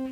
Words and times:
This 0.00 0.08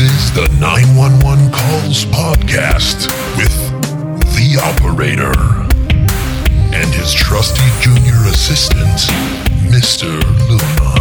is 0.00 0.32
the 0.32 0.48
911 0.58 1.52
Calls 1.52 2.06
Podcast 2.06 3.12
with 3.36 3.52
the 4.34 4.56
operator 4.64 5.38
and 6.74 6.94
his 6.94 7.12
trusty 7.12 7.68
junior 7.82 8.16
assistant, 8.28 9.10
Mr. 9.68 10.22
Luna. 10.48 10.94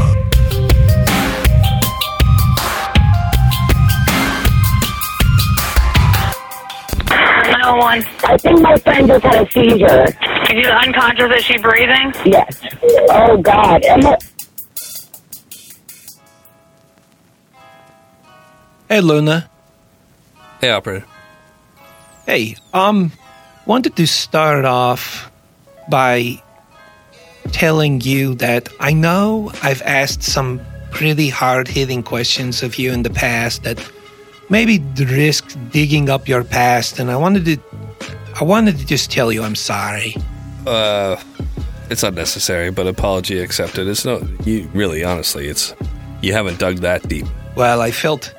I 8.26 8.38
think 8.38 8.62
my 8.62 8.78
friend 8.80 9.08
just 9.08 9.24
had 9.24 9.48
a 9.48 9.52
seizure. 9.52 10.33
She's 10.48 10.68
unconscious. 10.68 11.32
Is 11.38 11.46
she 11.46 11.58
breathing? 11.58 12.14
Yes. 12.26 12.62
Oh 13.10 13.38
God. 13.38 13.84
Emma, 13.84 14.18
Hey, 18.90 19.02
Luna. 19.02 19.50
Hey, 20.62 20.70
operator. 20.70 21.06
Hey, 22.26 22.56
um, 22.74 23.12
wanted 23.66 23.96
to 23.96 24.06
start 24.06 24.66
off 24.66 25.32
by 25.90 26.42
telling 27.52 28.02
you 28.02 28.36
that 28.36 28.70
I 28.80 28.94
know 28.94 29.52
I've 29.64 29.82
asked 29.82 30.24
some 30.24 30.62
pretty 30.92 31.30
hard 31.30 31.68
hitting 31.68 32.04
questions 32.04 32.62
of 32.62 32.76
you 32.78 32.92
in 32.92 33.02
the 33.04 33.10
past 33.10 33.64
that 33.64 33.80
maybe 34.50 34.80
risk 34.98 35.58
digging 35.72 36.10
up 36.10 36.28
your 36.28 36.44
past, 36.44 37.00
and 37.00 37.10
I 37.10 37.16
wanted 37.16 37.46
to. 37.46 37.58
I 38.40 38.44
wanted 38.44 38.78
to 38.78 38.86
just 38.86 39.12
tell 39.12 39.32
you 39.32 39.44
I'm 39.44 39.56
sorry. 39.56 40.16
Uh, 40.66 41.22
it's 41.90 42.04
unnecessary, 42.04 42.72
but 42.72 42.88
apology 42.88 43.40
accepted. 43.40 43.88
It's 43.88 44.06
no, 44.06 44.28
you 44.46 44.70
really, 44.74 45.04
honestly, 45.04 45.48
it's 45.48 45.74
you 46.22 46.34
haven't 46.34 46.60
dug 46.60 46.78
that 46.78 47.08
deep. 47.08 47.26
Well, 47.56 47.82
I 47.82 47.92
felt 47.92 48.34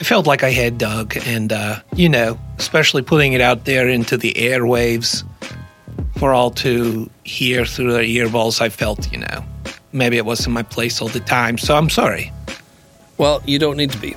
I 0.00 0.04
felt 0.04 0.26
like 0.26 0.42
I 0.42 0.50
had 0.50 0.78
dug, 0.78 1.16
and 1.26 1.52
uh, 1.52 1.80
you 1.94 2.08
know, 2.08 2.38
especially 2.58 3.02
putting 3.02 3.34
it 3.34 3.40
out 3.40 3.66
there 3.66 3.88
into 3.88 4.16
the 4.16 4.32
airwaves 4.34 5.24
for 6.16 6.32
all 6.32 6.50
to 6.50 7.10
hear 7.24 7.64
through 7.66 7.92
their 7.92 8.04
earballs. 8.04 8.60
I 8.60 8.68
felt, 8.68 9.10
you 9.12 9.18
know, 9.18 9.44
maybe 9.92 10.16
it 10.16 10.24
wasn't 10.24 10.54
my 10.54 10.62
place 10.62 11.02
all 11.02 11.08
the 11.08 11.20
time, 11.20 11.58
so 11.58 11.76
I'm 11.76 11.90
sorry. 11.90 12.32
Well, 13.18 13.42
you 13.44 13.58
don't 13.58 13.76
need 13.76 13.90
to 13.90 13.98
be, 13.98 14.16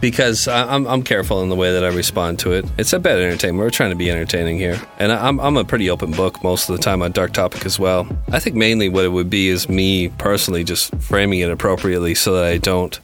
because 0.00 0.48
I, 0.48 0.74
I'm 0.74 0.86
I'm 0.86 1.02
careful 1.02 1.42
in 1.42 1.48
the 1.48 1.56
way 1.56 1.72
that 1.72 1.84
I 1.84 1.88
respond 1.88 2.38
to 2.40 2.52
it. 2.52 2.64
It's 2.78 2.92
a 2.92 2.98
bad 2.98 3.18
entertainment. 3.18 3.64
We're 3.64 3.70
trying 3.70 3.90
to 3.90 3.96
be 3.96 4.10
entertaining 4.10 4.58
here, 4.58 4.80
and 4.98 5.12
I, 5.12 5.26
I'm 5.26 5.40
I'm 5.40 5.56
a 5.56 5.64
pretty 5.64 5.90
open 5.90 6.12
book 6.12 6.42
most 6.42 6.68
of 6.68 6.76
the 6.76 6.82
time 6.82 7.02
on 7.02 7.12
Dark 7.12 7.32
Topic 7.32 7.66
as 7.66 7.78
well. 7.78 8.06
I 8.30 8.38
think 8.38 8.56
mainly 8.56 8.88
what 8.88 9.04
it 9.04 9.08
would 9.08 9.30
be 9.30 9.48
is 9.48 9.68
me 9.68 10.08
personally 10.08 10.64
just 10.64 10.94
framing 10.96 11.40
it 11.40 11.50
appropriately 11.50 12.14
so 12.14 12.34
that 12.34 12.44
I 12.44 12.58
don't 12.58 12.98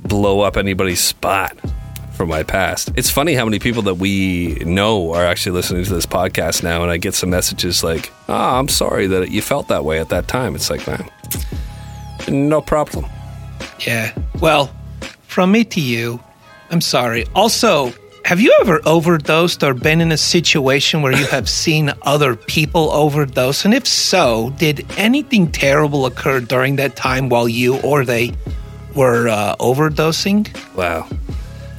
blow 0.00 0.40
up 0.40 0.56
anybody's 0.56 1.00
spot 1.00 1.56
from 2.12 2.28
my 2.28 2.42
past. 2.42 2.90
It's 2.96 3.10
funny 3.10 3.34
how 3.34 3.44
many 3.44 3.58
people 3.58 3.82
that 3.82 3.94
we 3.94 4.56
know 4.66 5.14
are 5.14 5.24
actually 5.24 5.52
listening 5.52 5.84
to 5.84 5.94
this 5.94 6.06
podcast 6.06 6.62
now, 6.62 6.82
and 6.82 6.90
I 6.90 6.96
get 6.96 7.14
some 7.14 7.30
messages 7.30 7.82
like, 7.84 8.12
"Oh, 8.28 8.34
I'm 8.34 8.68
sorry 8.68 9.06
that 9.06 9.30
you 9.30 9.40
felt 9.40 9.68
that 9.68 9.84
way 9.84 10.00
at 10.00 10.08
that 10.10 10.28
time." 10.28 10.54
It's 10.54 10.68
like, 10.68 10.86
man, 10.86 11.08
no 12.28 12.60
problem. 12.60 13.06
Yeah. 13.80 14.12
Well, 14.40 14.70
from 15.28 15.52
me 15.52 15.62
to 15.64 15.80
you, 15.80 16.18
I'm 16.70 16.80
sorry. 16.80 17.24
Also, 17.34 17.92
have 18.24 18.40
you 18.40 18.54
ever 18.60 18.80
overdosed 18.84 19.62
or 19.62 19.72
been 19.74 20.00
in 20.00 20.10
a 20.12 20.16
situation 20.18 21.00
where 21.02 21.12
you 21.16 21.26
have 21.26 21.48
seen 21.64 21.92
other 22.02 22.34
people 22.36 22.90
overdose? 22.90 23.64
And 23.64 23.72
if 23.72 23.86
so, 23.86 24.52
did 24.58 24.84
anything 24.98 25.50
terrible 25.52 26.04
occur 26.06 26.40
during 26.40 26.76
that 26.76 26.96
time 26.96 27.28
while 27.28 27.48
you 27.48 27.78
or 27.80 28.04
they 28.04 28.32
were 28.94 29.28
uh, 29.28 29.54
overdosing? 29.56 30.48
Wow. 30.74 31.06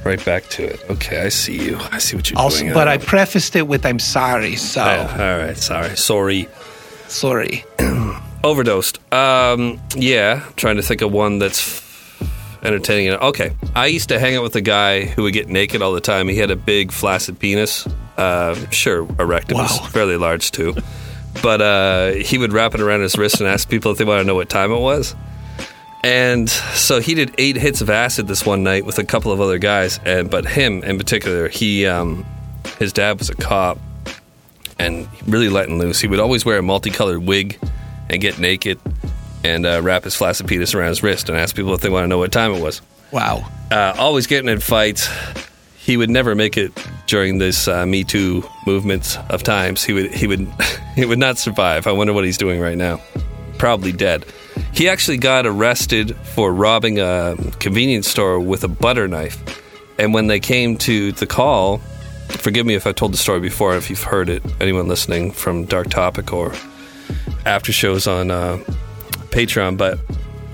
Right 0.04 0.24
back 0.24 0.48
to 0.56 0.64
it. 0.64 0.80
Okay, 0.90 1.20
I 1.20 1.28
see 1.28 1.62
you. 1.62 1.76
I 1.92 1.98
see 1.98 2.16
what 2.16 2.30
you're 2.30 2.38
Also, 2.40 2.60
doing. 2.62 2.72
but 2.72 2.88
I 2.88 2.94
Uh, 2.96 2.98
prefaced 3.00 3.54
it 3.54 3.66
with 3.68 3.84
"I'm 3.84 3.98
sorry," 3.98 4.56
so 4.56 4.82
yeah, 4.82 5.12
all 5.12 5.46
right, 5.46 5.56
sorry. 5.58 5.94
Sorry. 5.96 6.48
sorry. 7.06 7.64
Overdosed. 8.42 8.98
Um, 9.12 9.78
yeah, 9.94 10.40
trying 10.56 10.76
to 10.76 10.82
think 10.82 11.02
of 11.02 11.12
one 11.12 11.38
that's 11.38 11.60
entertaining. 12.62 13.12
Okay, 13.12 13.52
I 13.74 13.86
used 13.86 14.08
to 14.10 14.18
hang 14.18 14.36
out 14.36 14.42
with 14.42 14.56
a 14.56 14.60
guy 14.60 15.04
who 15.04 15.22
would 15.22 15.32
get 15.32 15.48
naked 15.48 15.82
all 15.82 15.92
the 15.92 16.00
time. 16.00 16.28
He 16.28 16.36
had 16.36 16.50
a 16.50 16.56
big 16.56 16.92
flaccid 16.92 17.38
penis. 17.38 17.86
Uh, 18.16 18.54
sure, 18.70 19.06
erect. 19.18 19.50
It 19.50 19.54
was 19.54 19.78
Wow. 19.80 19.86
fairly 19.86 20.16
large 20.16 20.50
too. 20.50 20.74
But 21.42 21.62
uh, 21.62 22.10
he 22.12 22.38
would 22.38 22.52
wrap 22.52 22.74
it 22.74 22.80
around 22.80 23.00
his 23.02 23.16
wrist 23.16 23.40
and 23.40 23.48
ask 23.48 23.68
people 23.68 23.92
if 23.92 23.98
they 23.98 24.04
want 24.04 24.20
to 24.20 24.24
know 24.24 24.34
what 24.34 24.48
time 24.48 24.72
it 24.72 24.80
was. 24.80 25.14
And 26.02 26.48
so 26.48 27.00
he 27.00 27.14
did 27.14 27.34
eight 27.38 27.56
hits 27.56 27.80
of 27.82 27.90
acid 27.90 28.26
this 28.26 28.44
one 28.46 28.62
night 28.62 28.84
with 28.86 28.98
a 28.98 29.04
couple 29.04 29.32
of 29.32 29.40
other 29.40 29.58
guys, 29.58 30.00
and 30.04 30.30
but 30.30 30.46
him 30.46 30.82
in 30.82 30.96
particular, 30.98 31.48
he 31.48 31.86
um, 31.86 32.24
his 32.78 32.92
dad 32.92 33.18
was 33.18 33.28
a 33.28 33.34
cop, 33.34 33.78
and 34.78 35.06
really 35.26 35.50
letting 35.50 35.78
loose. 35.78 36.00
He 36.00 36.08
would 36.08 36.18
always 36.20 36.44
wear 36.44 36.56
a 36.58 36.62
multicolored 36.62 37.22
wig 37.24 37.58
and 38.08 38.20
get 38.20 38.38
naked 38.38 38.78
and 39.44 39.66
uh, 39.66 39.80
wrap 39.82 40.04
his 40.04 40.14
flaccid 40.14 40.46
penis 40.46 40.74
around 40.74 40.88
his 40.88 41.02
wrist 41.02 41.28
and 41.28 41.38
ask 41.38 41.54
people 41.56 41.74
if 41.74 41.80
they 41.80 41.90
want 41.90 42.04
to 42.04 42.08
know 42.08 42.18
what 42.18 42.32
time 42.32 42.52
it 42.52 42.62
was. 42.62 42.82
Wow. 43.12 43.48
Uh, 43.70 43.94
always 43.98 44.26
getting 44.26 44.48
in 44.48 44.60
fights. 44.60 45.08
He 45.78 45.96
would 45.96 46.10
never 46.10 46.34
make 46.34 46.56
it 46.56 46.72
during 47.06 47.38
this 47.38 47.66
uh, 47.66 47.86
Me 47.86 48.04
Too 48.04 48.44
movement 48.66 49.18
of 49.30 49.42
times. 49.42 49.82
He 49.82 49.92
would 49.92 50.12
he 50.12 50.26
would 50.26 50.46
he 50.94 51.04
would 51.04 51.18
not 51.18 51.38
survive. 51.38 51.86
I 51.86 51.92
wonder 51.92 52.12
what 52.12 52.24
he's 52.24 52.38
doing 52.38 52.60
right 52.60 52.78
now. 52.78 53.00
Probably 53.58 53.92
dead. 53.92 54.24
He 54.72 54.88
actually 54.88 55.18
got 55.18 55.46
arrested 55.46 56.16
for 56.16 56.52
robbing 56.52 56.98
a 56.98 57.36
convenience 57.58 58.08
store 58.08 58.38
with 58.38 58.62
a 58.64 58.68
butter 58.68 59.08
knife. 59.08 59.42
And 59.98 60.14
when 60.14 60.28
they 60.28 60.40
came 60.40 60.76
to 60.78 61.12
the 61.12 61.26
call, 61.26 61.78
forgive 62.28 62.64
me 62.64 62.74
if 62.74 62.86
I 62.86 62.92
told 62.92 63.12
the 63.12 63.18
story 63.18 63.40
before, 63.40 63.76
if 63.76 63.90
you've 63.90 64.02
heard 64.02 64.28
it, 64.28 64.42
anyone 64.60 64.88
listening 64.88 65.30
from 65.30 65.66
Dark 65.66 65.90
Topic 65.90 66.32
or 66.32 66.54
after 67.44 67.72
shows 67.72 68.06
on 68.06 68.30
uh, 68.30 68.58
Patreon, 69.30 69.76
but 69.76 69.98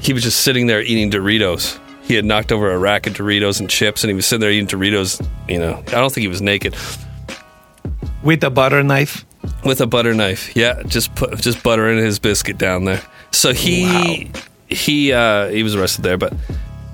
he 0.01 0.13
was 0.13 0.23
just 0.23 0.41
sitting 0.43 0.67
there 0.67 0.83
eating 0.83 1.11
Doritos. 1.11 1.79
He 2.03 2.15
had 2.15 2.25
knocked 2.25 2.53
over 2.53 2.71
a 2.71 2.79
rack 2.79 3.07
of 3.07 3.15
Doritos 3.15 3.59
and 3.61 3.69
chips, 3.69 4.05
and 4.05 4.11
he 4.11 4.15
was 4.15 4.27
sitting 4.27 4.41
there 4.41 4.51
eating 4.51 4.67
Doritos. 4.69 5.27
You 5.49 5.59
know, 5.59 5.79
I 5.89 5.91
don't 5.93 6.13
think 6.13 6.23
he 6.23 6.29
was 6.29 6.41
naked 6.43 6.77
With 8.23 8.43
a 8.45 8.51
butter 8.51 8.83
knife. 8.83 9.25
with 9.65 9.81
a 9.81 9.87
butter 9.87 10.15
knife. 10.15 10.55
Yeah, 10.57 10.83
just 10.85 11.15
put 11.15 11.39
just 11.41 11.63
buttering 11.63 11.99
his 11.99 12.19
biscuit 12.19 12.59
down 12.59 12.85
there. 12.85 13.03
So 13.33 13.53
he 13.53 14.31
he 14.69 15.13
uh, 15.13 15.49
he 15.49 15.63
was 15.63 15.75
arrested 15.75 16.03
there, 16.03 16.17
but 16.19 16.33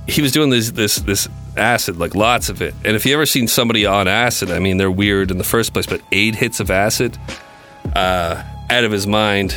he 0.08 0.22
was 0.22 0.32
doing 0.32 0.50
this 0.50 0.70
this 0.70 0.96
this 0.96 1.28
acid 1.56 1.98
like 1.98 2.14
lots 2.14 2.48
of 2.48 2.62
it. 2.62 2.74
And 2.84 2.96
if 2.96 3.04
you 3.06 3.14
ever 3.14 3.26
seen 3.26 3.48
somebody 3.48 3.84
on 3.86 4.08
acid, 4.08 4.50
I 4.50 4.58
mean 4.58 4.76
they're 4.78 4.90
weird 4.90 5.30
in 5.30 5.38
the 5.38 5.44
first 5.44 5.72
place, 5.72 5.86
but 5.86 6.00
eight 6.12 6.34
hits 6.34 6.60
of 6.60 6.70
acid 6.70 7.18
uh, 7.94 8.42
out 8.70 8.84
of 8.84 8.92
his 8.92 9.06
mind, 9.06 9.54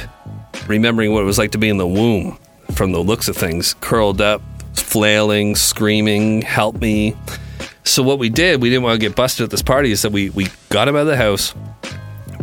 remembering 0.68 1.12
what 1.12 1.22
it 1.22 1.26
was 1.26 1.38
like 1.38 1.52
to 1.52 1.58
be 1.58 1.70
in 1.70 1.78
the 1.78 1.88
womb 1.88 2.38
from 2.74 2.92
the 2.92 3.00
looks 3.00 3.28
of 3.28 3.38
things, 3.38 3.76
curled 3.82 4.22
up, 4.22 4.42
flailing, 4.74 5.56
screaming, 5.56 6.42
"Help 6.42 6.80
me!" 6.82 7.16
So 7.84 8.02
what 8.02 8.20
we 8.20 8.30
did, 8.30 8.62
we 8.62 8.70
didn't 8.70 8.84
want 8.84 9.00
to 9.00 9.08
get 9.08 9.16
busted 9.16 9.44
at 9.44 9.52
this 9.52 9.62
party, 9.62 9.92
is 9.92 10.02
that 10.02 10.12
we 10.12 10.30
we 10.32 10.48
got 10.70 10.88
him 10.88 10.96
out 10.96 11.02
of 11.02 11.08
the 11.08 11.18
house 11.18 11.54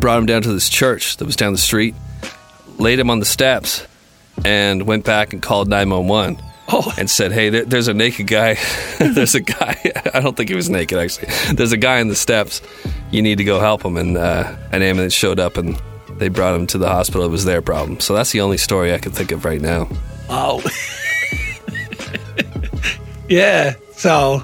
brought 0.03 0.19
him 0.19 0.27
down 0.27 0.43
to 0.43 0.53
this 0.53 0.69
church 0.69 1.17
that 1.19 1.25
was 1.25 1.37
down 1.37 1.53
the 1.53 1.59
street, 1.59 1.95
laid 2.77 2.99
him 2.99 3.09
on 3.09 3.21
the 3.21 3.25
steps, 3.25 3.87
and 4.45 4.83
went 4.83 5.05
back 5.05 5.33
and 5.33 5.41
called 5.41 5.69
911 5.69 6.43
Oh, 6.69 6.93
and 6.99 7.09
said, 7.09 7.33
Hey, 7.33 7.51
there, 7.51 7.65
there's 7.65 7.89
a 7.89 7.95
naked 7.95 8.27
guy. 8.27 8.57
there's 8.99 9.35
a 9.35 9.41
guy. 9.41 9.79
I 10.15 10.21
don't 10.21 10.37
think 10.37 10.49
he 10.49 10.57
was 10.57 10.69
naked, 10.71 10.99
actually. 10.99 11.29
There's 11.55 11.73
a 11.73 11.77
guy 11.77 11.99
in 11.99 12.09
the 12.09 12.17
steps. 12.17 12.63
You 13.11 13.23
need 13.23 13.39
to 13.39 13.45
go 13.45 13.61
help 13.61 13.85
him. 13.85 13.97
And 13.97 14.17
uh, 14.17 14.57
an 14.73 14.83
ambulance 14.83 15.13
showed 15.13 15.39
up 15.39 15.57
and 15.57 15.81
they 16.23 16.29
brought 16.29 16.55
him 16.55 16.67
to 16.69 16.79
the 16.79 16.89
hospital. 16.89 17.25
It 17.25 17.31
was 17.31 17.45
their 17.45 17.61
problem. 17.61 17.99
So 17.99 18.15
that's 18.15 18.31
the 18.31 18.41
only 18.41 18.59
story 18.59 18.95
I 18.95 18.99
can 18.99 19.11
think 19.11 19.33
of 19.33 19.45
right 19.45 19.61
now. 19.61 19.89
wow. 20.29 20.61
yeah. 23.29 23.75
So 23.97 24.43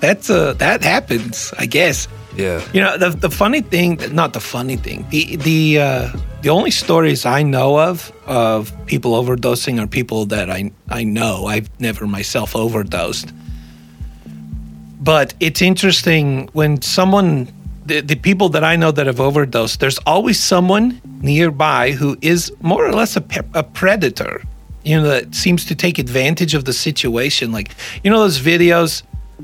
that's 0.00 0.28
uh 0.28 0.52
that 0.54 0.82
happens, 0.82 1.54
I 1.58 1.66
guess. 1.66 2.06
Yeah. 2.36 2.62
You 2.74 2.82
know, 2.82 2.98
the 2.98 3.10
the 3.10 3.30
funny 3.30 3.62
thing, 3.62 3.98
not 4.12 4.34
the 4.34 4.40
funny 4.40 4.76
thing, 4.76 5.06
the 5.08 5.36
the 5.36 5.80
uh, 5.80 6.12
the 6.42 6.50
only 6.50 6.70
stories 6.70 7.24
I 7.24 7.42
know 7.42 7.80
of 7.80 8.12
of 8.26 8.72
people 8.84 9.12
overdosing 9.12 9.82
are 9.82 9.86
people 9.86 10.26
that 10.26 10.50
I 10.50 10.70
I 10.90 11.04
know. 11.04 11.46
I've 11.46 11.70
never 11.80 12.06
myself 12.06 12.54
overdosed. 12.54 13.32
But 15.00 15.34
it's 15.40 15.62
interesting 15.62 16.50
when 16.52 16.82
someone 16.82 17.48
the, 17.86 18.00
the 18.00 18.16
people 18.16 18.48
that 18.50 18.64
I 18.64 18.76
know 18.76 18.90
that 18.90 19.06
have 19.06 19.20
overdosed, 19.20 19.80
there's 19.80 19.98
always 19.98 20.38
someone 20.42 21.00
nearby 21.20 21.92
who 21.92 22.16
is 22.20 22.52
more 22.60 22.86
or 22.86 22.92
less 22.92 23.16
a, 23.16 23.20
pe- 23.20 23.48
a 23.54 23.62
predator. 23.62 24.42
You 24.84 25.00
know, 25.00 25.08
that 25.08 25.34
seems 25.34 25.64
to 25.66 25.74
take 25.74 25.98
advantage 25.98 26.54
of 26.54 26.64
the 26.64 26.72
situation. 26.72 27.50
Like, 27.50 27.70
you 28.04 28.10
know, 28.10 28.20
those 28.20 28.38
videos 28.38 29.02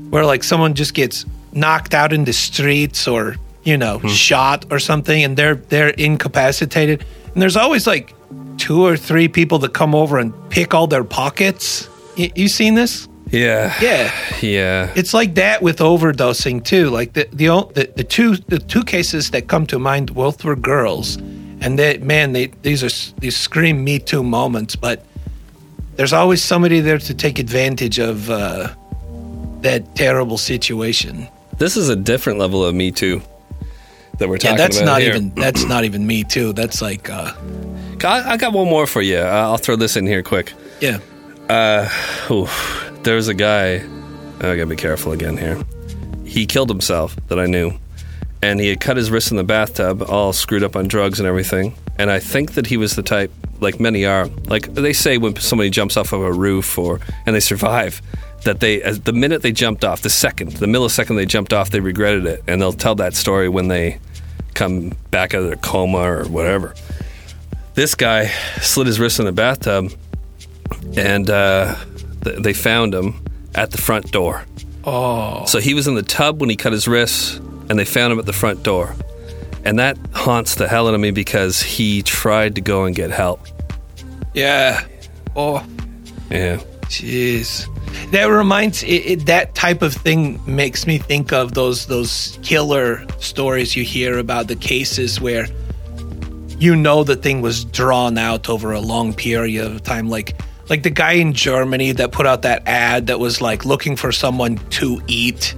where 0.09 0.25
like 0.25 0.43
someone 0.43 0.73
just 0.73 0.93
gets 0.93 1.25
knocked 1.51 1.93
out 1.93 2.13
in 2.13 2.23
the 2.23 2.33
streets 2.33 3.07
or 3.07 3.35
you 3.63 3.77
know, 3.77 3.99
hmm. 3.99 4.07
shot 4.07 4.65
or 4.71 4.79
something, 4.79 5.23
and 5.23 5.37
they're 5.37 5.55
they're 5.55 5.89
incapacitated. 5.89 7.05
And 7.33 7.41
there's 7.41 7.57
always 7.57 7.87
like 7.87 8.13
two 8.57 8.85
or 8.85 8.97
three 8.97 9.27
people 9.27 9.59
that 9.59 9.73
come 9.73 9.95
over 9.95 10.17
and 10.19 10.33
pick 10.49 10.73
all 10.73 10.87
their 10.87 11.03
pockets. 11.03 11.89
You, 12.15 12.31
you 12.35 12.47
seen 12.47 12.75
this? 12.75 13.07
Yeah. 13.33 13.73
Yeah. 13.81 14.11
Yeah. 14.41 14.91
It's 14.95 15.13
like 15.13 15.35
that 15.35 15.61
with 15.61 15.79
overdosing 15.79 16.63
too. 16.63 16.89
Like 16.89 17.13
the 17.13 17.27
the 17.33 17.47
the, 17.73 17.91
the 17.95 18.03
two 18.03 18.35
the 18.47 18.59
two 18.59 18.83
cases 18.83 19.31
that 19.31 19.47
come 19.47 19.65
to 19.67 19.79
mind 19.79 20.13
both 20.13 20.43
were 20.45 20.55
girls, 20.55 21.17
and 21.61 21.77
they 21.79 21.97
man 21.97 22.33
they 22.33 22.47
these 22.61 22.83
are 22.83 23.11
these 23.19 23.35
scream 23.35 23.83
Me 23.83 23.97
Too 23.99 24.23
moments. 24.23 24.75
But 24.75 25.03
there's 25.95 26.13
always 26.13 26.43
somebody 26.43 26.79
there 26.79 26.99
to 26.99 27.13
take 27.13 27.39
advantage 27.39 27.97
of 27.99 28.29
uh, 28.29 28.69
that 29.61 29.95
terrible 29.95 30.37
situation. 30.37 31.27
This 31.57 31.75
is 31.77 31.89
a 31.89 31.95
different 31.95 32.39
level 32.39 32.63
of 32.63 32.75
Me 32.75 32.91
Too 32.91 33.21
that 34.19 34.29
we're 34.29 34.37
talking 34.37 34.51
Yeah, 34.51 34.57
that's 34.57 34.77
about 34.77 34.85
not 34.85 35.01
here. 35.01 35.09
even 35.15 35.33
that's 35.35 35.65
not 35.65 35.85
even 35.85 36.05
Me 36.05 36.23
Too. 36.23 36.53
That's 36.53 36.81
like 36.83 37.09
uh, 37.09 37.33
I, 38.03 38.33
I 38.33 38.37
got 38.37 38.53
one 38.53 38.67
more 38.69 38.85
for 38.85 39.01
you. 39.01 39.17
Uh, 39.17 39.49
I'll 39.49 39.57
throw 39.57 39.75
this 39.75 39.95
in 39.97 40.05
here 40.05 40.21
quick. 40.21 40.53
yeah. 40.81 40.99
Oof. 42.29 42.82
There's 43.03 43.27
a 43.27 43.33
guy. 43.33 43.85
I 44.37 44.55
gotta 44.55 44.65
be 44.65 44.77
careful 44.77 45.11
again 45.11 45.35
here. 45.35 45.61
He 46.25 46.45
killed 46.45 46.69
himself 46.69 47.17
that 47.27 47.37
I 47.37 47.47
knew, 47.47 47.73
and 48.41 48.61
he 48.61 48.69
had 48.69 48.79
cut 48.79 48.95
his 48.95 49.11
wrist 49.11 49.29
in 49.29 49.35
the 49.35 49.43
bathtub, 49.43 50.01
all 50.03 50.31
screwed 50.31 50.63
up 50.63 50.77
on 50.77 50.87
drugs 50.87 51.19
and 51.19 51.27
everything. 51.27 51.75
And 51.97 52.09
I 52.09 52.19
think 52.19 52.53
that 52.53 52.67
he 52.67 52.77
was 52.77 52.95
the 52.95 53.03
type, 53.03 53.31
like 53.59 53.79
many 53.79 54.05
are, 54.05 54.27
like 54.45 54.73
they 54.73 54.93
say 54.93 55.17
when 55.17 55.35
somebody 55.35 55.69
jumps 55.69 55.97
off 55.97 56.13
of 56.13 56.21
a 56.21 56.31
roof 56.31 56.77
or 56.77 57.01
and 57.25 57.35
they 57.35 57.41
survive, 57.41 58.01
that 58.45 58.61
they 58.61 58.79
the 58.79 59.13
minute 59.13 59.41
they 59.41 59.51
jumped 59.51 59.83
off, 59.83 60.01
the 60.01 60.09
second, 60.09 60.53
the 60.53 60.65
millisecond 60.65 61.17
they 61.17 61.25
jumped 61.25 61.51
off, 61.51 61.71
they 61.71 61.81
regretted 61.81 62.25
it, 62.25 62.41
and 62.47 62.61
they'll 62.61 62.71
tell 62.71 62.95
that 62.95 63.15
story 63.15 63.49
when 63.49 63.67
they 63.67 63.99
come 64.53 64.93
back 65.11 65.33
out 65.33 65.41
of 65.41 65.47
their 65.47 65.57
coma 65.57 65.97
or 65.97 66.23
whatever. 66.25 66.73
This 67.73 67.95
guy 67.95 68.27
slid 68.61 68.87
his 68.87 68.97
wrist 68.97 69.19
in 69.19 69.25
the 69.25 69.33
bathtub 69.33 69.91
and 70.95 71.29
uh, 71.29 71.75
they 72.23 72.53
found 72.53 72.93
him 72.93 73.23
at 73.55 73.71
the 73.71 73.77
front 73.77 74.11
door. 74.11 74.45
Oh. 74.83 75.45
So 75.45 75.59
he 75.59 75.73
was 75.73 75.87
in 75.87 75.95
the 75.95 76.03
tub 76.03 76.41
when 76.41 76.49
he 76.49 76.55
cut 76.55 76.73
his 76.73 76.87
wrists, 76.87 77.37
and 77.69 77.79
they 77.79 77.85
found 77.85 78.11
him 78.13 78.19
at 78.19 78.25
the 78.25 78.33
front 78.33 78.63
door. 78.63 78.95
And 79.65 79.79
that 79.79 79.97
haunts 80.13 80.55
the 80.55 80.67
hell 80.67 80.87
out 80.87 80.93
of 80.93 80.99
me 80.99 81.11
because 81.11 81.61
he 81.61 82.01
tried 82.01 82.55
to 82.55 82.61
go 82.61 82.83
and 82.83 82.95
get 82.95 83.11
help. 83.11 83.39
Yeah. 84.33 84.85
Oh. 85.35 85.65
Yeah. 86.29 86.61
Jeez, 86.93 87.67
that 88.11 88.25
reminds 88.25 88.83
it, 88.83 88.87
it, 88.87 89.25
that 89.25 89.55
type 89.55 89.81
of 89.81 89.93
thing 89.93 90.39
makes 90.45 90.85
me 90.85 90.97
think 90.97 91.31
of 91.31 91.53
those 91.53 91.87
those 91.87 92.37
killer 92.43 93.03
stories 93.19 93.75
you 93.75 93.83
hear 93.83 94.19
about 94.19 94.47
the 94.47 94.55
cases 94.55 95.19
where 95.19 95.47
you 96.59 96.75
know 96.75 97.03
the 97.03 97.15
thing 97.15 97.41
was 97.41 97.65
drawn 97.65 98.17
out 98.17 98.47
over 98.49 98.73
a 98.73 98.79
long 98.79 99.13
period 99.13 99.65
of 99.65 99.81
time, 99.81 100.09
like 100.09 100.39
like 100.69 100.83
the 100.83 100.89
guy 100.89 101.13
in 101.13 101.33
Germany 101.33 101.91
that 101.93 102.11
put 102.11 102.25
out 102.25 102.41
that 102.43 102.63
ad 102.67 103.07
that 103.07 103.19
was 103.19 103.41
like 103.41 103.65
looking 103.65 103.95
for 103.95 104.11
someone 104.11 104.57
to 104.71 105.01
eat, 105.07 105.55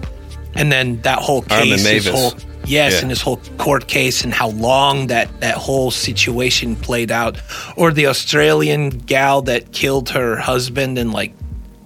and 0.55 0.71
then 0.71 1.01
that 1.01 1.19
whole 1.19 1.43
Armin 1.49 1.69
case, 1.77 1.85
his 2.05 2.07
whole 2.07 2.33
yes, 2.65 2.93
Yeah. 2.93 2.99
and 3.01 3.09
his 3.09 3.21
whole 3.21 3.39
court 3.57 3.87
case 3.87 4.23
and 4.23 4.33
how 4.33 4.49
long 4.49 5.07
that 5.07 5.27
that 5.41 5.55
whole 5.55 5.91
situation 5.91 6.75
played 6.75 7.11
out, 7.11 7.37
or 7.75 7.91
the 7.91 8.07
Australian 8.07 8.89
gal 8.89 9.41
that 9.43 9.71
killed 9.71 10.09
her 10.09 10.35
husband 10.37 10.97
and 10.97 11.13
like, 11.13 11.33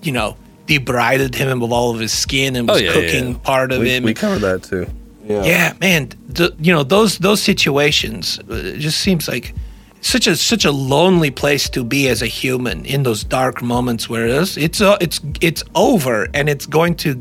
you 0.01 0.11
know, 0.13 0.37
debrided 0.67 1.35
him 1.35 1.61
of 1.61 1.71
all 1.71 1.91
of 1.93 1.99
his 1.99 2.13
skin 2.13 2.55
and 2.55 2.69
Oh, 2.69 2.73
was 2.73 2.81
yeah, 2.83 2.93
cooking 2.93 3.31
yeah. 3.31 3.37
part 3.43 3.71
of 3.71 3.81
him. 3.83 4.03
We 4.03 4.13
covered 4.13 4.39
that 4.39 4.63
too. 4.63 4.87
Yeah, 5.27 5.73
man. 5.79 6.09
th- 6.33 6.53
you 6.59 6.73
know 6.73 6.83
those 6.83 7.17
those 7.19 7.41
situations. 7.41 8.39
uh, 8.49 8.55
It 8.55 8.77
just 8.79 8.99
seems 8.99 9.27
like 9.27 9.53
such 10.01 10.27
a 10.27 10.35
such 10.35 10.65
a 10.65 10.71
lonely 10.71 11.31
place 11.31 11.69
to 11.69 11.83
be 11.83 12.07
as 12.07 12.21
a 12.21 12.27
human 12.27 12.85
in 12.85 13.03
those 13.03 13.23
dark 13.23 13.61
moments 13.61 14.09
where 14.09 14.27
it's 14.27 14.57
it's 14.57 14.81
uh, 14.81 14.97
it's 15.01 15.19
it's 15.41 15.63
over 15.75 16.27
and 16.33 16.49
it's 16.49 16.65
going 16.65 16.95
to 16.95 17.15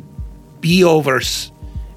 be 0.61 0.85
over 0.85 1.21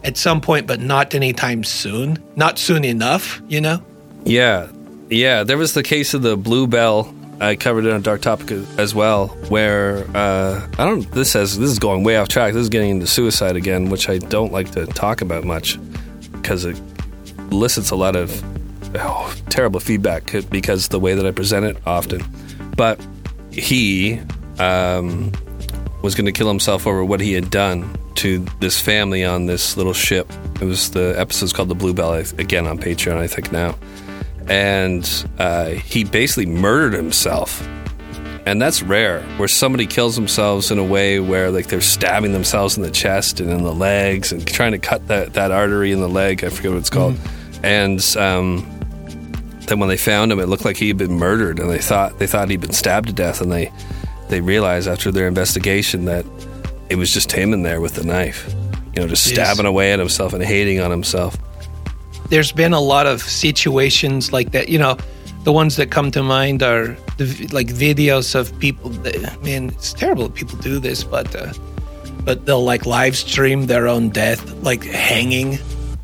at 0.03 0.17
some 0.17 0.41
point, 0.41 0.67
but 0.67 0.79
not 0.79 1.13
anytime 1.13 1.63
soon. 1.63 2.21
Not 2.35 2.57
soon 2.57 2.83
enough. 2.83 3.41
You 3.47 3.61
know. 3.61 3.83
Yeah, 4.23 4.69
yeah. 5.09 5.43
There 5.43 5.57
was 5.57 5.73
the 5.73 5.83
case 5.83 6.13
of 6.13 6.21
the 6.21 6.37
Bluebell. 6.37 7.13
I 7.39 7.55
covered 7.55 7.85
it 7.85 7.91
on 7.91 8.03
Dark 8.03 8.21
Topic 8.21 8.51
as 8.77 8.93
well, 8.93 9.29
where 9.49 10.05
uh, 10.15 10.67
I 10.77 10.85
don't. 10.85 11.09
This 11.11 11.31
says 11.31 11.57
this 11.57 11.69
is 11.69 11.79
going 11.79 12.03
way 12.03 12.17
off 12.17 12.27
track. 12.27 12.53
This 12.53 12.61
is 12.61 12.69
getting 12.69 12.91
into 12.91 13.07
suicide 13.07 13.55
again, 13.55 13.89
which 13.89 14.09
I 14.09 14.19
don't 14.19 14.51
like 14.51 14.71
to 14.71 14.85
talk 14.85 15.21
about 15.21 15.43
much 15.43 15.79
because 16.33 16.65
it 16.65 16.79
elicits 17.51 17.91
a 17.91 17.95
lot 17.95 18.15
of 18.15 18.43
oh, 18.95 19.35
terrible 19.49 19.79
feedback 19.79 20.31
because 20.49 20.87
the 20.89 20.99
way 20.99 21.13
that 21.15 21.25
I 21.25 21.31
present 21.31 21.65
it 21.65 21.77
often. 21.85 22.23
But 22.75 22.99
he 23.51 24.19
um, 24.59 25.31
was 26.01 26.15
going 26.15 26.25
to 26.25 26.31
kill 26.31 26.47
himself 26.47 26.87
over 26.87 27.03
what 27.03 27.19
he 27.19 27.33
had 27.33 27.49
done 27.49 27.97
to 28.15 28.45
this 28.59 28.79
family 28.79 29.23
on 29.23 29.45
this 29.45 29.77
little 29.77 29.93
ship. 29.93 30.31
It 30.61 30.65
was 30.65 30.91
the 30.91 31.15
episode's 31.17 31.53
called 31.53 31.69
the 31.69 31.75
Bluebell 31.75 32.13
again 32.13 32.67
on 32.67 32.77
Patreon, 32.77 33.17
I 33.17 33.27
think 33.27 33.51
now, 33.51 33.75
and 34.47 35.27
uh, 35.39 35.69
he 35.69 36.03
basically 36.03 36.45
murdered 36.45 36.93
himself. 36.93 37.67
And 38.45 38.59
that's 38.59 38.81
rare, 38.81 39.21
where 39.37 39.47
somebody 39.47 39.85
kills 39.85 40.15
themselves 40.15 40.71
in 40.71 40.79
a 40.79 40.83
way 40.83 41.19
where 41.19 41.51
like 41.51 41.67
they're 41.67 41.79
stabbing 41.79 42.31
themselves 42.33 42.75
in 42.75 42.81
the 42.81 42.89
chest 42.89 43.39
and 43.39 43.51
in 43.51 43.63
the 43.63 43.73
legs 43.73 44.31
and 44.31 44.45
trying 44.47 44.71
to 44.71 44.79
cut 44.79 45.07
that, 45.09 45.33
that 45.33 45.51
artery 45.51 45.91
in 45.91 46.01
the 46.01 46.09
leg. 46.09 46.43
I 46.43 46.49
forget 46.49 46.71
what 46.71 46.79
it's 46.79 46.89
called. 46.89 47.17
And 47.61 48.03
um, 48.17 48.80
then 49.71 49.79
when 49.79 49.87
they 49.87 49.95
found 49.95 50.33
him, 50.33 50.39
it 50.41 50.49
looked 50.49 50.65
like 50.65 50.75
he 50.75 50.89
had 50.89 50.97
been 50.97 51.13
murdered, 51.17 51.57
and 51.57 51.69
they 51.69 51.79
thought 51.79 52.19
they 52.19 52.27
thought 52.27 52.49
he'd 52.49 52.59
been 52.59 52.73
stabbed 52.73 53.07
to 53.07 53.13
death, 53.13 53.39
and 53.39 53.49
they 53.49 53.71
they 54.27 54.41
realized 54.41 54.85
after 54.85 55.11
their 55.11 55.29
investigation 55.29 56.03
that 56.05 56.25
it 56.89 56.95
was 56.95 57.13
just 57.13 57.31
him 57.31 57.53
in 57.53 57.63
there 57.63 57.79
with 57.79 57.95
the 57.95 58.03
knife, 58.03 58.53
you 58.93 59.01
know, 59.01 59.07
just 59.07 59.25
Jeez. 59.25 59.31
stabbing 59.31 59.65
away 59.65 59.93
at 59.93 59.99
himself 59.99 60.33
and 60.33 60.43
hating 60.43 60.81
on 60.81 60.91
himself. 60.91 61.37
there's 62.29 62.51
been 62.51 62.73
a 62.73 62.81
lot 62.81 63.07
of 63.07 63.21
situations 63.21 64.33
like 64.33 64.51
that. 64.51 64.67
You 64.67 64.77
know, 64.77 64.97
the 65.45 65.53
ones 65.53 65.77
that 65.77 65.89
come 65.89 66.11
to 66.11 66.21
mind 66.21 66.63
are 66.63 66.97
the 67.17 67.47
like 67.53 67.67
videos 67.67 68.35
of 68.35 68.51
people. 68.59 68.89
That, 68.89 69.41
man, 69.41 69.69
it's 69.69 69.93
terrible 69.93 70.27
that 70.27 70.35
people 70.35 70.57
do 70.57 70.79
this, 70.79 71.01
but 71.05 71.33
uh, 71.33 71.53
but 72.25 72.45
they'll 72.45 72.65
like 72.65 72.85
live 72.85 73.15
stream 73.15 73.67
their 73.67 73.87
own 73.87 74.09
death, 74.09 74.51
like 74.63 74.83
hanging, 74.83 75.59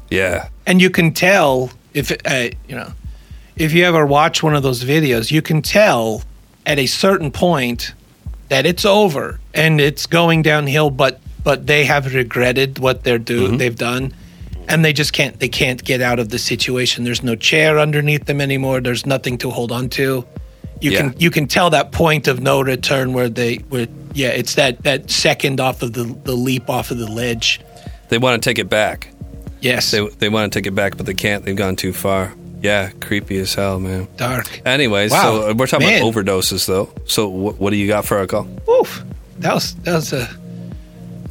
Yeah, 0.09 0.47
and 0.65 0.81
you 0.81 0.89
can 0.89 1.11
tell 1.13 1.69
if 1.93 2.13
uh, 2.25 2.55
you 2.69 2.75
know 2.77 2.93
if 3.59 3.73
you 3.73 3.83
ever 3.85 4.05
watch 4.05 4.43
one 4.43 4.55
of 4.55 4.63
those 4.63 4.83
videos, 4.83 5.31
you 5.31 5.41
can 5.41 5.61
tell 5.61 6.23
at 6.65 6.79
a 6.79 6.85
certain 6.85 7.31
point 7.31 7.93
that 8.49 8.65
it's 8.65 8.85
over 8.85 9.39
and 9.53 9.79
it's 9.81 10.05
going 10.05 10.41
downhill, 10.41 10.89
but 10.89 11.19
but 11.43 11.65
they 11.67 11.85
have 11.85 12.13
regretted 12.13 12.77
what 12.79 13.03
they're 13.03 13.17
do 13.19 13.47
Mm-hmm. 13.47 13.57
they've 13.57 13.75
done, 13.77 14.13
and 14.67 14.83
they 14.83 14.93
just 14.93 15.13
can't 15.13 15.39
they 15.39 15.47
can't 15.49 15.83
get 15.83 16.01
out 16.01 16.19
of 16.19 16.29
the 16.29 16.39
situation. 16.39 17.03
There's 17.03 17.23
no 17.23 17.35
chair 17.35 17.79
underneath 17.79 18.25
them 18.25 18.41
anymore. 18.41 18.81
There's 18.81 19.05
nothing 19.05 19.37
to 19.39 19.49
hold 19.49 19.71
on 19.71 19.89
to. 19.89 20.25
You 20.81 20.91
Yeah. 20.91 20.97
can 20.99 21.15
you 21.17 21.31
can 21.31 21.47
tell 21.47 21.69
that 21.71 21.91
point 21.91 22.27
of 22.27 22.39
no 22.41 22.61
return 22.61 23.13
where 23.13 23.29
they 23.29 23.55
where 23.69 23.87
yeah 24.13 24.27
it's 24.29 24.55
that 24.55 24.83
that 24.83 25.09
second 25.09 25.59
off 25.59 25.81
of 25.81 25.93
the 25.93 26.03
the 26.23 26.33
leap 26.35 26.69
off 26.69 26.91
of 26.91 26.97
the 26.97 27.07
ledge. 27.11 27.59
they 28.09 28.17
want 28.17 28.41
to 28.41 28.49
take 28.49 28.59
it 28.59 28.69
back. 28.69 29.09
Yes, 29.59 29.89
They 29.91 30.07
they 30.19 30.29
want 30.29 30.51
to 30.53 30.59
take 30.59 30.67
it 30.67 30.75
back, 30.75 30.95
but 30.97 31.05
they 31.07 31.15
can't. 31.15 31.43
They've 31.43 31.55
gone 31.55 31.75
too 31.75 31.91
far. 31.93 32.33
Yeah, 32.61 32.89
creepy 33.01 33.37
as 33.37 33.53
hell, 33.53 33.79
man. 33.79 34.07
dark. 34.17 34.61
Anyways, 34.65 35.11
Wow, 35.11 35.21
so 35.47 35.53
we're 35.53 35.67
talking 35.67 35.87
man. 35.87 36.01
about 36.01 36.13
overdoses, 36.13 36.65
though. 36.65 36.89
So 37.05 37.27
what, 37.29 37.57
what 37.59 37.69
do 37.69 37.75
you 37.77 37.87
got 37.87 38.05
for 38.05 38.17
our 38.17 38.25
call? 38.27 38.47
Oof, 38.69 39.03
that 39.39 39.53
was 39.53 39.75
that 39.83 39.93
was 39.93 40.11
a 40.13 40.27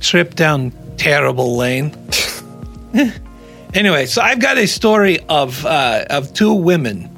trip 0.01 0.35
down 0.37 0.73
terrible 0.99 1.57
lane. 1.57 1.95
anyway, 3.75 4.07
so 4.07 4.23
I've 4.23 4.39
got 4.41 4.57
a 4.59 4.67
story 4.67 5.19
of 5.29 5.65
uh, 5.67 6.05
of 6.11 6.33
two 6.33 6.53
women 6.55 7.11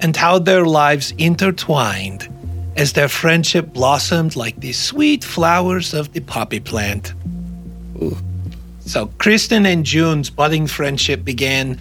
and 0.00 0.16
how 0.16 0.38
their 0.38 0.64
lives 0.66 1.12
intertwined 1.18 2.28
as 2.76 2.94
their 2.94 3.08
friendship 3.08 3.72
blossomed 3.72 4.34
like 4.36 4.58
the 4.60 4.72
sweet 4.72 5.22
flowers 5.24 5.92
of 5.94 6.12
the 6.14 6.20
poppy 6.20 6.60
plant. 6.60 7.12
So 8.80 9.06
Kristen 9.18 9.66
and 9.66 9.84
June's 9.84 10.30
budding 10.30 10.66
friendship 10.66 11.24
began 11.24 11.80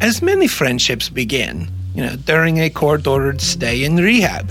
as 0.00 0.22
many 0.22 0.46
friendships 0.46 1.08
begin, 1.08 1.68
you 1.94 2.04
know, 2.04 2.16
during 2.16 2.58
a 2.58 2.70
court-ordered 2.70 3.40
stay 3.40 3.84
in 3.84 3.96
rehab 3.96 4.50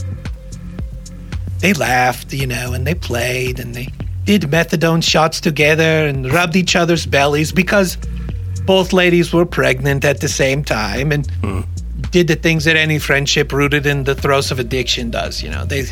they 1.60 1.74
laughed, 1.74 2.34
you 2.34 2.48
know, 2.48 2.74
and 2.74 2.88
they 2.88 2.96
played 2.96 3.60
and 3.60 3.75
they 3.75 3.89
did 4.24 4.44
methadone 4.44 5.03
shots 5.03 5.41
together 5.41 6.08
and 6.08 6.32
rubbed 6.32 6.56
each 6.56 6.75
other's 6.75 7.06
bellies 7.06 7.51
because 7.51 7.98
both 8.65 8.94
ladies 8.94 9.34
were 9.34 9.46
pregnant 9.46 10.06
at 10.06 10.22
the 10.22 10.27
same 10.27 10.63
time 10.63 11.12
and 11.12 11.29
hmm. 11.41 11.62
did 12.12 12.27
the 12.27 12.36
things 12.36 12.65
that 12.65 12.75
any 12.75 13.00
friendship 13.00 13.51
rooted 13.51 13.86
in 13.86 14.03
the 14.03 14.15
throes 14.15 14.51
of 14.51 14.60
addiction 14.60 15.12
does. 15.12 15.44
You 15.44 15.50
know, 15.50 15.65
they 15.65 15.86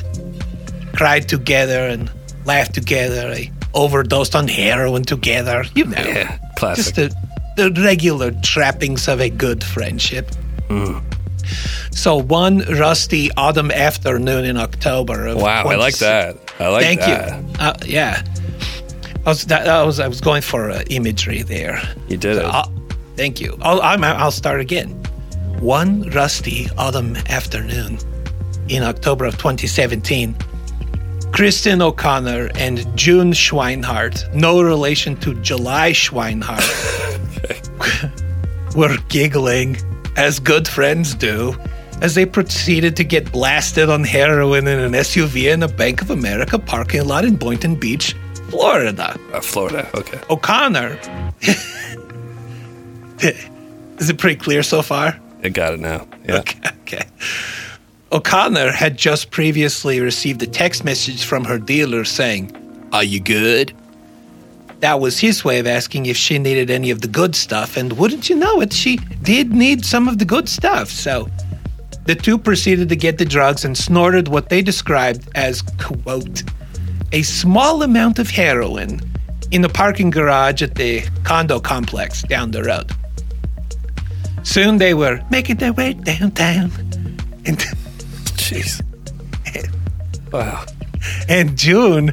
cried 0.94 1.28
together 1.28 1.88
and 1.88 2.12
laughed 2.46 2.74
together. 2.74 3.34
They 3.34 3.52
overdosed 3.74 4.36
on 4.36 4.48
heroin 4.48 5.04
together. 5.04 5.66
You 5.76 5.86
know, 5.86 5.98
Yeah, 5.98 6.38
classic. 6.58 6.96
just 6.96 6.98
a 6.98 7.27
the 7.58 7.72
regular 7.82 8.32
trappings 8.44 9.08
of 9.08 9.20
a 9.20 9.30
good 9.30 9.64
friendship. 9.64 10.30
So 11.92 12.16
one 12.18 12.60
rusty 12.80 13.32
autumn 13.36 13.72
afternoon 13.72 14.46
in 14.46 14.58
October. 14.58 15.28
Of 15.28 15.42
Wow, 15.42 15.64
I 15.66 15.76
like 15.76 15.98
that. 15.98 16.38
I 16.60 16.68
like 16.68 16.84
Thank 16.84 17.00
that. 17.02 17.30
Thank 17.32 17.58
you. 17.58 17.60
Uh, 17.60 17.74
yeah, 17.86 18.22
I 19.26 19.30
was 19.30 19.46
that, 19.48 19.68
I 19.68 19.84
was 19.84 20.00
I 20.00 20.08
was 20.08 20.22
going 20.22 20.44
for 20.44 20.70
uh, 20.70 20.84
imagery 20.90 21.42
there. 21.42 21.82
You 22.08 22.18
did 22.18 22.38
it. 22.38 22.46
I'll- 22.46 22.72
thank 23.16 23.42
you. 23.42 23.58
I'll, 23.62 23.82
I'm, 23.82 24.04
I'll 24.04 24.32
start 24.32 24.60
again. 24.60 24.90
One 25.60 26.08
rusty 26.12 26.68
autumn 26.78 27.16
afternoon 27.28 27.98
in 28.70 28.84
October 28.84 29.26
of 29.26 29.34
2017, 29.38 30.36
Kristen 31.32 31.82
O'Connor 31.82 32.50
and 32.56 32.86
June 32.98 33.32
Schweinhart, 33.32 34.34
no 34.34 34.62
relation 34.62 35.16
to 35.18 35.36
July 35.42 35.92
Schweinhart, 35.92 36.66
were 38.76 38.98
giggling 39.10 39.78
as 40.16 40.40
good 40.40 40.68
friends 40.68 41.14
do 41.14 41.56
as 42.02 42.16
they 42.16 42.26
proceeded 42.26 42.96
to 42.96 43.04
get 43.04 43.32
blasted 43.32 43.90
on 43.90 44.04
heroin 44.04 44.68
in 44.68 44.80
an 44.80 44.92
SUV 44.94 45.52
in 45.54 45.64
a 45.64 45.68
Bank 45.68 46.02
of 46.02 46.10
America 46.10 46.60
parking 46.60 47.06
lot 47.06 47.26
in 47.26 47.36
Boynton 47.36 47.76
Beach, 47.76 48.16
Florida. 48.50 49.20
Uh, 49.34 49.42
Florida. 49.42 49.90
Okay. 49.94 50.20
O'Connor. 50.30 51.00
Is 54.00 54.10
it 54.10 54.18
pretty 54.18 54.36
clear 54.38 54.64
so 54.64 54.82
far? 54.82 55.20
I 55.44 55.50
got 55.50 55.74
it 55.74 55.80
now. 55.80 56.08
Yeah. 56.28 56.40
Okay, 56.40 56.60
okay. 56.82 57.08
O'Connor 58.10 58.72
had 58.72 58.98
just 58.98 59.32
previously 59.32 60.00
received 60.00 60.42
a 60.42 60.48
text 60.48 60.86
message 60.86 61.26
from 61.26 61.44
her 61.44 61.60
dealer 61.60 62.06
saying, 62.06 62.56
Are 62.94 63.04
you 63.04 63.20
good? 63.20 63.74
That 64.80 65.02
was 65.02 65.20
his 65.20 65.44
way 65.44 65.60
of 65.60 65.68
asking 65.68 66.06
if 66.06 66.16
she 66.16 66.40
needed 66.40 66.70
any 66.70 66.90
of 66.90 67.02
the 67.02 67.10
good 67.10 67.36
stuff, 67.36 67.76
and 67.76 67.92
wouldn't 67.94 68.30
you 68.30 68.36
know 68.38 68.62
it, 68.62 68.72
she 68.72 68.98
did 69.24 69.52
need 69.52 69.84
some 69.84 70.08
of 70.08 70.20
the 70.20 70.26
good 70.26 70.48
stuff. 70.48 70.88
So 70.88 71.28
the 72.06 72.16
two 72.16 72.38
proceeded 72.38 72.88
to 72.90 72.96
get 72.96 73.18
the 73.18 73.26
drugs 73.26 73.66
and 73.66 73.78
snorted 73.78 74.30
what 74.30 74.48
they 74.48 74.62
described 74.62 75.28
as, 75.36 75.62
quote, 75.78 76.44
a 77.12 77.24
small 77.24 77.84
amount 77.84 78.20
of 78.20 78.30
heroin 78.30 79.02
in 79.52 79.62
the 79.62 79.70
parking 79.70 80.12
garage 80.12 80.62
at 80.62 80.76
the 80.76 81.02
condo 81.26 81.60
complex 81.60 82.22
down 82.22 82.52
the 82.52 82.64
road. 82.64 82.90
Soon 84.44 84.78
they 84.78 84.94
were 84.94 85.22
making 85.30 85.58
their 85.58 85.74
way 85.74 85.92
downtown. 85.92 86.72
And, 87.46 87.66
Jeez. 88.48 88.82
Wow. 90.32 90.66
and 91.30 91.58
June 91.58 92.12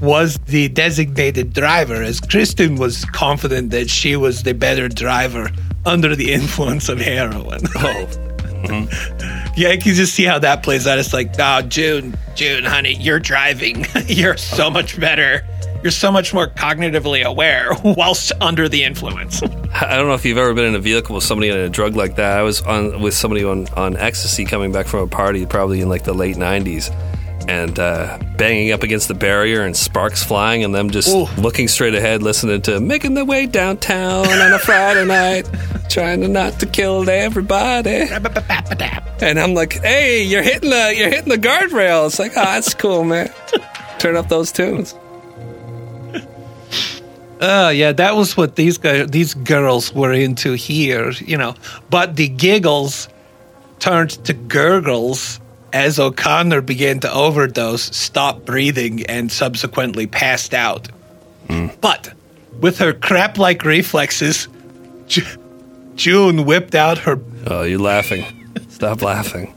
was 0.00 0.38
the 0.46 0.68
designated 0.70 1.52
driver, 1.52 2.02
as 2.02 2.18
Kristen 2.20 2.74
was 2.74 3.04
confident 3.04 3.70
that 3.70 3.88
she 3.88 4.16
was 4.16 4.42
the 4.42 4.54
better 4.54 4.88
driver 4.88 5.50
under 5.86 6.16
the 6.16 6.32
influence 6.32 6.88
of 6.88 6.98
heroin. 6.98 7.60
Oh. 7.76 8.08
Mm-hmm. 8.64 9.52
yeah, 9.60 9.72
you 9.72 9.78
can 9.78 9.92
just 9.92 10.14
see 10.14 10.24
how 10.24 10.38
that 10.38 10.62
plays 10.62 10.86
out. 10.86 10.98
It's 10.98 11.12
like, 11.12 11.34
oh, 11.38 11.60
June, 11.60 12.16
June, 12.34 12.64
honey, 12.64 12.94
you're 12.94 13.18
driving. 13.20 13.84
you're 14.06 14.38
so 14.38 14.70
much 14.70 14.98
better. 14.98 15.46
You're 15.84 15.90
so 15.90 16.10
much 16.10 16.32
more 16.32 16.46
cognitively 16.46 17.24
aware 17.24 17.68
whilst 17.84 18.32
under 18.40 18.70
the 18.70 18.84
influence. 18.84 19.42
I 19.74 19.96
don't 19.96 20.08
know 20.08 20.14
if 20.14 20.24
you've 20.24 20.38
ever 20.38 20.54
been 20.54 20.64
in 20.64 20.74
a 20.74 20.78
vehicle 20.78 21.14
with 21.14 21.24
somebody 21.24 21.50
on 21.50 21.58
a 21.58 21.68
drug 21.68 21.94
like 21.94 22.16
that. 22.16 22.38
I 22.38 22.42
was 22.42 22.62
on 22.62 23.02
with 23.02 23.12
somebody 23.12 23.44
on, 23.44 23.68
on 23.74 23.94
ecstasy 23.98 24.46
coming 24.46 24.72
back 24.72 24.86
from 24.86 25.00
a 25.00 25.06
party, 25.06 25.44
probably 25.44 25.82
in 25.82 25.90
like 25.90 26.04
the 26.04 26.14
late 26.14 26.36
'90s, 26.36 26.90
and 27.50 27.78
uh, 27.78 28.18
banging 28.38 28.72
up 28.72 28.82
against 28.82 29.08
the 29.08 29.14
barrier 29.14 29.60
and 29.60 29.76
sparks 29.76 30.24
flying, 30.24 30.64
and 30.64 30.74
them 30.74 30.88
just 30.88 31.14
Ooh. 31.14 31.26
looking 31.38 31.68
straight 31.68 31.94
ahead, 31.94 32.22
listening 32.22 32.62
to 32.62 32.80
"Making 32.80 33.12
Their 33.12 33.26
Way 33.26 33.44
Downtown" 33.44 34.26
on 34.26 34.52
a 34.54 34.58
Friday 34.58 35.04
night, 35.04 35.46
trying 35.90 36.22
to 36.22 36.28
not 36.28 36.60
to 36.60 36.66
kill 36.66 37.10
everybody. 37.10 38.06
And 39.20 39.38
I'm 39.38 39.52
like, 39.52 39.74
"Hey, 39.82 40.22
you're 40.22 40.42
hitting 40.42 40.70
the 40.70 40.94
you're 40.96 41.10
hitting 41.10 41.28
the 41.28 41.36
guardrail." 41.36 42.06
It's 42.06 42.18
like, 42.18 42.32
"Oh, 42.38 42.42
that's 42.42 42.72
cool, 42.72 43.04
man." 43.04 43.30
Turn 43.98 44.16
up 44.16 44.30
those 44.30 44.50
tunes. 44.50 44.94
Oh 47.40 47.68
yeah, 47.70 47.92
that 47.92 48.16
was 48.16 48.36
what 48.36 48.56
these 48.56 48.78
guys, 48.78 49.08
these 49.10 49.34
girls 49.34 49.92
were 49.94 50.12
into 50.12 50.52
here, 50.52 51.10
you 51.10 51.36
know. 51.36 51.54
But 51.90 52.16
the 52.16 52.28
giggles 52.28 53.08
turned 53.80 54.10
to 54.24 54.32
gurgles 54.32 55.40
as 55.72 55.98
O'Connor 55.98 56.60
began 56.62 57.00
to 57.00 57.12
overdose, 57.12 57.94
stopped 57.96 58.44
breathing, 58.44 59.04
and 59.06 59.30
subsequently 59.30 60.06
passed 60.06 60.54
out. 60.54 60.88
Hmm. 61.48 61.68
But 61.80 62.12
with 62.60 62.78
her 62.78 62.92
crap-like 62.92 63.64
reflexes, 63.64 64.48
Ju- 65.08 65.26
June 65.96 66.44
whipped 66.44 66.74
out 66.74 66.98
her 66.98 67.20
Oh, 67.46 67.62
you're 67.62 67.80
laughing. 67.80 68.24
Stop 68.68 69.02
laughing. 69.02 69.52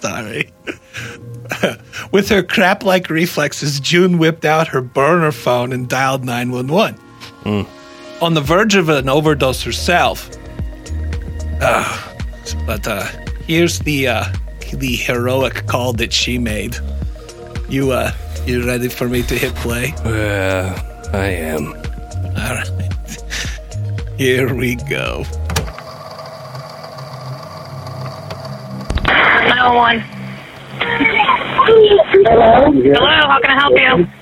Sorry. 0.00 0.50
With 2.12 2.28
her 2.28 2.42
crap 2.42 2.82
like 2.82 3.08
reflexes, 3.08 3.80
June 3.80 4.18
whipped 4.18 4.44
out 4.44 4.68
her 4.68 4.80
burner 4.80 5.32
phone 5.32 5.72
and 5.72 5.88
dialed 5.88 6.24
911. 6.24 6.98
On 7.44 8.34
the 8.34 8.40
verge 8.40 8.74
of 8.76 8.88
an 8.88 9.08
overdose 9.08 9.62
herself. 9.62 10.30
Uh, 11.60 12.12
but 12.66 12.86
uh, 12.86 13.04
here's 13.46 13.78
the 13.80 14.08
uh, 14.08 14.24
the 14.72 14.96
heroic 14.96 15.66
call 15.66 15.92
that 15.94 16.12
she 16.12 16.38
made. 16.38 16.76
You 17.68 17.92
uh, 17.92 18.12
you 18.46 18.64
ready 18.66 18.88
for 18.88 19.08
me 19.08 19.22
to 19.22 19.34
hit 19.34 19.54
play? 19.56 19.94
Yeah, 20.04 20.80
I 21.12 21.26
am. 21.26 21.68
All 21.68 22.54
right. 22.54 22.70
Here 24.18 24.54
we 24.54 24.76
go. 24.76 25.24
901. 29.06 30.00
Hello? 32.24 32.72
Hello, 32.72 33.28
how 33.28 33.40
can 33.40 33.50
I 33.50 33.54
help 33.54 33.78
you? 33.78 34.21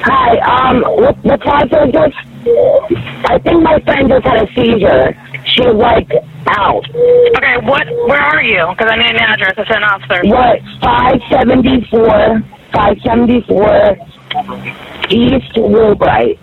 Hi, 0.00 0.38
um, 0.46 0.82
what, 0.82 1.16
what 1.24 1.42
time 1.42 1.66
is? 1.66 1.72
I 3.24 3.38
think 3.42 3.62
my 3.62 3.80
friend 3.80 4.08
just 4.08 4.24
had 4.24 4.48
a 4.48 4.52
seizure. 4.54 5.14
She 5.44 5.64
like 5.64 6.10
out. 6.46 6.88
Okay, 7.36 7.56
what? 7.66 7.86
Where 8.06 8.20
are 8.20 8.42
you? 8.42 8.66
Because 8.70 8.90
I 8.92 8.96
need 8.96 9.10
an 9.10 9.16
address. 9.16 9.54
I 9.58 9.64
sent 9.66 9.82
an 9.82 9.84
officer. 9.84 10.22
What, 10.24 10.60
574, 10.80 12.40
574 12.72 13.96
East 15.10 15.54
Woolbright. 15.56 16.38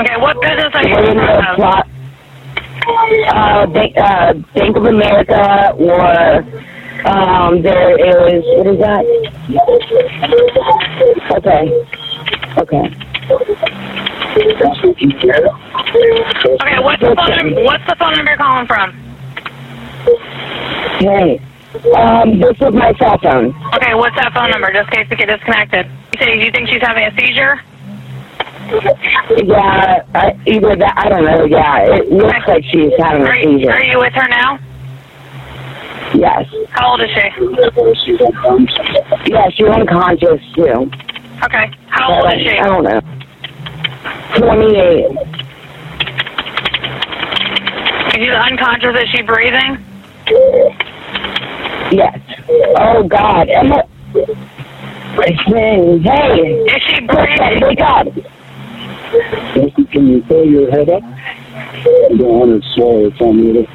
Okay, 0.00 0.16
what 0.18 0.40
business 0.40 0.74
are 0.74 0.88
you 0.88 0.96
in 0.96 1.18
plot. 1.54 1.86
Uh, 3.28 3.66
Bank, 3.66 3.96
uh, 3.96 4.32
Bank 4.54 4.76
of 4.76 4.84
America 4.84 5.72
or, 5.78 6.42
um, 7.06 7.62
there 7.62 7.96
is, 8.34 8.42
what 8.56 8.66
is 8.66 8.78
that? 8.80 9.04
Okay. 11.36 11.99
Okay. 12.58 12.86
Okay, 16.60 16.78
what's 16.80 17.00
the 17.00 17.14
phone 17.16 17.36
number? 17.36 17.62
What's 17.64 17.86
the 17.86 17.96
phone 17.98 18.12
number 18.16 18.30
you're 18.30 18.38
calling 18.38 18.66
from? 18.66 18.92
Hey, 21.00 21.40
um, 21.96 22.40
this 22.40 22.56
is 22.60 22.74
my 22.74 22.92
cell 22.98 23.18
phone. 23.22 23.54
Okay, 23.74 23.94
what's 23.94 24.16
that 24.16 24.32
phone 24.34 24.50
number? 24.50 24.72
Just 24.72 24.88
in 24.92 24.98
case 25.02 25.06
we 25.10 25.16
get 25.16 25.26
disconnected. 25.26 25.86
You 25.86 26.18
say 26.20 26.44
you 26.44 26.50
think 26.50 26.68
she's 26.68 26.82
having 26.82 27.04
a 27.04 27.10
seizure? 27.18 27.60
Yeah, 29.44 30.04
uh, 30.14 30.30
either 30.46 30.76
that, 30.76 30.94
I 30.96 31.08
don't 31.08 31.24
know, 31.24 31.44
yeah, 31.44 31.96
it 31.96 32.10
looks 32.12 32.46
like 32.46 32.64
she's 32.70 32.92
having 32.98 33.22
a 33.22 33.26
Are 33.26 33.36
you, 33.36 33.58
seizure. 33.58 33.72
are 33.72 33.84
you 33.84 33.98
with 33.98 34.12
her 34.14 34.28
now? 34.28 34.58
Yes. 36.14 36.46
How 36.70 36.90
old 36.92 37.00
is 37.00 37.10
she? 37.10 37.30
Yeah, 39.30 39.48
she's 39.50 39.66
unconscious 39.68 40.40
too. 40.54 40.90
Okay, 41.44 41.70
how 42.10 42.22
But 42.22 42.24
old 42.24 42.32
I, 42.32 42.36
is 42.36 42.42
she? 42.42 42.58
I 42.58 42.66
don't 42.66 42.84
know. 42.84 43.00
28. 44.36 45.06
Is 48.06 48.14
she 48.14 48.30
unconscious? 48.30 48.96
Is 49.02 49.08
she 49.10 49.22
breathing? 49.22 49.78
Yes. 51.92 52.18
Oh, 52.78 53.02
God. 53.08 53.48
Emma. 53.48 53.82
Hey, 54.12 55.98
hey. 55.98 56.40
Is 56.66 56.82
she 56.82 57.00
breathing? 57.06 57.62
Oh, 57.62 57.68
wake 57.68 57.80
up. 57.80 58.06
Can 59.90 60.06
you 60.06 60.22
pull 60.22 60.44
your 60.46 60.70
head 60.70 60.88
up? 60.88 61.02
I 61.02 62.08
don't 62.10 62.20
want 62.20 62.62
to 62.62 62.68
swallow 62.74 63.06
it 63.06 63.20
on 63.20 63.38
you. 63.38 63.66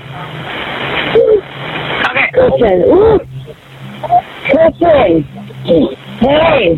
Okay, 2.05 2.29
Kristen. 2.33 2.77
Ooh. 2.87 3.19
Kristen. 4.49 5.23
Hey. 6.19 6.77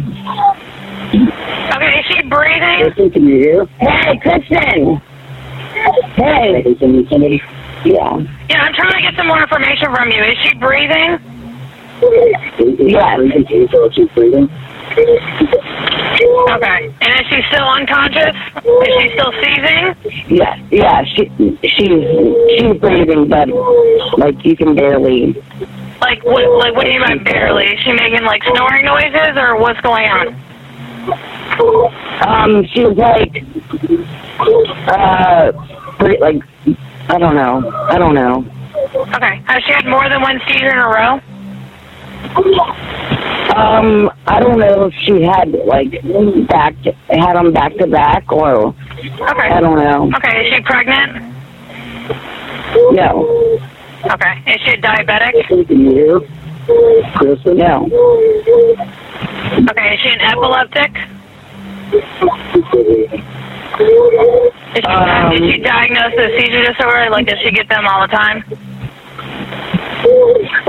Okay, 1.14 2.00
is 2.00 2.06
she 2.08 2.22
breathing? 2.28 2.80
Kristen, 2.82 3.12
can 3.12 3.28
you 3.28 3.36
hear? 3.36 3.66
Hey, 3.80 4.18
Kristen. 4.20 5.02
Hey. 6.16 6.76
Can 6.80 6.96
you 6.96 7.08
somebody? 7.10 7.42
Yeah. 7.86 8.18
Yeah, 8.50 8.64
I'm 8.64 8.74
trying 8.74 8.94
to 8.94 9.02
get 9.02 9.16
some 9.16 9.28
more 9.28 9.42
information 9.42 9.94
from 9.94 10.12
you. 10.12 10.24
Is 10.24 10.38
she 10.40 10.56
breathing? 10.56 11.20
Yes. 12.80 13.20
Can 13.20 13.46
you 13.48 13.68
tell 13.68 13.90
she's 13.92 14.10
breathing? 14.10 14.50
Okay. 16.50 16.94
And 17.02 17.22
is 17.22 17.28
she 17.30 17.42
still 17.52 17.68
unconscious? 17.68 18.36
Is 18.58 19.02
she 19.02 19.10
still 19.14 19.32
seizing? 19.42 19.96
Yeah, 20.36 20.56
yeah, 20.72 21.04
she 21.04 21.30
she's 21.64 22.58
she's 22.58 22.78
breathing, 22.80 23.28
but 23.30 23.48
like 24.18 24.44
you 24.44 24.56
can 24.56 24.76
barely. 24.76 25.34
Like 26.02 26.24
what? 26.24 26.50
Like 26.58 26.76
what 26.76 26.86
do 26.86 26.92
you 26.92 27.00
mean 27.06 27.24
barely? 27.24 27.66
Is 27.66 27.80
she 27.82 27.94
making 27.94 28.24
like 28.24 28.44
snoring 28.44 28.86
noises, 28.86 29.38
or 29.38 29.58
what's 29.58 29.80
going 29.82 30.08
on? 30.08 30.36
Um, 32.26 32.66
she 32.74 32.84
was 32.84 32.98
like, 32.98 33.44
uh, 34.88 35.52
pretty, 35.98 36.18
like 36.20 36.42
I 37.10 37.18
don't 37.18 37.36
know, 37.36 37.70
I 37.90 37.98
don't 37.98 38.14
know. 38.14 38.46
Okay. 38.96 39.42
Has 39.46 39.64
she 39.64 39.72
had 39.74 39.86
more 39.88 40.08
than 40.10 40.22
one 40.22 40.40
seizure 40.48 40.72
in 40.72 40.78
a 40.78 40.88
row? 40.88 41.20
Um, 43.56 44.12
I 44.28 44.40
don't 44.40 44.60
know 44.60 44.86
if 44.86 44.94
she 45.02 45.24
had 45.24 45.50
like 45.66 45.92
back 46.48 46.76
had 47.10 47.34
them 47.34 47.54
back 47.54 47.74
to 47.78 47.88
back 47.88 48.32
or 48.32 48.68
Okay. 48.68 49.50
I 49.50 49.60
don't 49.60 49.78
know. 49.78 50.12
Okay. 50.18 50.48
Is 50.48 50.54
she 50.54 50.62
pregnant? 50.62 51.34
No, 52.92 53.60
Okay. 54.06 54.44
Is 54.48 54.62
she 54.62 54.72
a 54.72 54.78
diabetic? 54.78 55.34
Can 56.68 56.76
you 56.76 57.02
hear? 57.04 57.12
Kristen? 57.16 57.58
no, 57.58 57.86
Okay. 59.72 59.94
Is 59.96 60.00
she 60.02 60.10
an 60.10 60.22
epileptic? 60.22 60.92
Is 61.94 62.04
she, 64.76 64.82
Um, 64.84 65.32
is 65.32 65.52
she 65.52 65.58
diagnosed 65.60 66.16
with 66.18 66.32
seizure 66.40 66.66
disorder? 66.74 67.10
Like, 67.10 67.26
does 67.28 67.40
she 67.40 67.52
get 67.52 67.68
them 67.70 67.88
all 67.88 68.02
the 68.02 68.08
time? 68.08 68.44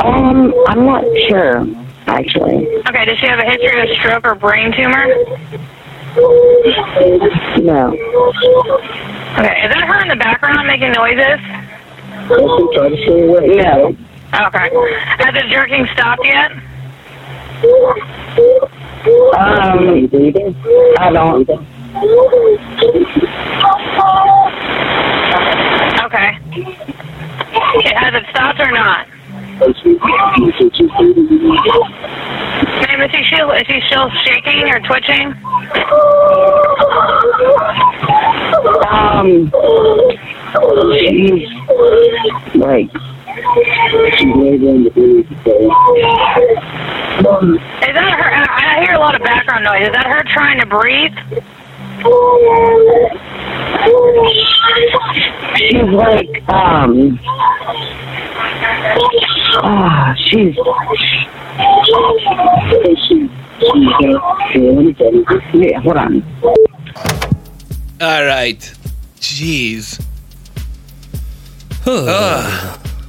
um, 0.05 0.55
I'm 0.69 0.87
not 0.87 1.05
sure 1.29 1.67
actually. 2.07 2.67
Okay. 2.89 3.05
Does 3.05 3.19
she 3.19 3.27
have 3.27 3.39
a 3.39 3.45
history 3.45 3.81
of 3.83 3.89
stroke 3.99 4.25
or 4.27 4.35
brain 4.35 4.73
tumor? 4.73 5.07
No, 7.63 7.93
Okay. 9.39 9.63
Is 9.63 9.71
that 9.71 9.85
her 9.87 10.01
in 10.03 10.09
the 10.09 10.17
background 10.17 10.67
making 10.67 10.93
noises? 10.93 11.39
Kristen, 12.27 12.69
try 12.73 12.89
to 12.89 12.97
stay 12.97 13.29
away. 13.29 13.47
no, 13.63 13.95
Okay. 14.35 14.69
Has 15.19 15.35
the 15.35 15.49
jerking 15.49 15.87
stopped 15.95 16.25
yet? 16.25 16.53
um. 19.35 20.09
I 20.99 21.11
don't. 21.13 21.49
Okay. 26.05 26.39
Has 27.97 28.15
it 28.15 28.27
stopped 28.31 28.61
or 28.61 28.71
not? 28.71 29.07
Is? 29.61 29.77
Ma'am, 32.87 33.03
is 33.03 33.11
he 33.11 33.25
still, 33.33 33.51
is 33.53 33.67
he 33.67 33.81
still 33.89 34.11
shaking 34.25 34.69
or 34.69 34.79
twitching? 34.81 35.35
Um, 38.89 39.51
she's 41.01 41.49
like 42.55 42.91
She's 44.19 44.35
laboring 44.35 44.85
to 44.85 44.91
breathe. 44.91 45.29
So, 45.45 45.53
Is 47.53 47.95
that 47.95 48.13
her? 48.19 48.31
I 48.35 48.47
I 48.79 48.85
hear 48.85 48.95
a 48.95 48.99
lot 48.99 49.15
of 49.15 49.23
background 49.23 49.65
noise. 49.65 49.87
Is 49.89 49.93
that 49.93 50.07
her 50.07 50.23
trying 50.35 50.61
to 50.61 50.67
breathe? 50.67 51.13
she's 55.57 55.83
like 55.93 56.49
um. 56.49 57.19
Ah, 59.61 60.15
she's 60.27 60.55
she, 63.09 63.29
she 63.61 63.91
can't 64.01 64.53
feel 64.53 64.79
anything. 64.79 65.25
yeah. 65.55 65.81
Hold 65.81 65.97
on. 65.97 66.23
All 68.01 68.25
right. 68.25 68.61
Jeez. 69.21 70.01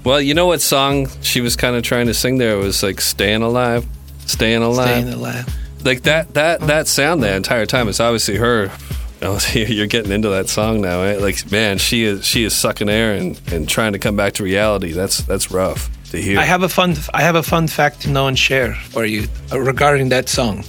Well, 0.04 0.22
you 0.22 0.34
know 0.34 0.48
what 0.48 0.62
song 0.62 1.08
she 1.22 1.42
was 1.42 1.56
kind 1.56 1.76
of 1.76 1.84
trying 1.84 2.08
to 2.08 2.14
sing 2.14 2.38
there? 2.38 2.56
It 2.56 2.64
was 2.64 2.82
like 2.84 3.02
"Staying 3.02 3.42
Alive," 3.42 3.86
"Staying 4.26 4.62
Alive." 4.64 5.02
Staying 5.04 5.14
alive. 5.14 5.46
like 5.84 6.04
that 6.04 6.34
that 6.34 6.62
that 6.62 6.88
sound 6.88 7.22
the 7.24 7.34
entire 7.34 7.66
time 7.66 7.88
is 7.88 8.00
obviously 8.00 8.36
her 8.38 8.72
Oh, 9.22 9.38
you're 9.54 9.88
getting 9.88 10.14
into 10.14 10.30
that 10.30 10.48
song 10.48 10.80
now 10.80 11.02
eh? 11.04 11.18
like 11.20 11.52
man 11.52 11.78
she 11.78 12.04
is 12.06 12.24
she 12.26 12.46
is 12.46 12.54
sucking 12.56 12.88
air 12.90 13.14
and, 13.16 13.40
and 13.52 13.68
trying 13.68 13.92
to 13.92 14.00
come 14.00 14.16
back 14.16 14.34
to 14.36 14.44
reality 14.44 14.94
that's 14.94 15.18
that's 15.24 15.52
rough 15.52 15.90
to 16.12 16.22
hear 16.22 16.40
I 16.40 16.44
have 16.44 16.64
a 16.64 16.70
fun. 16.70 16.96
I 17.14 17.22
have 17.22 17.36
a 17.36 17.44
fun 17.44 17.68
fact 17.68 18.02
to 18.04 18.10
know 18.10 18.28
and 18.28 18.40
share 18.40 18.76
for 18.76 19.06
you 19.06 19.28
uh, 19.52 19.60
regarding 19.60 20.10
that 20.10 20.30
song. 20.30 20.64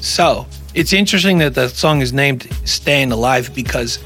So 0.00 0.46
it's 0.74 0.92
interesting 0.92 1.38
that 1.38 1.54
the 1.54 1.68
song 1.68 2.02
is 2.02 2.12
named 2.12 2.48
"Staying 2.64 3.12
Alive" 3.12 3.54
because 3.54 3.98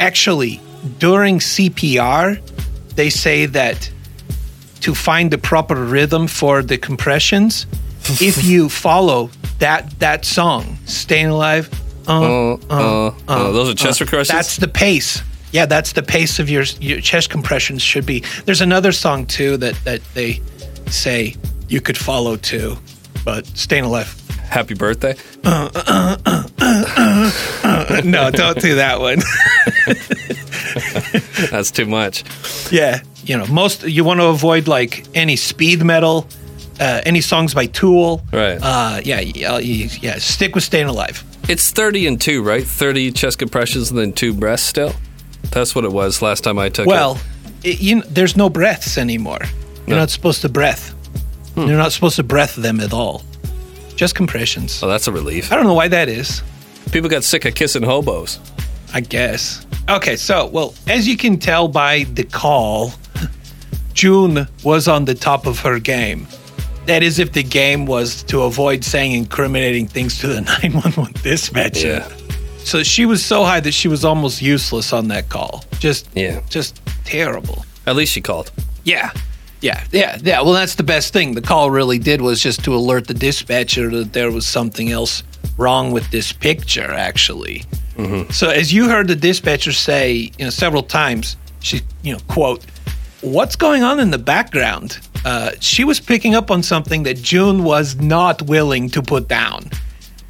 actually 0.00 0.60
during 0.98 1.38
CPR 1.38 2.40
they 2.96 3.10
say 3.10 3.46
that 3.46 3.90
to 4.84 4.94
find 4.94 5.30
the 5.30 5.38
proper 5.38 5.74
rhythm 5.74 6.26
for 6.26 6.62
the 6.62 6.76
compressions, 6.76 7.64
if 8.20 8.44
you 8.44 8.68
follow 8.68 9.30
that 9.58 9.98
that 9.98 10.26
song, 10.26 10.76
"Staying 10.84 11.28
Alive," 11.28 11.70
uh, 12.06 12.52
uh, 12.52 12.56
uh, 12.68 13.14
uh, 13.26 13.52
those 13.52 13.70
are 13.70 13.74
chest 13.74 13.98
compressions 14.00 14.28
That's 14.28 14.56
the 14.58 14.68
pace. 14.68 15.22
Yeah, 15.52 15.64
that's 15.64 15.92
the 15.92 16.02
pace 16.02 16.38
of 16.38 16.50
your 16.50 16.64
your 16.80 17.00
chest 17.00 17.30
compressions 17.30 17.80
should 17.80 18.04
be. 18.04 18.22
There's 18.44 18.60
another 18.60 18.92
song 18.92 19.24
too 19.24 19.56
that 19.56 19.74
that 19.84 20.02
they 20.12 20.42
say 20.90 21.34
you 21.68 21.80
could 21.80 21.96
follow 21.96 22.36
too, 22.36 22.76
but 23.24 23.46
staying 23.56 23.84
alive. 23.84 24.20
happy 24.50 24.74
birthday 24.74 25.16
no, 28.04 28.30
don't 28.30 28.60
do 28.60 28.74
that 28.76 29.00
one. 29.00 29.18
that's 31.50 31.70
too 31.72 31.86
much 31.86 32.22
yeah, 32.70 33.00
you 33.24 33.36
know, 33.36 33.46
most 33.46 33.82
you 33.84 34.04
want 34.04 34.20
to 34.20 34.26
avoid 34.26 34.68
like 34.68 35.06
any 35.14 35.36
speed 35.36 35.82
metal, 35.84 36.26
uh, 36.80 37.00
any 37.04 37.20
songs 37.20 37.54
by 37.54 37.66
Tool. 37.66 38.22
Right. 38.32 38.58
Uh, 38.60 39.00
yeah, 39.04 39.20
yeah, 39.20 39.58
yeah. 39.58 40.18
Stick 40.18 40.54
with 40.54 40.64
staying 40.64 40.86
alive. 40.88 41.22
it's 41.48 41.70
30 41.72 42.06
and 42.06 42.20
2 42.20 42.42
right 42.42 42.64
30 42.64 43.12
chest 43.12 43.38
compressions 43.38 43.90
and 43.90 43.98
then 43.98 44.12
2 44.14 44.32
breaths 44.32 44.62
still 44.62 44.92
that's 45.50 45.74
what 45.74 45.84
it 45.84 45.92
was 45.92 46.22
last 46.22 46.42
time 46.42 46.58
i 46.58 46.70
took 46.70 46.86
Well, 46.86 47.18
it 47.62 47.74
it, 47.74 47.80
you, 47.82 48.02
there's 48.02 48.34
no 48.36 48.48
breaths 48.48 48.96
anymore. 48.98 49.40
You're 49.86 49.96
No. 49.96 50.02
not 50.04 50.10
supposed 50.10 50.40
to 50.42 50.48
breath. 50.48 50.94
You're 51.56 51.76
not 51.76 51.92
supposed 51.92 52.16
to 52.16 52.22
breath 52.22 52.56
them 52.56 52.80
at 52.80 52.92
all. 52.94 53.22
Just 53.96 54.14
compressions. 54.14 54.82
oh 54.82 54.88
that's 54.88 55.06
a 55.06 55.12
relief 55.12 55.52
I 55.52 55.56
don't 55.56 55.66
know 55.66 55.74
why 55.74 55.88
that 55.88 56.08
is. 56.08 56.42
people 56.92 57.08
got 57.10 57.24
sick 57.24 57.44
of 57.44 57.54
kissing 57.54 57.82
hobos 57.84 58.38
I 58.94 59.00
guess. 59.00 59.66
Okay, 59.88 60.16
so, 60.16 60.46
well, 60.46 60.72
as 60.88 61.06
you 61.08 61.16
can 61.16 61.38
tell 61.38 61.68
by 61.68 62.04
the 62.14 62.24
call, 62.24 62.92
June 63.94 64.46
was 64.62 64.88
on 64.88 65.04
the 65.06 65.14
top 65.14 65.46
of 65.46 65.58
her 65.60 65.78
game. 65.78 66.26
That 66.86 67.02
is, 67.02 67.18
if 67.18 67.32
the 67.32 67.42
game 67.42 67.86
was 67.86 68.22
to 68.24 68.42
avoid 68.42 68.84
saying 68.84 69.12
incriminating 69.12 69.86
things 69.86 70.18
to 70.18 70.26
the 70.26 70.40
911 70.62 71.14
dispatcher. 71.22 71.88
yeah 72.06 72.08
So 72.64 72.82
she 72.82 73.06
was 73.06 73.24
so 73.24 73.44
high 73.44 73.60
that 73.60 73.72
she 73.72 73.88
was 73.88 74.04
almost 74.04 74.42
useless 74.42 74.92
on 74.92 75.08
that 75.08 75.28
call. 75.30 75.64
Just, 75.78 76.08
Yeah. 76.14 76.40
just 76.50 76.80
terrible. 77.04 77.64
at 77.86 77.96
least 77.96 78.12
she 78.12 78.20
called 78.20 78.50
Yeah. 78.84 79.10
Yeah, 79.60 79.82
yeah, 79.92 80.18
yeah. 80.22 80.42
Well, 80.42 80.52
that's 80.52 80.74
the 80.74 80.82
best 80.82 81.14
thing. 81.14 81.34
The 81.34 81.40
call 81.40 81.70
really 81.70 81.98
did 81.98 82.20
was 82.20 82.42
just 82.42 82.62
to 82.64 82.74
alert 82.74 83.06
the 83.06 83.14
dispatcher 83.14 83.88
that 83.90 84.12
there 84.12 84.30
was 84.30 84.46
something 84.46 84.90
else 84.90 85.22
wrong 85.56 85.90
with 85.90 86.10
this 86.10 86.32
picture, 86.34 86.92
actually. 86.92 87.64
Mm-hmm. 87.96 88.30
So, 88.30 88.50
as 88.50 88.74
you 88.74 88.90
heard 88.90 89.08
the 89.08 89.16
dispatcher 89.16 89.72
say, 89.72 90.30
you 90.38 90.44
know, 90.44 90.50
several 90.50 90.82
times, 90.82 91.38
she, 91.60 91.80
you 92.02 92.12
know, 92.12 92.18
quote, 92.28 92.62
"What's 93.24 93.56
going 93.56 93.82
on 93.82 94.00
in 94.00 94.10
the 94.10 94.18
background?" 94.18 94.98
Uh, 95.24 95.52
she 95.60 95.84
was 95.84 96.00
picking 96.00 96.34
up 96.34 96.50
on 96.50 96.62
something 96.62 97.04
that 97.04 97.22
June 97.22 97.64
was 97.64 97.96
not 97.96 98.42
willing 98.42 98.90
to 98.90 99.02
put 99.02 99.26
down. 99.26 99.70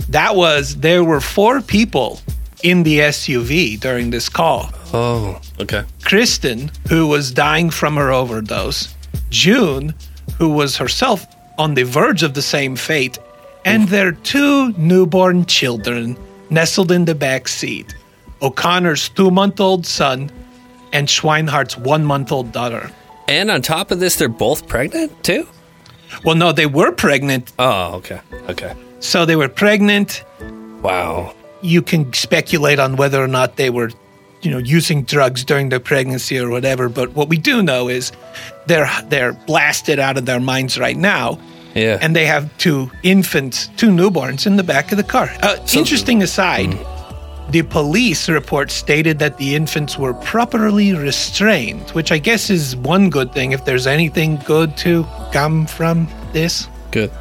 That 0.09 0.37
was 0.37 0.77
there 0.77 1.03
were 1.03 1.21
four 1.21 1.61
people 1.61 2.21
in 2.63 2.85
the 2.85 3.01
SUV 3.01 3.79
during 3.81 4.11
this 4.11 4.29
call. 4.29 4.71
oh 4.93 5.41
okay 5.61 5.83
Kristen, 6.05 6.71
who 6.89 7.07
was 7.07 7.33
dying 7.33 7.71
from 7.71 7.97
her 7.97 8.11
overdose, 8.13 8.95
June, 9.31 9.95
who 10.39 10.49
was 10.51 10.77
herself 10.77 11.27
on 11.59 11.75
the 11.75 11.83
verge 11.83 12.23
of 12.23 12.35
the 12.35 12.43
same 12.43 12.77
fate, 12.77 13.19
and 13.65 13.89
their 13.89 14.13
two 14.13 14.73
newborn 14.79 15.45
children 15.47 16.17
nestled 16.51 16.93
in 16.93 17.05
the 17.05 17.15
back 17.15 17.49
seat 17.49 17.95
O'Connor's 18.43 19.09
two 19.09 19.31
month 19.31 19.59
old 19.61 19.87
son 19.87 20.31
and 20.95 21.09
Schweinhart's 21.09 21.77
one 21.77 22.05
month 22.05 22.33
old 22.33 22.53
daughter. 22.53 22.91
and 23.29 23.51
on 23.51 23.61
top 23.63 23.91
of 23.91 23.99
this 24.01 24.17
they're 24.17 24.29
both 24.49 24.67
pregnant 24.69 25.11
too 25.23 25.47
Well, 26.25 26.37
no, 26.37 26.53
they 26.53 26.67
were 26.67 26.93
pregnant. 26.93 27.53
oh 27.59 27.97
okay 27.99 28.21
okay 28.49 28.73
So 29.01 29.27
they 29.27 29.37
were 29.37 29.49
pregnant. 29.49 30.25
wow 30.83 31.35
You 31.63 31.83
can 31.83 32.13
speculate 32.13 32.79
on 32.79 32.97
whether 32.97 33.21
or 33.23 33.29
not 33.29 33.57
they 33.57 33.71
were, 33.71 33.91
you 34.43 34.51
know, 34.53 34.59
using 34.77 35.05
drugs 35.05 35.45
during 35.45 35.71
their 35.71 35.81
pregnancy 35.81 36.39
or 36.39 36.49
whatever. 36.51 36.89
But 36.91 37.09
what 37.17 37.29
we 37.33 37.39
do 37.51 37.63
know 37.63 37.89
is 37.89 38.13
they're 38.69 38.89
they're 39.09 39.33
blasted 39.47 39.99
out 39.99 40.17
of 40.19 40.25
their 40.27 40.41
minds 40.41 40.77
right 40.79 40.97
now. 41.15 41.39
Yeah. 41.75 41.99
And 42.05 42.15
they 42.15 42.27
have 42.27 42.45
two 42.59 42.91
infants, 43.03 43.69
two 43.81 43.89
newborns 44.01 44.47
in 44.47 44.57
the 44.57 44.63
back 44.63 44.93
of 44.93 44.99
the 44.99 45.09
car. 45.17 45.29
Uh, 45.43 45.57
So- 45.67 45.79
interesting 45.81 46.23
aside, 46.23 46.73
the 47.55 47.63
police 47.63 48.29
report 48.29 48.69
stated 48.69 49.21
that 49.21 49.39
the 49.39 49.55
infants 49.55 49.97
were 49.97 50.13
properly 50.13 50.93
restrained, 50.93 51.89
which 51.91 52.11
I 52.11 52.19
guess 52.19 52.51
is 52.51 52.75
one 52.75 53.11
good 53.11 53.33
thing 53.33 53.53
if 53.53 53.65
there's 53.65 53.87
anything 53.87 54.39
good 54.39 54.77
to 54.79 55.07
come 55.33 55.65
from 55.69 56.09
this. 56.33 56.67
Good. 56.91 57.13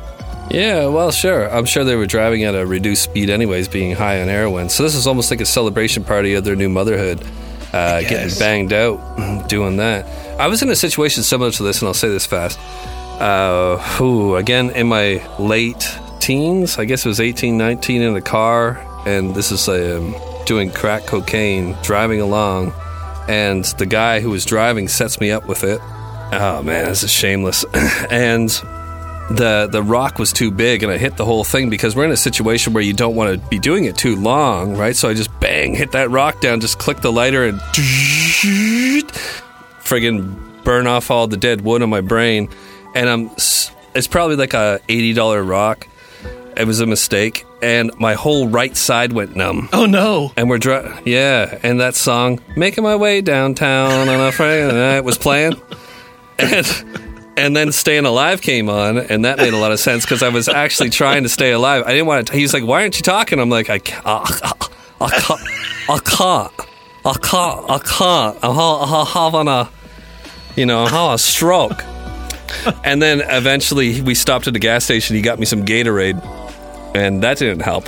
Yeah, 0.49 0.87
well, 0.87 1.11
sure. 1.11 1.47
I'm 1.53 1.65
sure 1.65 1.83
they 1.83 1.95
were 1.95 2.07
driving 2.07 2.45
at 2.45 2.55
a 2.55 2.65
reduced 2.65 3.03
speed, 3.03 3.29
anyways, 3.29 3.67
being 3.67 3.95
high 3.95 4.23
on 4.23 4.27
heroin. 4.27 4.69
So 4.69 4.81
this 4.81 4.95
is 4.95 5.05
almost 5.05 5.29
like 5.29 5.39
a 5.39 5.45
celebration 5.45 6.03
party 6.03 6.33
of 6.33 6.43
their 6.43 6.55
new 6.55 6.67
motherhood, 6.67 7.23
uh, 7.71 8.01
getting 8.01 8.35
banged 8.39 8.73
out, 8.73 9.47
doing 9.47 9.77
that. 9.77 10.07
I 10.39 10.47
was 10.47 10.63
in 10.63 10.69
a 10.69 10.75
situation 10.75 11.21
similar 11.21 11.51
to 11.51 11.61
this, 11.61 11.79
and 11.79 11.87
I'll 11.87 11.93
say 11.93 12.09
this 12.09 12.25
fast. 12.25 12.57
Uh, 13.21 14.01
ooh, 14.01 14.35
again, 14.35 14.71
in 14.71 14.87
my 14.87 15.21
late 15.37 15.95
teens, 16.19 16.79
I 16.79 16.85
guess 16.85 17.05
it 17.05 17.09
was 17.09 17.19
18, 17.19 17.55
19, 17.55 18.01
in 18.01 18.15
the 18.15 18.21
car, 18.21 18.83
and 19.05 19.35
this 19.35 19.51
is 19.51 19.67
um, 19.69 20.15
doing 20.45 20.71
crack 20.71 21.05
cocaine, 21.05 21.75
driving 21.83 22.21
along, 22.21 22.73
and 23.27 23.65
the 23.77 23.85
guy 23.85 24.19
who 24.19 24.29
was 24.29 24.45
driving 24.45 24.87
sets 24.87 25.19
me 25.19 25.31
up 25.31 25.47
with 25.47 25.63
it. 25.63 25.79
Oh 26.31 26.61
man, 26.63 26.85
this 26.85 27.03
is 27.03 27.11
shameless. 27.11 27.63
and 28.09 28.49
the 29.29 29.69
the 29.71 29.81
rock 29.81 30.19
was 30.19 30.33
too 30.33 30.51
big 30.51 30.83
and 30.83 30.91
I 30.91 30.97
hit 30.97 31.15
the 31.15 31.25
whole 31.25 31.43
thing 31.43 31.69
because 31.69 31.95
we're 31.95 32.05
in 32.05 32.11
a 32.11 32.17
situation 32.17 32.73
where 32.73 32.83
you 32.83 32.93
don't 32.93 33.15
want 33.15 33.41
to 33.41 33.49
be 33.49 33.57
doing 33.59 33.85
it 33.85 33.95
too 33.95 34.15
long, 34.15 34.75
right? 34.75 34.95
So 34.95 35.09
I 35.09 35.13
just 35.13 35.39
bang 35.39 35.75
hit 35.75 35.91
that 35.93 36.09
rock 36.09 36.41
down, 36.41 36.59
just 36.59 36.77
click 36.79 37.01
the 37.01 37.11
lighter 37.11 37.45
and 37.45 37.59
friggin' 39.79 40.63
burn 40.63 40.87
off 40.87 41.11
all 41.11 41.27
the 41.27 41.37
dead 41.37 41.61
wood 41.61 41.81
on 41.81 41.89
my 41.89 42.01
brain. 42.01 42.49
And 42.95 43.09
I'm 43.09 43.31
it's 43.95 44.07
probably 44.09 44.35
like 44.35 44.53
a 44.53 44.79
eighty 44.89 45.13
dollar 45.13 45.41
rock. 45.43 45.87
It 46.55 46.65
was 46.67 46.79
a 46.79 46.85
mistake, 46.85 47.45
and 47.61 47.91
my 47.99 48.13
whole 48.13 48.47
right 48.47 48.75
side 48.75 49.13
went 49.13 49.35
numb. 49.35 49.69
Oh 49.73 49.85
no. 49.85 50.31
And 50.37 50.49
we're 50.49 50.57
dri- 50.59 50.87
yeah, 51.05 51.59
and 51.63 51.79
that 51.81 51.95
song 51.95 52.39
"Making 52.55 52.83
My 52.83 52.95
Way 52.95 53.21
Downtown" 53.21 54.07
on 54.07 54.19
a 54.19 54.31
Friday 54.31 54.71
night 54.71 55.01
was 55.01 55.17
playing, 55.17 55.59
and 56.39 56.65
and 57.37 57.55
then 57.55 57.71
"Staying 57.71 58.05
Alive" 58.05 58.41
came 58.41 58.69
on, 58.69 58.97
and 58.97 59.25
that 59.25 59.37
made 59.37 59.53
a 59.53 59.57
lot 59.57 59.71
of 59.71 59.79
sense 59.79 60.05
because 60.05 60.21
I 60.21 60.29
was 60.29 60.47
actually 60.47 60.89
trying 60.91 61.23
to 61.23 61.29
stay 61.29 61.51
alive. 61.51 61.83
I 61.85 61.91
didn't 61.91 62.07
want 62.07 62.27
to. 62.27 62.33
He's 62.33 62.53
like, 62.53 62.63
"Why 62.63 62.81
aren't 62.81 62.97
you 62.97 63.03
talking?" 63.03 63.39
I'm 63.39 63.49
like, 63.49 63.69
"I 63.69 63.79
can't, 63.79 64.05
I, 64.05 65.09
can't, 65.09 65.41
I 65.89 65.99
can't, 65.99 66.53
I 67.05 67.13
can't, 67.13 67.69
I 67.69 67.79
can't. 67.79 68.37
I'm, 68.43 68.53
ha- 68.55 68.79
ah, 68.81 69.27
I'm 69.27 69.31
having 69.33 69.47
a, 69.47 69.69
you 70.55 70.65
know, 70.65 70.83
I'm 70.83 70.91
having 70.91 71.15
a 71.15 71.17
stroke." 71.17 71.83
And 72.83 73.01
then 73.01 73.21
eventually 73.21 74.01
we 74.01 74.13
stopped 74.15 74.47
at 74.47 74.55
a 74.55 74.59
gas 74.59 74.83
station. 74.85 75.15
He 75.15 75.21
got 75.21 75.39
me 75.39 75.45
some 75.45 75.65
Gatorade, 75.65 76.21
and 76.93 77.21
that 77.23 77.37
didn't 77.37 77.61
help. 77.61 77.85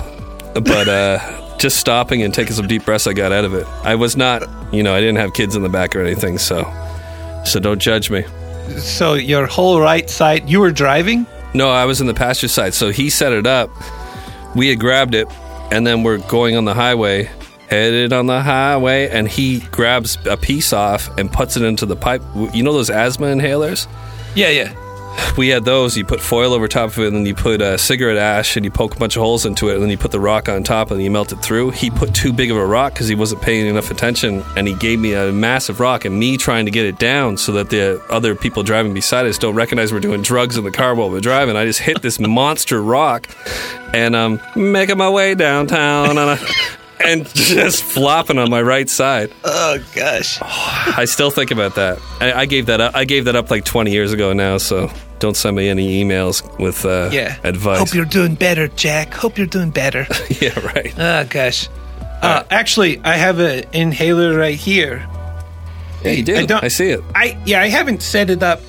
But 0.53 0.87
uh, 0.87 1.57
just 1.57 1.77
stopping 1.77 2.23
and 2.23 2.33
taking 2.33 2.53
some 2.53 2.67
deep 2.67 2.85
breaths, 2.85 3.07
I 3.07 3.13
got 3.13 3.31
out 3.31 3.45
of 3.45 3.53
it. 3.53 3.65
I 3.83 3.95
was 3.95 4.15
not, 4.15 4.43
you 4.73 4.83
know, 4.83 4.93
I 4.93 4.99
didn't 4.99 5.17
have 5.17 5.33
kids 5.33 5.55
in 5.55 5.63
the 5.63 5.69
back 5.69 5.95
or 5.95 6.01
anything, 6.01 6.37
so 6.37 6.63
so 7.45 7.59
don't 7.59 7.79
judge 7.79 8.09
me. 8.09 8.25
So 8.77 9.13
your 9.13 9.45
whole 9.45 9.79
right 9.79 10.09
side, 10.09 10.49
you 10.49 10.59
were 10.59 10.71
driving? 10.71 11.27
No, 11.53 11.69
I 11.69 11.85
was 11.85 12.01
in 12.01 12.07
the 12.07 12.13
passenger 12.13 12.47
side, 12.47 12.73
so 12.73 12.89
he 12.91 13.09
set 13.09 13.31
it 13.31 13.45
up. 13.47 13.69
We 14.55 14.67
had 14.69 14.79
grabbed 14.79 15.15
it, 15.15 15.27
and 15.71 15.85
then 15.85 16.03
we're 16.03 16.17
going 16.17 16.55
on 16.55 16.65
the 16.65 16.73
highway, 16.73 17.29
headed 17.69 18.11
on 18.11 18.25
the 18.25 18.41
highway, 18.41 19.09
and 19.09 19.27
he 19.27 19.59
grabs 19.71 20.17
a 20.25 20.35
piece 20.35 20.73
off 20.73 21.15
and 21.17 21.31
puts 21.31 21.55
it 21.55 21.63
into 21.63 21.85
the 21.85 21.95
pipe. 21.95 22.21
You 22.53 22.63
know 22.63 22.73
those 22.73 22.89
asthma 22.89 23.27
inhalers? 23.27 23.87
Yeah, 24.33 24.49
yeah. 24.49 24.73
We 25.37 25.49
had 25.49 25.65
those. 25.65 25.97
You 25.97 26.05
put 26.05 26.21
foil 26.21 26.53
over 26.53 26.67
top 26.67 26.91
of 26.91 26.99
it, 26.99 27.07
and 27.07 27.15
then 27.17 27.25
you 27.25 27.35
put 27.35 27.61
uh, 27.61 27.77
cigarette 27.77 28.17
ash, 28.17 28.55
and 28.55 28.65
you 28.65 28.71
poke 28.71 28.95
a 28.95 28.99
bunch 28.99 29.15
of 29.15 29.21
holes 29.21 29.45
into 29.45 29.69
it, 29.69 29.75
and 29.75 29.83
then 29.83 29.89
you 29.89 29.97
put 29.97 30.11
the 30.11 30.19
rock 30.19 30.49
on 30.49 30.63
top, 30.63 30.91
and 30.91 31.01
you 31.01 31.11
melt 31.11 31.31
it 31.31 31.37
through. 31.37 31.71
He 31.71 31.89
put 31.89 32.13
too 32.13 32.33
big 32.33 32.51
of 32.51 32.57
a 32.57 32.65
rock 32.65 32.93
because 32.93 33.07
he 33.07 33.15
wasn't 33.15 33.41
paying 33.41 33.67
enough 33.67 33.91
attention, 33.91 34.43
and 34.55 34.67
he 34.67 34.75
gave 34.75 34.99
me 34.99 35.13
a 35.13 35.31
massive 35.31 35.79
rock, 35.79 36.05
and 36.05 36.17
me 36.17 36.37
trying 36.37 36.65
to 36.65 36.71
get 36.71 36.85
it 36.85 36.99
down 36.99 37.37
so 37.37 37.51
that 37.53 37.69
the 37.69 38.01
other 38.09 38.35
people 38.35 38.63
driving 38.63 38.93
beside 38.93 39.25
us 39.25 39.37
don't 39.37 39.55
recognize 39.55 39.91
we're 39.91 39.99
doing 39.99 40.21
drugs 40.21 40.57
in 40.57 40.63
the 40.63 40.71
car 40.71 40.95
while 40.95 41.09
we're 41.09 41.21
driving. 41.21 41.55
I 41.55 41.65
just 41.65 41.79
hit 41.79 42.01
this 42.01 42.19
monster 42.35 42.81
rock, 42.81 43.27
and 43.93 44.15
um, 44.15 44.41
making 44.55 44.97
my 44.97 45.09
way 45.09 45.35
downtown, 45.35 46.17
and, 46.17 46.19
I, 46.19 46.39
and 47.03 47.25
just 47.33 47.83
flopping 47.83 48.37
on 48.37 48.49
my 48.49 48.61
right 48.61 48.89
side. 48.89 49.31
Oh 49.43 49.77
gosh. 49.93 50.39
I 50.41 51.05
still 51.05 51.29
think 51.29 51.51
about 51.51 51.75
that. 51.75 51.99
I, 52.19 52.33
I 52.33 52.45
gave 52.45 52.67
that 52.67 52.81
up. 52.81 52.95
I 52.95 53.05
gave 53.05 53.25
that 53.25 53.35
up 53.35 53.51
like 53.51 53.65
20 53.65 53.91
years 53.91 54.13
ago 54.13 54.33
now. 54.33 54.57
So 54.57 54.91
don't 55.19 55.35
send 55.37 55.55
me 55.55 55.69
any 55.69 56.03
emails 56.03 56.43
with 56.59 56.85
uh, 56.85 57.09
Yeah. 57.11 57.37
advice. 57.43 57.79
Hope 57.79 57.93
you're 57.93 58.05
doing 58.05 58.35
better, 58.35 58.67
Jack. 58.69 59.13
Hope 59.13 59.37
you're 59.37 59.47
doing 59.47 59.69
better. 59.71 60.05
yeah, 60.41 60.59
right. 60.59 60.93
oh 60.97 61.25
gosh. 61.29 61.69
Uh, 62.21 62.43
actually, 62.49 62.99
I 63.03 63.15
have 63.17 63.39
an 63.39 63.65
inhaler 63.73 64.37
right 64.37 64.55
here. 64.57 65.07
Yeah, 66.03 66.11
you 66.11 66.23
do. 66.23 66.35
I 66.55 66.65
I, 66.65 66.67
see 66.69 66.89
it. 66.89 67.01
I 67.13 67.37
yeah, 67.45 67.61
I 67.61 67.67
haven't 67.67 68.01
set 68.01 68.29
it 68.29 68.41
up. 68.43 68.61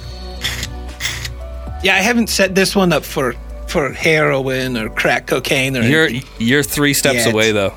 Yeah, 1.83 1.95
I 1.95 2.01
haven't 2.01 2.29
set 2.29 2.55
this 2.55 2.75
one 2.75 2.93
up 2.93 3.05
for 3.05 3.35
for 3.69 3.93
heroin 3.93 4.77
or 4.77 4.89
crack 4.89 5.27
cocaine 5.27 5.77
or 5.77 5.83
You're 5.83 6.07
anything. 6.07 6.31
you're 6.39 6.63
three 6.63 6.95
steps 6.95 7.27
away 7.27 7.53
though. 7.53 7.75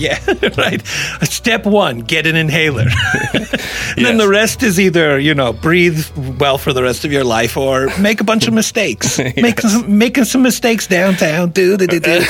Yeah, 0.00 0.18
right. 0.56 0.80
Step 1.24 1.66
one, 1.66 2.00
get 2.00 2.26
an 2.26 2.34
inhaler. 2.36 2.86
and 3.34 4.04
Then 4.06 4.16
the 4.16 4.28
rest 4.28 4.62
is 4.62 4.80
either, 4.80 5.18
you 5.18 5.34
know, 5.34 5.52
breathe 5.52 6.06
well 6.40 6.56
for 6.56 6.72
the 6.72 6.82
rest 6.82 7.04
of 7.04 7.12
your 7.12 7.22
life 7.24 7.56
or 7.58 7.88
make 7.98 8.20
a 8.22 8.24
bunch 8.24 8.48
of 8.48 8.54
mistakes. 8.54 9.18
Make 9.36 9.60
some, 9.60 9.98
making 9.98 10.24
some 10.24 10.42
mistakes 10.42 10.86
downtown. 10.86 11.50
Do, 11.50 11.76
do, 11.76 11.86
do, 11.86 12.00
do. 12.00 12.20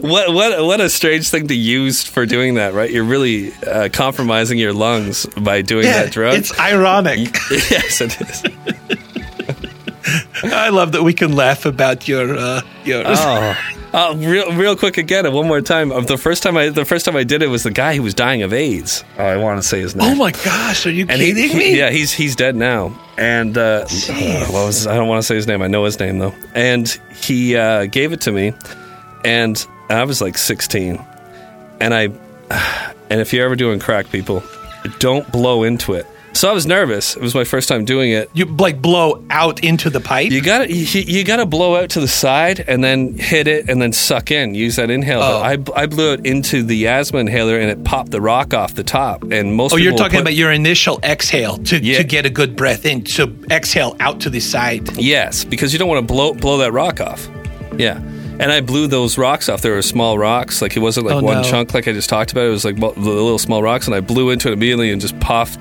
What 0.00 0.32
what 0.32 0.64
what 0.64 0.80
a 0.80 0.88
strange 0.88 1.28
thing 1.28 1.48
to 1.48 1.54
use 1.54 2.04
for 2.04 2.26
doing 2.26 2.54
that, 2.54 2.74
right? 2.74 2.90
You're 2.90 3.04
really 3.04 3.52
uh, 3.66 3.88
compromising 3.92 4.58
your 4.58 4.72
lungs 4.72 5.26
by 5.36 5.62
doing 5.62 5.84
Yeah, 5.86 6.04
that 6.04 6.12
drug. 6.12 6.34
it's 6.34 6.56
ironic. 6.60 7.36
yes, 7.50 8.00
it 8.00 8.20
is. 8.20 8.42
I 10.44 10.68
love 10.70 10.92
that 10.92 11.02
we 11.02 11.12
can 11.14 11.34
laugh 11.34 11.64
about 11.66 12.06
your, 12.08 12.36
uh, 12.36 12.60
your. 12.84 13.02
Oh. 13.06 13.54
Uh, 13.92 14.14
real, 14.16 14.50
real 14.54 14.74
quick 14.74 14.96
again, 14.96 15.30
one 15.32 15.46
more 15.46 15.60
time. 15.60 15.90
The 16.06 16.16
first 16.16 16.42
time 16.42 16.56
I, 16.56 16.70
the 16.70 16.84
first 16.86 17.04
time 17.04 17.14
I 17.14 17.24
did 17.24 17.42
it 17.42 17.48
was 17.48 17.62
the 17.62 17.70
guy 17.70 17.94
who 17.94 18.02
was 18.02 18.14
dying 18.14 18.42
of 18.42 18.52
AIDS. 18.52 19.04
Oh, 19.18 19.24
I 19.24 19.36
want 19.36 19.60
to 19.60 19.68
say 19.68 19.80
his 19.80 19.94
name. 19.94 20.12
Oh 20.12 20.14
my 20.14 20.30
gosh, 20.30 20.86
are 20.86 20.90
you 20.90 21.02
and 21.02 21.20
kidding 21.20 21.50
he- 21.50 21.58
me? 21.58 21.76
yeah, 21.78 21.90
he's 21.90 22.10
he's 22.12 22.34
dead 22.34 22.56
now. 22.56 22.98
And 23.18 23.58
uh, 23.58 23.84
uh, 24.08 24.46
what 24.46 24.64
was 24.66 24.86
I 24.86 24.96
don't 24.96 25.08
want 25.08 25.18
to 25.20 25.26
say 25.26 25.34
his 25.34 25.46
name. 25.46 25.60
I 25.60 25.66
know 25.66 25.84
his 25.84 26.00
name 26.00 26.18
though. 26.18 26.34
And 26.54 26.88
he 27.14 27.54
uh, 27.56 27.84
gave 27.86 28.12
it 28.14 28.22
to 28.22 28.32
me, 28.32 28.54
and 29.26 29.64
I 29.90 30.04
was 30.04 30.22
like 30.22 30.38
16. 30.38 31.04
And 31.80 31.92
I, 31.92 32.04
and 33.10 33.20
if 33.20 33.32
you're 33.34 33.44
ever 33.44 33.56
doing 33.56 33.78
crack, 33.78 34.08
people, 34.10 34.42
don't 35.00 35.30
blow 35.30 35.64
into 35.64 35.92
it. 35.92 36.06
So 36.34 36.48
I 36.48 36.52
was 36.52 36.66
nervous. 36.66 37.14
It 37.14 37.22
was 37.22 37.34
my 37.34 37.44
first 37.44 37.68
time 37.68 37.84
doing 37.84 38.10
it. 38.10 38.28
You 38.32 38.46
like 38.46 38.80
blow 38.82 39.22
out 39.30 39.62
into 39.62 39.90
the 39.90 40.00
pipe? 40.00 40.32
You 40.32 40.40
got 40.42 40.66
to 40.66 40.72
you, 40.72 41.00
you 41.02 41.24
got 41.24 41.36
to 41.36 41.46
blow 41.46 41.76
out 41.76 41.90
to 41.90 42.00
the 42.00 42.08
side 42.08 42.64
and 42.66 42.82
then 42.82 43.14
hit 43.18 43.46
it 43.46 43.68
and 43.68 43.80
then 43.80 43.92
suck 43.92 44.30
in. 44.30 44.54
Use 44.54 44.76
that 44.76 44.90
inhale. 44.90 45.20
Oh. 45.20 45.40
I, 45.42 45.58
I 45.76 45.86
blew 45.86 46.14
it 46.14 46.26
into 46.26 46.62
the 46.62 46.88
asthma 46.88 47.20
inhaler 47.20 47.58
and 47.58 47.70
it 47.70 47.84
popped 47.84 48.10
the 48.10 48.20
rock 48.20 48.54
off 48.54 48.74
the 48.74 48.82
top. 48.82 49.22
And 49.30 49.54
most 49.54 49.72
oh, 49.72 49.76
you're 49.76 49.92
talking 49.92 50.16
put- 50.16 50.22
about 50.22 50.34
your 50.34 50.50
initial 50.50 50.98
exhale 51.04 51.58
to, 51.58 51.78
Yeah. 51.78 51.98
to 51.98 52.04
get 52.04 52.24
a 52.26 52.30
good 52.30 52.56
breath 52.56 52.86
in. 52.86 53.04
So 53.06 53.30
exhale 53.50 53.94
out 54.00 54.20
to 54.22 54.30
the 54.30 54.40
side. 54.40 54.96
Yes, 54.96 55.44
because 55.44 55.72
you 55.72 55.78
don't 55.78 55.88
want 55.88 56.06
to 56.08 56.12
blow 56.12 56.32
blow 56.34 56.56
that 56.58 56.72
rock 56.72 57.00
off. 57.00 57.28
Yeah. 57.76 57.98
And 58.40 58.50
I 58.50 58.62
blew 58.62 58.86
those 58.88 59.18
rocks 59.18 59.48
off. 59.50 59.60
They 59.60 59.70
were 59.70 59.82
small 59.82 60.18
rocks. 60.18 60.62
Like 60.62 60.76
it 60.76 60.80
wasn't 60.80 61.06
like 61.06 61.16
Oh, 61.16 61.22
one 61.22 61.42
no. 61.42 61.44
chunk 61.44 61.74
like 61.74 61.86
I 61.86 61.92
just 61.92 62.08
talked 62.08 62.32
about. 62.32 62.46
It 62.46 62.50
was 62.50 62.64
like 62.64 62.76
the 62.76 62.88
little 62.98 63.38
small 63.38 63.62
rocks, 63.62 63.86
and 63.86 63.94
I 63.94 64.00
blew 64.00 64.30
into 64.30 64.48
it 64.48 64.54
immediately 64.54 64.90
and 64.90 65.00
just 65.00 65.18
puffed. 65.20 65.60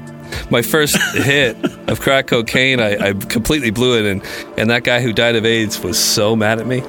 My 0.50 0.62
first 0.62 0.98
hit 1.16 1.58
of 1.90 2.00
crack 2.00 2.28
cocaine, 2.28 2.80
I, 2.80 3.10
I 3.10 3.14
completely 3.14 3.72
blew 3.72 3.98
it, 4.00 4.06
and 4.06 4.22
and 4.58 4.70
that 4.70 4.84
guy 4.84 5.02
who 5.02 5.14
died 5.14 5.36
of 5.36 5.46
AIDS 5.46 5.80
was 5.80 5.98
so 5.98 6.36
mad 6.36 6.60
at 6.60 6.68
me. 6.68 6.82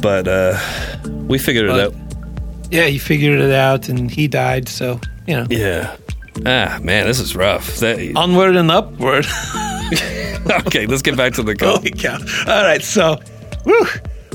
But 0.00 0.28
uh, 0.28 0.58
we 1.26 1.38
figured 1.38 1.66
it 1.68 1.78
out. 1.78 1.94
Yeah, 2.70 2.86
he 2.86 2.98
figured 2.98 3.40
it 3.40 3.52
out 3.52 3.88
and 3.88 4.10
he 4.10 4.28
died. 4.28 4.68
So, 4.68 5.00
you 5.26 5.36
know, 5.36 5.46
Yeah. 5.50 5.96
Ah 6.44 6.78
man, 6.82 7.06
this 7.06 7.18
is 7.18 7.34
rough. 7.34 7.76
That, 7.76 8.12
onward 8.14 8.56
and 8.56 8.70
upward. 8.70 9.26
okay, 10.66 10.86
let's 10.86 11.02
get 11.02 11.16
back 11.16 11.32
to 11.34 11.42
the 11.42 11.54
call. 11.56 11.76
Holy 11.76 11.90
cow. 11.90 12.18
All 12.46 12.62
right, 12.62 12.82
so, 12.82 13.16
whew, 13.64 13.86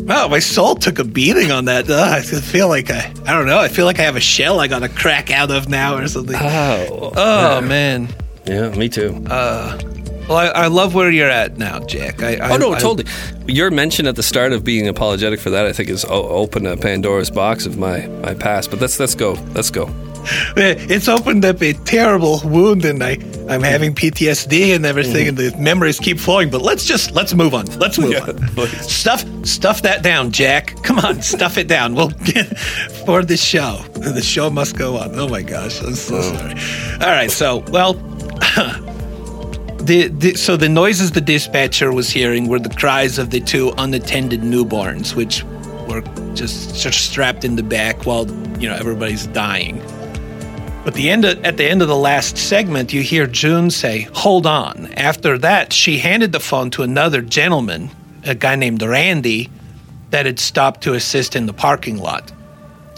wow, 0.05 0.27
my 0.27 0.39
soul 0.39 0.75
took 0.75 0.99
a 0.99 1.03
beating 1.03 1.51
on 1.51 1.65
that. 1.65 1.89
Uh, 1.89 2.07
I 2.09 2.21
feel 2.21 2.67
like 2.67 2.89
I, 2.91 3.11
I 3.25 3.33
don't 3.33 3.45
know, 3.45 3.59
I 3.59 3.67
feel 3.67 3.85
like 3.85 3.99
I 3.99 4.03
have 4.03 4.15
a 4.15 4.19
shell 4.21 4.59
I 4.59 4.67
got 4.67 4.79
to 4.79 4.89
crack 4.89 5.31
out 5.31 5.51
of 5.51 5.69
now 5.69 5.95
or 5.97 6.07
something. 6.07 6.35
Oh, 6.39 7.11
Oh, 7.15 7.61
man. 7.61 8.07
yeah, 8.45 8.69
me 8.69 8.89
too. 8.89 9.13
Well, 9.27 9.77
Well, 10.31 10.39
I, 10.39 10.63
I 10.63 10.67
love 10.67 10.95
where 10.95 11.11
you're 11.11 11.29
at 11.29 11.57
now, 11.57 11.79
Jack. 11.79 12.23
I, 12.23 12.35
I, 12.37 12.53
Oh 12.53 12.57
no, 12.57 12.71
I, 12.71 12.79
totally. 12.79 13.05
Your 13.47 13.69
mention 13.69 14.07
at 14.07 14.15
the 14.15 14.23
start 14.23 14.53
of 14.53 14.63
being 14.63 14.87
apologetic 14.87 15.41
for 15.41 15.49
that, 15.49 15.65
I 15.65 15.73
think, 15.73 15.89
is 15.89 16.05
o- 16.05 16.09
open 16.29 16.65
a 16.65 16.77
Pandora's 16.77 17.29
box 17.29 17.65
of 17.65 17.77
my 17.77 18.07
my 18.23 18.33
past. 18.33 18.71
But 18.71 18.79
let's 18.79 18.97
let's 18.97 19.13
go. 19.13 19.33
Let's 19.53 19.69
go. 19.69 19.87
Eh, 20.55 20.75
it's 20.87 21.09
opened 21.09 21.43
up 21.43 21.61
a 21.61 21.73
terrible 21.73 22.39
wound, 22.45 22.85
and 22.85 23.03
I, 23.03 23.17
I'm 23.49 23.61
having 23.61 23.93
PTSD 23.93 24.73
and 24.73 24.85
everything, 24.85 25.27
and 25.27 25.35
the 25.37 25.53
memories 25.57 25.99
keep 25.99 26.17
flowing. 26.17 26.49
But 26.49 26.61
let's 26.61 26.85
just 26.85 27.11
let's 27.11 27.33
move 27.33 27.53
on. 27.53 27.65
Let's 27.77 27.99
move 27.99 28.13
Yeah, 28.13 28.21
on. 28.23 28.37
please. 28.55 28.89
Stuff 28.89 29.25
stuff 29.45 29.81
that 29.81 30.01
down, 30.01 30.31
Jack. 30.31 30.81
Come 30.83 30.99
on, 30.99 31.21
stuff 31.33 31.57
it 31.57 31.67
down. 31.67 31.93
We'll 31.93 32.09
get 32.23 32.57
for 33.05 33.21
the 33.21 33.35
show. 33.35 33.79
The 33.95 34.21
show 34.21 34.49
must 34.49 34.77
go 34.77 34.95
on. 34.95 35.19
Oh 35.19 35.27
my 35.27 35.41
gosh, 35.41 35.81
I'm 35.81 35.93
so 35.95 36.21
sorry. 36.21 36.53
All 37.01 37.09
right, 37.17 37.29
so 37.29 37.65
well. 37.69 37.95
The, 39.83 40.09
the, 40.09 40.35
so 40.35 40.57
the 40.57 40.69
noises 40.69 41.11
the 41.11 41.21
dispatcher 41.21 41.91
was 41.91 42.09
hearing 42.09 42.47
were 42.47 42.59
the 42.59 42.69
cries 42.69 43.17
of 43.17 43.31
the 43.31 43.39
two 43.39 43.73
unattended 43.77 44.41
newborns, 44.41 45.15
which 45.15 45.43
were 45.87 46.01
just, 46.35 46.81
just 46.81 47.09
strapped 47.09 47.43
in 47.43 47.55
the 47.55 47.63
back 47.63 48.05
while 48.05 48.29
you 48.59 48.69
know 48.69 48.75
everybody's 48.75 49.25
dying. 49.27 49.81
But 50.83 50.93
the 50.93 51.09
end 51.09 51.25
of, 51.25 51.43
at 51.43 51.57
the 51.57 51.65
end 51.65 51.81
of 51.81 51.87
the 51.87 51.95
last 51.95 52.37
segment, 52.37 52.93
you 52.93 53.01
hear 53.01 53.25
June 53.27 53.71
say, 53.71 54.07
"Hold 54.13 54.45
on." 54.45 54.93
After 54.93 55.37
that, 55.39 55.73
she 55.73 55.97
handed 55.97 56.31
the 56.31 56.39
phone 56.39 56.69
to 56.71 56.83
another 56.83 57.21
gentleman, 57.21 57.89
a 58.23 58.35
guy 58.35 58.55
named 58.55 58.81
Randy, 58.81 59.49
that 60.11 60.25
had 60.25 60.39
stopped 60.39 60.81
to 60.81 60.93
assist 60.93 61.35
in 61.35 61.47
the 61.47 61.53
parking 61.53 61.97
lot. 61.97 62.31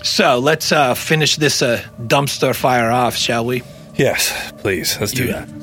So 0.04 0.40
let's 0.40 0.72
uh, 0.72 0.96
finish 0.96 1.38
this 1.38 1.62
uh, 1.62 1.82
dumpster 1.98 2.54
fire 2.54 2.92
off, 2.92 3.16
shall 3.16 3.46
we? 3.46 3.64
Yes, 3.96 4.52
please. 4.58 4.98
Let's 5.00 5.14
do 5.14 5.28
that. 5.28 5.63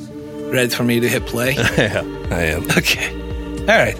Ready 0.51 0.69
for 0.71 0.83
me 0.83 0.99
to 1.01 1.09
hit 1.09 1.27
play? 1.27 1.55
Yeah, 1.79 2.03
I 2.31 2.43
am. 2.55 2.65
Okay. 2.77 3.09
All 3.61 3.79
right. 3.79 3.97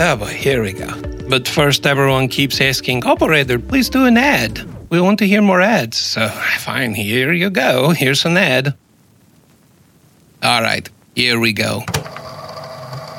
Oh 0.00 0.16
boy, 0.16 0.26
here 0.26 0.62
we 0.62 0.72
go. 0.72 0.88
But 1.28 1.48
first, 1.48 1.86
everyone 1.86 2.28
keeps 2.28 2.60
asking, 2.60 3.04
operator, 3.04 3.58
please 3.58 3.88
do 3.90 4.06
an 4.06 4.16
ad. 4.16 4.60
We 4.90 5.00
want 5.00 5.18
to 5.18 5.26
hear 5.26 5.42
more 5.42 5.60
ads. 5.60 5.96
So, 5.98 6.28
fine, 6.60 6.94
here 6.94 7.32
you 7.32 7.50
go. 7.50 7.90
Here's 7.90 8.24
an 8.24 8.36
ad. 8.36 8.74
All 10.42 10.62
right, 10.62 10.88
here 11.16 11.38
we 11.40 11.52
go. 11.52 11.82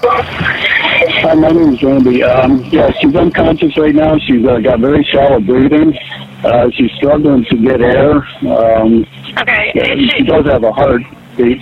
Hi, 0.02 1.34
my 1.36 1.50
name 1.50 1.74
is 1.74 1.84
Randy. 1.84 2.24
Um, 2.24 2.64
yeah, 2.72 2.92
she's 3.00 3.14
unconscious 3.16 3.78
right 3.78 3.94
now. 3.94 4.18
She's 4.20 4.46
uh, 4.46 4.60
got 4.60 4.80
very 4.80 5.04
shallow 5.04 5.42
breathing. 5.42 5.98
Uh, 6.44 6.70
she's 6.72 6.92
struggling 6.94 7.44
to 7.46 7.58
get 7.58 7.82
air. 7.82 8.24
Um, 8.48 9.06
Okay. 9.38 9.72
yeah, 9.76 9.94
she 9.96 10.10
she, 10.18 10.24
does 10.24 10.46
have 10.46 10.64
a 10.64 10.72
heartbeat. 10.72 11.62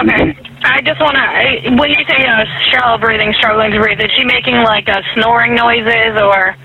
Okay. 0.00 0.36
I 0.62 0.80
just 0.82 1.00
want 1.00 1.16
to. 1.16 1.70
When 1.76 1.90
you 1.90 2.04
say 2.08 2.26
uh, 2.26 2.44
shallow 2.70 2.98
breathing, 2.98 3.32
struggling 3.34 3.70
to 3.72 3.80
breathe, 3.80 4.00
is 4.00 4.10
she 4.16 4.24
making 4.24 4.56
like 4.56 4.88
uh, 4.88 5.00
snoring 5.14 5.54
noises 5.54 6.18
or 6.20 6.56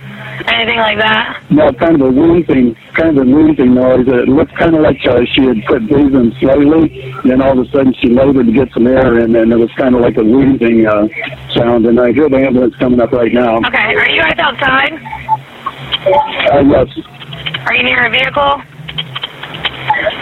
anything 0.48 0.80
like 0.80 0.98
that? 0.98 1.44
No, 1.52 1.72
kind 1.74 2.02
of 2.02 2.08
a 2.08 2.10
wheezing, 2.10 2.76
kind 2.94 3.18
of 3.18 3.28
a 3.28 3.30
wheezing 3.30 3.76
noise. 3.76 4.08
It 4.08 4.28
looked 4.28 4.56
kind 4.56 4.76
of 4.76 4.82
like 4.82 5.06
uh, 5.06 5.22
she 5.34 5.46
had 5.46 5.66
quit 5.68 5.88
breathing 5.88 6.34
slowly. 6.40 7.14
Then 7.24 7.42
all 7.42 7.60
of 7.60 7.68
a 7.68 7.72
sudden 7.72 7.94
she 8.02 8.10
loaded 8.10 8.48
to 8.48 8.52
get 8.52 8.72
some 8.74 8.88
air, 8.88 9.20
and 9.20 9.36
then 9.36 9.52
it 9.52 9.58
was 9.58 9.72
kind 9.78 9.94
of 9.94 10.02
like 10.02 10.18
a 10.18 10.24
wheezing 10.24 10.88
uh, 10.88 11.08
sound. 11.54 11.86
And 11.86 12.00
I 12.00 12.12
hear 12.14 12.28
the 12.30 12.38
ambulance 12.38 12.76
coming 12.78 13.00
up 13.00 13.12
right 13.12 13.32
now. 13.34 13.58
Okay. 13.58 13.96
Are 13.96 14.10
you 14.10 14.22
guys 14.22 14.40
outside? 14.40 14.94
Uh, 16.52 16.64
yes, 16.66 16.88
Are 17.68 17.76
you 17.76 17.84
near 17.84 18.08
a 18.08 18.10
vehicle? 18.10 18.62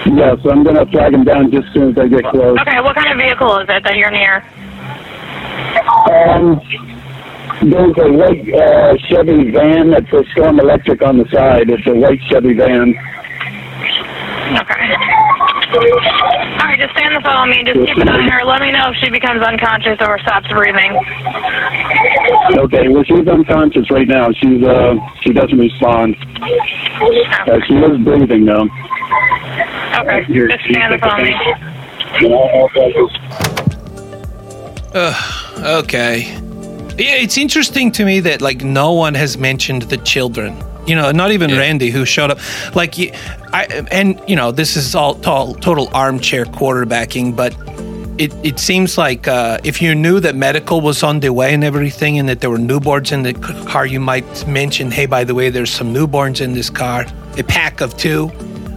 Yes, 0.06 0.40
I'm 0.50 0.64
going 0.64 0.76
to 0.76 0.86
flag 0.92 1.14
him 1.14 1.24
down 1.24 1.52
just 1.52 1.68
as 1.68 1.74
soon 1.74 1.92
as 1.92 1.98
I 1.98 2.08
get 2.08 2.24
close. 2.26 2.58
Okay. 2.60 2.80
What 2.82 2.96
kind 2.96 3.12
of 3.12 3.18
vehicle 3.18 3.58
is 3.58 3.68
it 3.70 3.84
that 3.84 3.96
you're 3.98 4.12
near? 4.12 4.44
Um, 6.10 6.62
there's 7.62 7.98
a 7.98 8.12
white 8.12 8.54
uh, 8.54 8.98
Chevy 9.08 9.52
van 9.52 9.90
that's 9.92 10.12
a 10.14 10.24
Storm 10.32 10.60
Electric 10.60 11.02
on 11.02 11.18
the 11.18 11.30
side. 11.30 11.70
It's 11.70 11.86
a 11.88 11.94
white 11.94 12.22
Chevy 12.30 12.54
van. 12.54 12.96
Okay. 14.58 15.19
All 15.72 16.66
right. 16.66 16.80
Just 16.80 16.92
stay 16.96 17.06
on 17.06 17.14
the 17.14 17.22
phone 17.22 17.50
with 17.50 17.58
me. 17.58 17.64
Just 17.64 17.86
keep 17.88 17.98
an 17.98 18.10
eye 18.10 18.24
on 18.24 18.30
her. 18.30 18.44
Let 18.46 18.62
me 18.62 18.72
know 18.72 18.90
if 18.90 18.96
she 18.98 19.10
becomes 19.10 19.42
unconscious 19.42 19.98
or 20.02 20.18
stops 20.20 20.48
breathing. 20.50 20.98
Okay, 22.58 22.88
well 22.88 23.04
she's 23.04 23.28
unconscious 23.28 23.90
right 23.92 24.08
now. 24.08 24.32
She's 24.32 24.64
uh 24.64 24.96
she 25.22 25.32
doesn't 25.34 25.58
respond. 25.58 26.16
Uh, 26.42 27.60
she 27.68 27.76
is 27.76 27.98
breathing 28.04 28.46
though. 28.46 28.68
Okay. 30.00 30.26
Just 30.28 30.66
stay 30.66 30.82
on 30.82 30.92
the 30.92 30.98
phone 30.98 31.22
with 31.22 31.30
me. 31.30 31.54
Okay. 35.64 36.34
Yeah, 36.98 37.16
it's 37.16 37.38
interesting 37.38 37.92
to 37.94 38.06
me 38.06 38.20
that 38.22 38.42
like 38.42 38.64
no 38.64 38.94
one 38.94 39.14
has 39.14 39.38
mentioned 39.38 39.84
the 39.84 39.98
children. 39.98 40.58
You 40.90 40.96
know, 40.96 41.12
not 41.12 41.32
even 41.32 41.52
Randy 41.52 41.92
who 41.92 42.04
showed 42.06 42.32
up. 42.32 42.40
Like, 42.76 42.94
I 43.54 43.62
and 43.92 44.20
you 44.28 44.36
know 44.36 44.52
this 44.52 44.76
is 44.76 44.96
all 44.96 45.14
total, 45.16 45.54
total 45.56 45.88
armchair 45.94 46.46
quarterbacking, 46.46 47.36
but 47.36 47.54
it 48.18 48.32
it 48.44 48.60
seems 48.60 48.98
like 48.98 49.28
uh, 49.28 49.60
if 49.64 49.82
you 49.84 49.94
knew 49.96 50.20
that 50.20 50.36
medical 50.36 50.82
was 50.82 51.04
on 51.04 51.20
the 51.20 51.30
way 51.30 51.54
and 51.54 51.64
everything, 51.64 52.20
and 52.20 52.28
that 52.30 52.40
there 52.42 52.50
were 52.50 52.58
newborns 52.72 53.12
in 53.12 53.22
the 53.24 53.34
car, 53.72 53.86
you 53.86 54.00
might 54.00 54.48
mention, 54.48 54.92
hey, 54.92 55.06
by 55.06 55.24
the 55.24 55.34
way, 55.36 55.50
there's 55.52 55.72
some 55.72 55.94
newborns 55.94 56.42
in 56.42 56.54
this 56.54 56.70
car, 56.72 57.06
a 57.38 57.44
pack 57.44 57.82
of 57.82 57.96
two, 57.96 58.32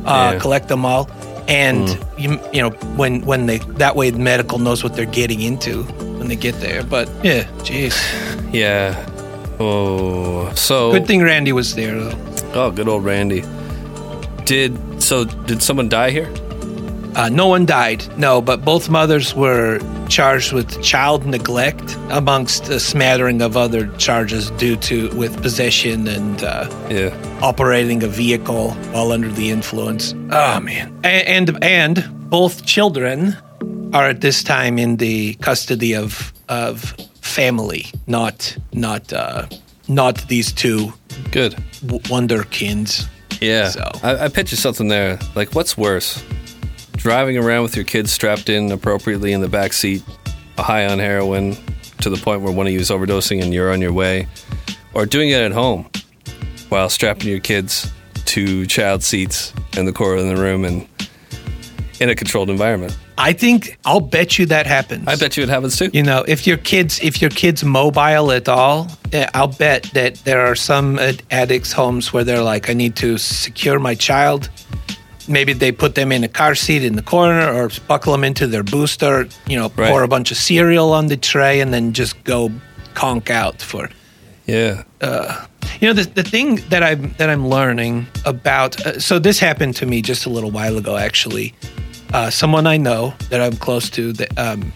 uh, 0.05 0.33
Yeah. 0.35 0.39
collect 0.39 0.69
them 0.69 0.85
all. 0.85 1.09
And 1.49 1.89
you, 2.19 2.39
you 2.53 2.63
know 2.63 2.71
when 2.97 3.23
when 3.27 3.47
they 3.47 3.59
that 3.83 3.97
way 3.97 4.11
medical 4.13 4.59
knows 4.59 4.85
what 4.85 4.95
they're 4.95 5.15
getting 5.21 5.41
into 5.41 5.83
when 6.19 6.29
they 6.29 6.37
get 6.37 6.55
there. 6.61 6.83
But 6.85 7.09
yeah, 7.25 7.45
jeez. 7.65 7.95
Yeah. 8.53 8.95
Oh, 9.61 10.53
so 10.55 10.93
Good 10.93 11.07
thing 11.07 11.23
Randy 11.23 11.53
was 11.53 11.75
there 11.75 11.99
though. 11.99 12.19
Oh, 12.55 12.71
good 12.71 12.89
old 12.89 13.05
Randy. 13.05 13.43
Did 14.45 15.03
so? 15.03 15.25
Did 15.25 15.63
someone 15.63 15.89
die 15.89 16.11
here? 16.11 16.31
Uh, 17.15 17.29
no 17.29 17.47
one 17.47 17.67
died, 17.67 18.03
no, 18.19 18.41
but 18.41 18.65
both 18.65 18.89
mothers 18.89 19.35
were 19.35 19.79
charged 20.09 20.53
with 20.55 20.83
child 20.83 21.27
neglect, 21.27 21.95
amongst 22.11 22.71
a 22.71 22.81
smattering 22.81 23.43
of 23.43 23.55
other 23.55 23.87
charges 23.99 24.51
due 24.53 24.77
to 24.77 25.11
with 25.15 25.41
possession 25.43 26.09
and 26.09 26.43
uh, 26.43 26.67
Yeah. 26.89 27.11
operating 27.43 28.03
a 28.03 28.09
vehicle 28.09 28.71
while 28.93 29.13
under 29.13 29.29
the 29.29 29.51
influence. 29.51 30.15
Oh 30.31 30.61
man! 30.61 30.99
A- 31.05 31.29
And 31.29 31.63
and 31.63 32.09
both 32.31 32.65
children 32.65 33.37
are 33.93 34.09
at 34.09 34.23
this 34.23 34.43
time 34.43 34.79
in 34.79 34.97
the 34.97 35.35
custody 35.35 35.95
of 35.95 36.33
of 36.49 36.95
family, 37.33 37.87
not 38.07 38.57
not 38.73 39.13
uh, 39.13 39.47
not 39.89 40.29
these 40.29 40.53
two 40.53 40.93
Good. 41.31 41.57
w- 41.87 42.03
wonderkins. 42.05 43.07
Yeah. 43.41 43.69
So- 43.71 43.91
I, 44.03 44.25
I 44.25 44.29
picture 44.29 44.57
something 44.57 44.89
there. 44.89 45.19
Like, 45.35 45.55
what's 45.55 45.77
worse? 45.77 46.23
Driving 46.97 47.37
around 47.39 47.63
with 47.65 47.75
your 47.75 47.85
kids 47.85 48.13
strapped 48.13 48.49
in 48.49 48.71
appropriately 48.71 49.33
in 49.33 49.41
the 49.41 49.49
back 49.49 49.73
seat, 49.73 50.03
high 50.59 50.87
on 50.87 50.99
heroin, 51.01 51.57
to 52.03 52.11
the 52.11 52.17
point 52.17 52.43
where 52.43 52.53
one 52.53 52.67
of 52.67 52.73
you 52.73 52.79
is 52.79 52.91
overdosing 52.91 53.43
and 53.43 53.53
you're 53.53 53.73
on 53.73 53.81
your 53.81 53.93
way, 53.93 54.29
or 54.95 55.07
doing 55.07 55.31
it 55.31 55.41
at 55.41 55.53
home 55.53 55.89
while 56.69 56.89
strapping 56.89 57.29
your 57.29 57.41
kids 57.41 57.91
to 58.27 58.67
child 58.67 59.03
seats 59.03 59.53
in 59.77 59.85
the 59.87 59.93
corner 59.93 60.17
of 60.21 60.27
the 60.27 60.37
room 60.37 60.65
and 60.65 60.87
in 62.01 62.09
a 62.09 62.15
controlled 62.15 62.51
environment. 62.51 62.97
I 63.19 63.33
think 63.35 63.79
I'll 63.85 64.01
bet 64.01 64.39
you 64.39 64.47
that 64.47 64.67
happens. 64.67 65.07
I 65.07 65.17
bet 65.17 65.37
you 65.37 65.43
it 65.43 65.49
happens 65.49 65.77
too. 65.77 65.91
You 65.93 66.03
know, 66.03 66.25
if 66.27 66.47
your 66.47 66.57
kids 66.57 67.01
if 67.03 67.21
your 67.21 67.31
kids 67.31 67.63
mobile 67.65 68.33
at 68.33 68.49
all, 68.49 68.89
eh, 69.13 69.29
I'll 69.35 69.49
bet 69.59 69.85
that 69.95 70.17
there 70.25 70.41
are 70.41 70.55
some 70.57 70.99
addicts' 71.31 71.73
homes 71.73 72.13
where 72.13 72.25
they're 72.25 72.43
like, 72.43 72.71
I 72.71 72.75
need 72.75 72.97
to 72.97 73.19
secure 73.19 73.79
my 73.79 73.95
child. 73.95 74.49
Maybe 75.29 75.53
they 75.53 75.71
put 75.73 75.95
them 75.95 76.11
in 76.11 76.25
a 76.25 76.29
car 76.29 76.55
seat 76.55 76.85
in 76.85 76.97
the 76.97 77.03
corner, 77.03 77.53
or 77.53 77.71
buckle 77.87 78.13
them 78.13 78.25
into 78.25 78.47
their 78.47 78.65
booster. 78.65 79.29
You 79.47 79.57
know, 79.59 79.71
Right. 79.77 79.91
pour 79.91 80.03
a 80.03 80.09
bunch 80.09 80.31
of 80.33 80.37
cereal 80.37 80.93
on 80.93 81.07
the 81.07 81.17
tray, 81.17 81.61
and 81.61 81.73
then 81.73 81.93
just 81.93 82.23
go 82.25 82.51
conk 82.95 83.31
out 83.31 83.63
for. 83.63 83.89
Yeah. 84.47 84.83
Uh, 85.01 85.47
You 85.81 85.89
know, 85.89 85.95
the, 86.03 86.11
the 86.11 86.23
thing 86.29 86.57
that 86.71 86.83
I'm 86.83 87.15
that 87.19 87.31
I'm 87.31 87.47
learning 87.49 88.07
about. 88.25 88.85
Uh, 88.85 88.99
so 88.99 89.19
this 89.21 89.39
happened 89.41 89.77
to 89.77 89.87
me 89.87 90.03
just 90.03 90.27
a 90.27 90.31
little 90.31 90.51
while 90.51 90.77
ago, 90.77 90.97
actually. 90.97 91.55
Uh, 92.13 92.29
someone 92.31 92.67
I 92.67 92.77
know 92.77 93.15
that 93.31 93.41
I'm 93.41 93.57
close 93.57 93.89
to, 93.91 94.13
that 94.13 94.39
um, 94.39 94.73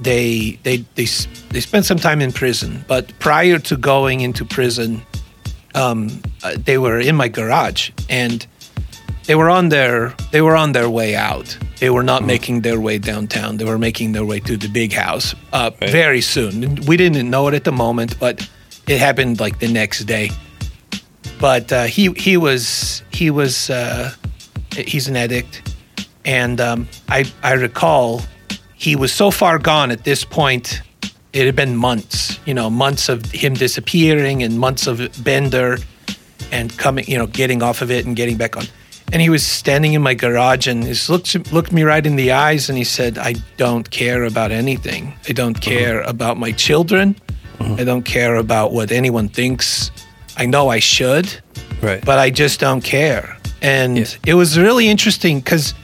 they 0.00 0.58
they 0.62 0.78
they 0.94 1.04
they 1.50 1.60
spent 1.60 1.84
some 1.84 1.98
time 1.98 2.20
in 2.22 2.32
prison, 2.32 2.84
but 2.88 3.12
prior 3.18 3.58
to 3.58 3.76
going 3.76 4.20
into 4.22 4.44
prison, 4.44 5.02
um, 5.74 6.08
uh, 6.42 6.56
they 6.64 6.78
were 6.78 6.98
in 6.98 7.16
my 7.16 7.28
garage 7.28 7.90
and 8.08 8.46
they 9.26 9.34
were 9.34 9.50
on 9.50 9.68
their 9.68 10.14
they 10.30 10.40
were 10.40 10.56
on 10.56 10.72
their 10.72 10.88
way 10.88 11.14
out. 11.14 11.58
They 11.80 11.90
were 11.90 12.02
not 12.02 12.24
making 12.24 12.62
their 12.62 12.80
way 12.80 12.98
downtown. 12.98 13.58
They 13.58 13.64
were 13.64 13.78
making 13.78 14.12
their 14.12 14.24
way 14.24 14.40
to 14.40 14.56
the 14.56 14.68
big 14.68 14.92
house 14.92 15.34
uh, 15.52 15.70
Right. 15.80 15.90
very 15.90 16.20
soon. 16.22 16.76
We 16.86 16.96
didn't 16.96 17.28
know 17.30 17.46
it 17.48 17.54
at 17.54 17.62
the 17.64 17.72
moment, 17.72 18.18
but 18.18 18.48
it 18.88 18.98
happened 18.98 19.38
like 19.38 19.58
the 19.60 19.68
next 19.72 20.04
day. 20.06 20.30
But 21.38 21.70
uh, 21.72 21.84
he 21.84 22.10
he 22.16 22.36
was 22.38 23.02
he 23.12 23.30
was 23.30 23.68
uh, 23.70 24.10
he's 24.74 25.08
an 25.08 25.16
addict, 25.16 25.76
and 26.28 26.60
um, 26.60 26.86
I 27.08 27.24
I 27.42 27.54
recall 27.54 28.20
he 28.74 28.94
was 28.96 29.12
so 29.12 29.30
far 29.30 29.58
gone 29.58 29.90
at 29.90 30.04
this 30.04 30.24
point. 30.24 30.82
It 31.32 31.46
had 31.46 31.56
been 31.56 31.76
months, 31.76 32.38
you 32.46 32.54
know, 32.54 32.70
months 32.70 33.08
of 33.08 33.24
him 33.32 33.54
disappearing 33.54 34.42
and 34.42 34.58
months 34.58 34.86
of 34.86 34.96
Bender 35.24 35.78
and 36.52 36.76
coming, 36.78 37.04
you 37.08 37.18
know, 37.18 37.26
getting 37.26 37.62
off 37.62 37.82
of 37.82 37.90
it 37.90 38.06
and 38.06 38.16
getting 38.16 38.36
back 38.36 38.56
on. 38.56 38.64
And 39.12 39.22
he 39.22 39.30
was 39.30 39.42
standing 39.42 39.94
in 39.94 40.02
my 40.02 40.14
garage 40.14 40.66
and 40.68 40.84
he 40.84 40.94
looked 41.12 41.52
looked 41.52 41.72
me 41.72 41.82
right 41.82 42.06
in 42.06 42.16
the 42.16 42.32
eyes 42.32 42.68
and 42.68 42.76
he 42.78 42.84
said, 42.84 43.16
"I 43.18 43.34
don't 43.56 43.88
care 43.90 44.24
about 44.24 44.50
anything. 44.52 45.14
I 45.28 45.32
don't 45.32 45.58
care 45.60 46.02
about 46.02 46.36
my 46.38 46.52
children. 46.52 47.14
I 47.80 47.84
don't 47.84 48.04
care 48.04 48.36
about 48.36 48.72
what 48.72 48.92
anyone 48.92 49.28
thinks. 49.28 49.90
I 50.36 50.46
know 50.46 50.68
I 50.76 50.80
should, 50.80 51.26
Right. 51.82 52.04
but 52.04 52.18
I 52.26 52.30
just 52.30 52.60
don't 52.60 52.84
care." 52.84 53.36
And 53.62 53.96
Yeah. 53.98 54.06
it 54.32 54.34
was 54.34 54.56
really 54.58 54.88
interesting 54.88 55.40
because 55.40 55.74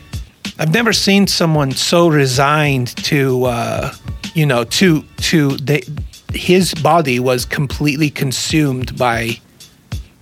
I've 0.59 0.73
never 0.73 0.93
seen 0.93 1.27
someone 1.27 1.73
so 1.73 2.09
resigned 2.09 2.89
to, 3.05 3.45
uh, 3.45 3.93
you 4.35 4.47
know, 4.47 4.65
to 4.65 5.03
to 5.19 5.57
his 6.33 6.75
body 6.75 7.19
was 7.21 7.45
completely 7.45 8.11
consumed 8.11 8.97
by 8.97 9.41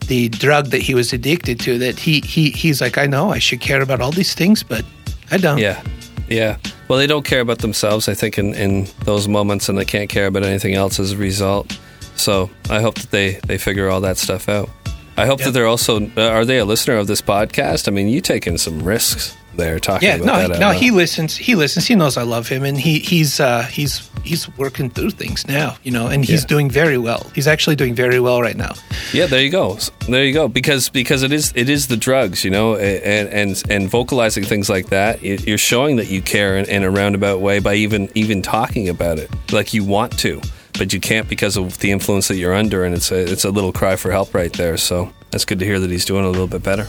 the 0.09 0.29
drug 0.31 0.66
that 0.66 0.83
he 0.83 0.95
was 0.95 1.12
addicted 1.12 1.61
to. 1.61 1.79
That 1.79 1.99
he 1.99 2.21
he 2.21 2.51
he's 2.51 2.81
like, 2.81 2.97
I 2.99 3.07
know 3.07 3.31
I 3.31 3.38
should 3.38 3.61
care 3.61 3.83
about 3.83 4.01
all 4.01 4.12
these 4.12 4.35
things, 4.35 4.62
but 4.62 4.85
I 5.31 5.37
don't. 5.38 5.59
Yeah. 5.59 5.83
Yeah. 6.29 6.57
Well, 6.88 6.99
they 6.99 7.07
don't 7.07 7.25
care 7.25 7.40
about 7.40 7.59
themselves, 7.59 8.09
I 8.09 8.14
think, 8.14 8.38
in, 8.38 8.55
in 8.55 8.87
those 9.05 9.29
moments, 9.29 9.68
and 9.68 9.77
they 9.77 9.85
can't 9.85 10.09
care 10.09 10.27
about 10.27 10.45
anything 10.45 10.75
else 10.75 10.99
as 11.01 11.12
a 11.12 11.16
result. 11.16 11.79
So 12.16 12.49
I 12.71 12.81
hope 12.81 12.95
that 12.97 13.11
they, 13.11 13.40
they 13.47 13.59
figure 13.59 13.88
all 13.90 14.01
that 14.03 14.16
stuff 14.18 14.49
out. 14.49 14.68
I 15.16 15.27
hope 15.27 15.40
Yeah. 15.40 15.47
that 15.47 15.51
they're 15.53 15.66
also, 15.66 16.01
uh, 16.16 16.29
are 16.29 16.45
they 16.45 16.59
a 16.59 16.64
listener 16.64 16.97
of 16.97 17.07
this 17.07 17.21
podcast? 17.21 17.87
I 17.88 17.90
mean, 17.90 18.09
you 18.09 18.21
taking 18.21 18.57
some 18.59 18.83
risks 18.83 19.37
there 19.56 19.78
talking 19.78 20.08
Yeah, 20.08 20.16
about 20.16 20.26
no, 20.26 20.48
that. 20.48 20.54
he, 20.54 20.60
no, 20.60 20.70
he 20.70 20.90
listens. 20.90 21.36
He 21.36 21.54
listens. 21.54 21.86
He 21.86 21.94
knows 21.94 22.16
I 22.16 22.22
love 22.22 22.48
him, 22.48 22.64
and 22.64 22.78
he 22.78 22.98
he's 23.00 23.40
uh, 23.40 23.62
he's 23.62 24.08
he's 24.24 24.48
working 24.56 24.88
through 24.90 25.10
things 25.10 25.46
now, 25.48 25.76
you 25.82 25.90
know, 25.90 26.06
and 26.06 26.24
he's 26.24 26.42
Yeah. 26.42 26.46
doing 26.48 26.70
very 26.70 26.96
well. 26.98 27.26
He's 27.34 27.46
actually 27.48 27.76
doing 27.76 27.94
very 27.94 28.20
well 28.20 28.40
right 28.40 28.56
now. 28.56 28.74
Yeah, 29.12 29.26
there 29.26 29.42
you 29.42 29.50
go. 29.50 29.78
There 30.08 30.24
you 30.24 30.32
go. 30.32 30.48
Because 30.48 30.88
because 30.90 31.22
it 31.22 31.32
is 31.32 31.52
it 31.56 31.68
is 31.68 31.88
the 31.88 31.96
drugs, 31.96 32.44
you 32.44 32.50
know, 32.50 32.76
and 32.76 33.28
and 33.28 33.62
and 33.70 33.90
vocalizing 33.90 34.44
things 34.44 34.68
like 34.68 34.88
that, 34.90 35.22
you- 35.22 35.38
you're 35.46 35.58
showing 35.58 35.96
that 35.96 36.08
you 36.08 36.22
care 36.22 36.56
in, 36.56 36.66
in 36.66 36.82
a 36.84 36.90
roundabout 36.90 37.40
way 37.40 37.58
by 37.58 37.74
even 37.74 38.08
even 38.14 38.42
talking 38.42 38.88
about 38.88 39.18
it, 39.18 39.30
like 39.52 39.74
you 39.74 39.84
want 39.84 40.16
to, 40.20 40.40
but 40.78 40.92
you 40.92 41.00
can't 41.00 41.28
because 41.28 41.56
of 41.56 41.78
the 41.80 41.90
influence 41.90 42.28
that 42.28 42.36
you're 42.36 42.54
under, 42.54 42.84
and 42.84 42.94
it's 42.94 43.10
a 43.12 43.18
it's 43.32 43.44
a 43.44 43.50
little 43.50 43.72
cry 43.72 43.96
for 43.96 44.10
help 44.12 44.34
right 44.34 44.52
there. 44.52 44.76
So 44.76 45.10
that's 45.30 45.44
good 45.44 45.58
to 45.58 45.64
hear 45.64 45.78
that 45.80 45.90
he's 45.90 46.04
doing 46.04 46.24
a 46.24 46.30
little 46.30 46.46
bit 46.48 46.62
better. 46.62 46.86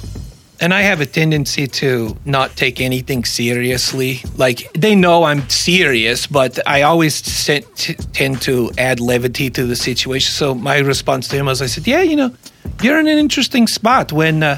And 0.64 0.74
I 0.74 0.84
have 0.84 1.02
a 1.02 1.06
tendency 1.06 1.68
to 1.84 2.16
not 2.24 2.56
take 2.56 2.80
anything 2.80 3.26
seriously. 3.26 4.22
Like 4.38 4.72
they 4.72 4.96
know 4.96 5.26
I'm 5.26 5.50
serious, 5.50 6.26
but 6.26 6.58
I 6.66 6.84
always 6.84 7.22
t- 7.22 7.96
tend 8.14 8.42
to 8.44 8.72
add 8.78 9.02
levity 9.02 9.50
to 9.50 9.66
the 9.66 9.76
situation. 9.76 10.32
So 10.32 10.56
my 10.56 10.78
response 10.78 11.28
to 11.28 11.36
him 11.36 11.48
was, 11.48 11.62
I 11.62 11.66
said, 11.66 11.86
"Yeah, 11.86 12.02
you 12.02 12.16
know, 12.16 12.32
you're 12.82 12.98
in 12.98 13.08
an 13.08 13.18
interesting 13.18 13.68
spot 13.68 14.14
when 14.14 14.42
uh, 14.42 14.58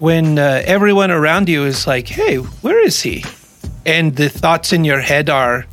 when 0.00 0.36
uh, 0.36 0.62
everyone 0.66 1.12
around 1.12 1.48
you 1.48 1.64
is 1.64 1.86
like, 1.86 2.08
hey, 2.08 2.38
where 2.64 2.84
is 2.84 3.00
he?' 3.00 3.24
And 3.86 4.16
the 4.16 4.28
thoughts 4.28 4.72
in 4.72 4.84
your 4.84 5.00
head 5.00 5.30
are, 5.30 5.64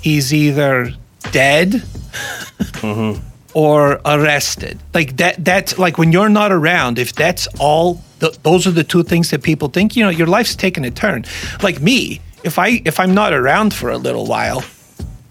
he's 0.00 0.32
either 0.32 0.94
dead." 1.30 1.82
Or 3.54 4.00
arrested. 4.04 4.78
Like 4.94 5.16
that 5.16 5.44
that's 5.44 5.78
like 5.78 5.98
when 5.98 6.12
you're 6.12 6.28
not 6.28 6.52
around, 6.52 6.98
if 6.98 7.12
that's 7.12 7.46
all 7.58 8.00
th- 8.20 8.38
those 8.42 8.66
are 8.66 8.70
the 8.70 8.84
two 8.84 9.02
things 9.02 9.30
that 9.30 9.42
people 9.42 9.68
think, 9.68 9.96
you 9.96 10.02
know, 10.04 10.10
your 10.10 10.26
life's 10.26 10.54
taking 10.54 10.84
a 10.84 10.90
turn. 10.90 11.24
Like 11.62 11.80
me, 11.80 12.20
if 12.44 12.58
I 12.58 12.82
if 12.84 12.98
I'm 13.00 13.14
not 13.14 13.32
around 13.32 13.74
for 13.74 13.90
a 13.90 13.98
little 13.98 14.26
while, 14.26 14.64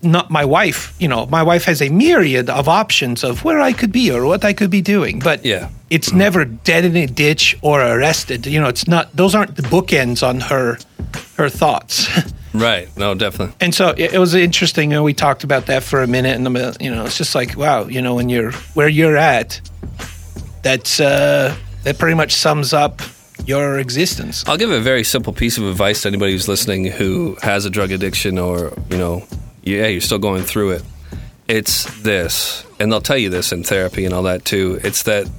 not 0.03 0.29
my 0.29 0.45
wife, 0.45 0.95
you 0.99 1.07
know, 1.07 1.25
my 1.27 1.43
wife 1.43 1.65
has 1.65 1.81
a 1.81 1.89
myriad 1.89 2.49
of 2.49 2.67
options 2.67 3.23
of 3.23 3.43
where 3.43 3.59
I 3.59 3.73
could 3.73 3.91
be 3.91 4.11
or 4.11 4.25
what 4.25 4.43
I 4.43 4.53
could 4.53 4.69
be 4.69 4.81
doing. 4.81 5.19
But 5.19 5.45
Yeah. 5.45 5.69
it's 5.89 6.09
mm-hmm. 6.09 6.17
never 6.17 6.45
dead 6.45 6.85
in 6.85 6.95
a 6.97 7.07
ditch 7.07 7.57
or 7.61 7.81
arrested. 7.81 8.45
You 8.47 8.61
know, 8.61 8.67
it's 8.67 8.87
not 8.87 9.15
those 9.15 9.35
aren't 9.35 9.55
the 9.55 9.63
bookends 9.63 10.27
on 10.27 10.41
her 10.41 10.77
her 11.37 11.49
thoughts. 11.49 12.07
Right. 12.53 12.95
No, 12.97 13.13
definitely. 13.15 13.55
And 13.61 13.73
so 13.73 13.89
it, 13.89 14.13
it 14.13 14.19
was 14.19 14.33
interesting. 14.33 14.91
You 14.91 14.97
know, 14.97 15.03
we 15.03 15.13
talked 15.13 15.43
about 15.43 15.67
that 15.67 15.83
for 15.83 16.01
a 16.01 16.07
minute, 16.07 16.35
and 16.35 16.57
uh, 16.57 16.73
you 16.79 16.93
know, 16.93 17.05
it's 17.05 17.17
just 17.17 17.33
like, 17.33 17.55
wow, 17.55 17.85
you 17.85 18.01
know, 18.01 18.15
when 18.15 18.29
you're 18.29 18.51
where 18.73 18.89
you're 18.89 19.17
at, 19.17 19.61
that's 20.61 20.99
uh, 20.99 21.55
that 21.83 21.97
pretty 21.97 22.15
much 22.15 22.33
sums 22.33 22.73
up 22.73 23.01
your 23.45 23.79
existence. 23.79 24.47
I'll 24.47 24.57
give 24.57 24.71
a 24.71 24.79
very 24.79 25.03
simple 25.03 25.33
piece 25.33 25.57
of 25.57 25.65
advice 25.65 26.03
to 26.03 26.07
anybody 26.07 26.33
who's 26.33 26.47
listening 26.47 26.85
who 26.85 27.37
has 27.41 27.65
a 27.65 27.69
drug 27.69 27.91
addiction 27.91 28.37
or, 28.37 28.73
you 28.89 28.97
know, 28.97 29.23
yeah, 29.63 29.87
you're 29.87 30.01
still 30.01 30.19
going 30.19 30.43
through 30.43 30.71
it. 30.71 30.83
It's 31.47 32.01
this, 32.01 32.65
and 32.79 32.91
they'll 32.91 33.01
tell 33.01 33.17
you 33.17 33.29
this 33.29 33.51
in 33.51 33.63
therapy 33.63 34.05
and 34.05 34.13
all 34.13 34.23
that 34.23 34.45
too. 34.45 34.79
It's 34.83 35.03
that 35.03 35.29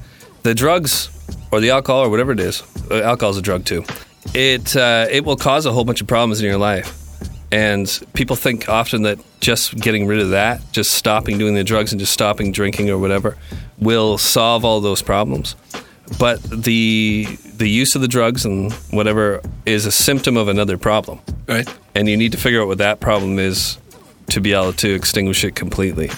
the 0.42 0.54
drugs 0.54 1.10
or 1.50 1.60
the 1.60 1.70
alcohol 1.70 2.04
or 2.04 2.10
whatever 2.10 2.32
it 2.32 2.40
is, 2.40 2.62
uh, 2.90 3.02
alcohol's 3.02 3.38
a 3.38 3.42
drug 3.42 3.64
too. 3.64 3.84
It 4.34 4.76
uh, 4.76 5.06
it 5.10 5.24
will 5.24 5.36
cause 5.36 5.66
a 5.66 5.72
whole 5.72 5.84
bunch 5.84 6.00
of 6.00 6.06
problems 6.06 6.40
in 6.40 6.46
your 6.46 6.58
life. 6.58 6.98
And 7.52 7.86
people 8.14 8.34
think 8.34 8.68
often 8.68 9.02
that 9.02 9.18
just 9.40 9.76
getting 9.76 10.06
rid 10.06 10.20
of 10.20 10.30
that, 10.30 10.60
just 10.72 10.92
stopping 10.92 11.36
doing 11.38 11.54
the 11.54 11.62
drugs 11.62 11.92
and 11.92 12.00
just 12.00 12.12
stopping 12.12 12.50
drinking 12.50 12.88
or 12.88 12.96
whatever, 12.98 13.36
will 13.78 14.16
solve 14.16 14.64
all 14.64 14.80
those 14.80 15.02
problems. 15.02 15.54
But 16.18 16.42
the 16.42 17.26
the 17.56 17.68
use 17.68 17.94
of 17.94 18.00
the 18.00 18.08
drugs 18.08 18.44
and 18.46 18.72
whatever 18.90 19.40
is 19.66 19.86
a 19.86 19.92
symptom 19.92 20.36
of 20.36 20.48
another 20.48 20.76
problem, 20.78 21.20
Right. 21.46 21.68
and 21.94 22.08
you 22.08 22.16
need 22.16 22.32
to 22.32 22.38
figure 22.38 22.60
out 22.62 22.68
what 22.68 22.78
that 22.78 23.00
problem 23.00 23.38
is 23.38 23.78
to 24.30 24.40
be 24.40 24.52
able 24.54 24.72
to 24.72 24.94
extinguish 24.94 25.44
it 25.44 25.54
completely. 25.54 26.10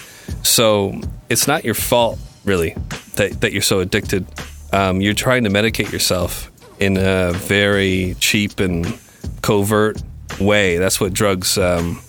So 0.42 1.00
it's 1.28 1.46
not 1.48 1.64
your 1.64 1.74
fault 1.74 2.18
really 2.44 2.74
that 3.16 3.40
that 3.40 3.52
you're 3.52 3.62
so 3.62 3.80
addicted. 3.80 4.24
Um, 4.72 5.00
you're 5.00 5.14
trying 5.14 5.44
to 5.44 5.50
medicate 5.50 5.90
yourself 5.92 6.50
in 6.78 6.96
a 6.96 7.32
very 7.32 8.14
cheap 8.20 8.60
and 8.60 8.98
covert 9.42 10.00
way. 10.40 10.78
That's 10.78 11.00
what 11.00 11.12
drugs 11.12 11.58
um, 11.58 12.00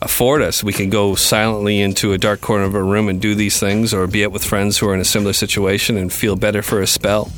afford 0.00 0.42
us. 0.42 0.62
We 0.62 0.72
can 0.72 0.90
go 0.90 1.14
silently 1.14 1.80
into 1.80 2.12
a 2.12 2.18
dark 2.18 2.40
corner 2.40 2.64
of 2.64 2.74
a 2.74 2.82
room 2.82 3.08
and 3.08 3.20
do 3.20 3.34
these 3.34 3.58
things, 3.58 3.92
or 3.94 4.06
be 4.06 4.24
out 4.24 4.32
with 4.32 4.44
friends 4.44 4.78
who 4.78 4.88
are 4.88 4.94
in 4.94 5.00
a 5.00 5.04
similar 5.04 5.32
situation 5.32 5.96
and 5.96 6.12
feel 6.12 6.36
better 6.36 6.62
for 6.62 6.80
a 6.80 6.86
spell. 6.86 7.30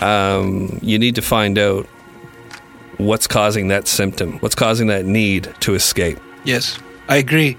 Um, 0.00 0.78
you 0.82 0.98
need 0.98 1.14
to 1.14 1.22
find 1.22 1.58
out 1.58 1.86
what's 2.98 3.26
causing 3.26 3.68
that 3.68 3.88
symptom, 3.88 4.38
what's 4.40 4.54
causing 4.54 4.88
that 4.88 5.04
need 5.04 5.52
to 5.60 5.74
escape. 5.74 6.18
Yes, 6.44 6.78
I 7.08 7.16
agree. 7.16 7.56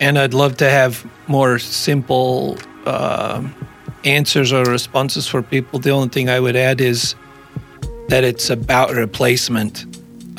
And 0.00 0.18
I'd 0.18 0.34
love 0.34 0.56
to 0.58 0.70
have 0.70 1.04
more 1.28 1.58
simple 1.58 2.58
um 2.86 3.54
answers 4.04 4.52
or 4.52 4.64
responses 4.64 5.28
for 5.28 5.42
people. 5.42 5.78
The 5.78 5.90
only 5.90 6.08
thing 6.08 6.28
I 6.28 6.40
would 6.40 6.56
add 6.56 6.80
is 6.80 7.14
that 8.08 8.24
it's 8.24 8.50
about 8.50 8.90
replacement. 8.90 9.86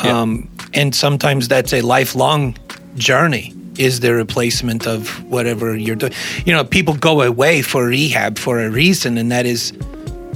Yeah. 0.03 0.21
Um, 0.21 0.49
and 0.73 0.95
sometimes 0.95 1.47
that's 1.47 1.73
a 1.73 1.81
lifelong 1.81 2.55
journey 2.95 3.53
is 3.77 3.99
the 3.99 4.13
replacement 4.13 4.87
of 4.87 5.23
whatever 5.25 5.75
you're 5.75 5.95
doing. 5.95 6.13
You 6.45 6.53
know, 6.53 6.63
people 6.63 6.95
go 6.95 7.21
away 7.21 7.61
for 7.61 7.87
rehab 7.87 8.37
for 8.37 8.59
a 8.59 8.69
reason, 8.69 9.17
and 9.17 9.31
that 9.31 9.45
is 9.45 9.73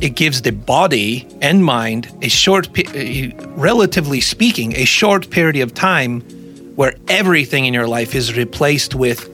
it 0.02 0.15
gives 0.15 0.41
the 0.43 0.52
body 0.52 1.28
and 1.41 1.63
mind 1.63 2.12
a 2.22 2.30
short, 2.30 2.67
uh, 2.78 3.30
relatively 3.56 4.22
speaking, 4.22 4.76
a 4.76 4.86
short 4.86 5.30
period 5.30 5.58
of 5.58 5.74
time 5.74 6.22
where 6.76 6.93
everything 7.08 7.65
in 7.65 7.74
your 7.74 7.88
life 7.88 8.13
is 8.13 8.38
replaced 8.38 8.93
with 8.93 9.28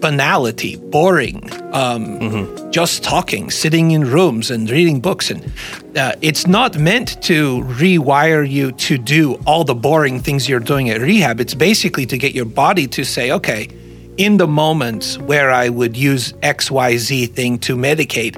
banality, 0.00 0.76
boring, 0.76 1.48
um, 1.74 2.72
just 2.72 3.02
talking, 3.02 3.50
sitting 3.50 3.90
in 3.90 4.04
rooms 4.04 4.50
and 4.50 4.70
reading 4.70 5.00
books. 5.00 5.30
And 5.30 5.52
uh, 5.96 6.12
it's 6.20 6.46
not 6.46 6.78
meant 6.78 7.22
to 7.24 7.62
rewire 7.62 8.48
you 8.48 8.72
to 8.72 8.98
do 8.98 9.34
all 9.46 9.64
the 9.64 9.74
boring 9.74 10.20
things 10.20 10.48
you're 10.48 10.60
doing 10.60 10.90
at 10.90 11.00
rehab. 11.00 11.40
It's 11.40 11.54
basically 11.54 12.06
to 12.06 12.18
get 12.18 12.34
your 12.34 12.44
body 12.44 12.86
to 12.88 13.04
say, 13.04 13.30
okay, 13.32 13.68
in 14.16 14.36
the 14.36 14.46
moments 14.46 15.18
where 15.18 15.50
I 15.50 15.68
would 15.68 15.96
use 15.96 16.32
XYZ 16.34 17.32
thing 17.32 17.58
to 17.60 17.76
medicate, 17.76 18.36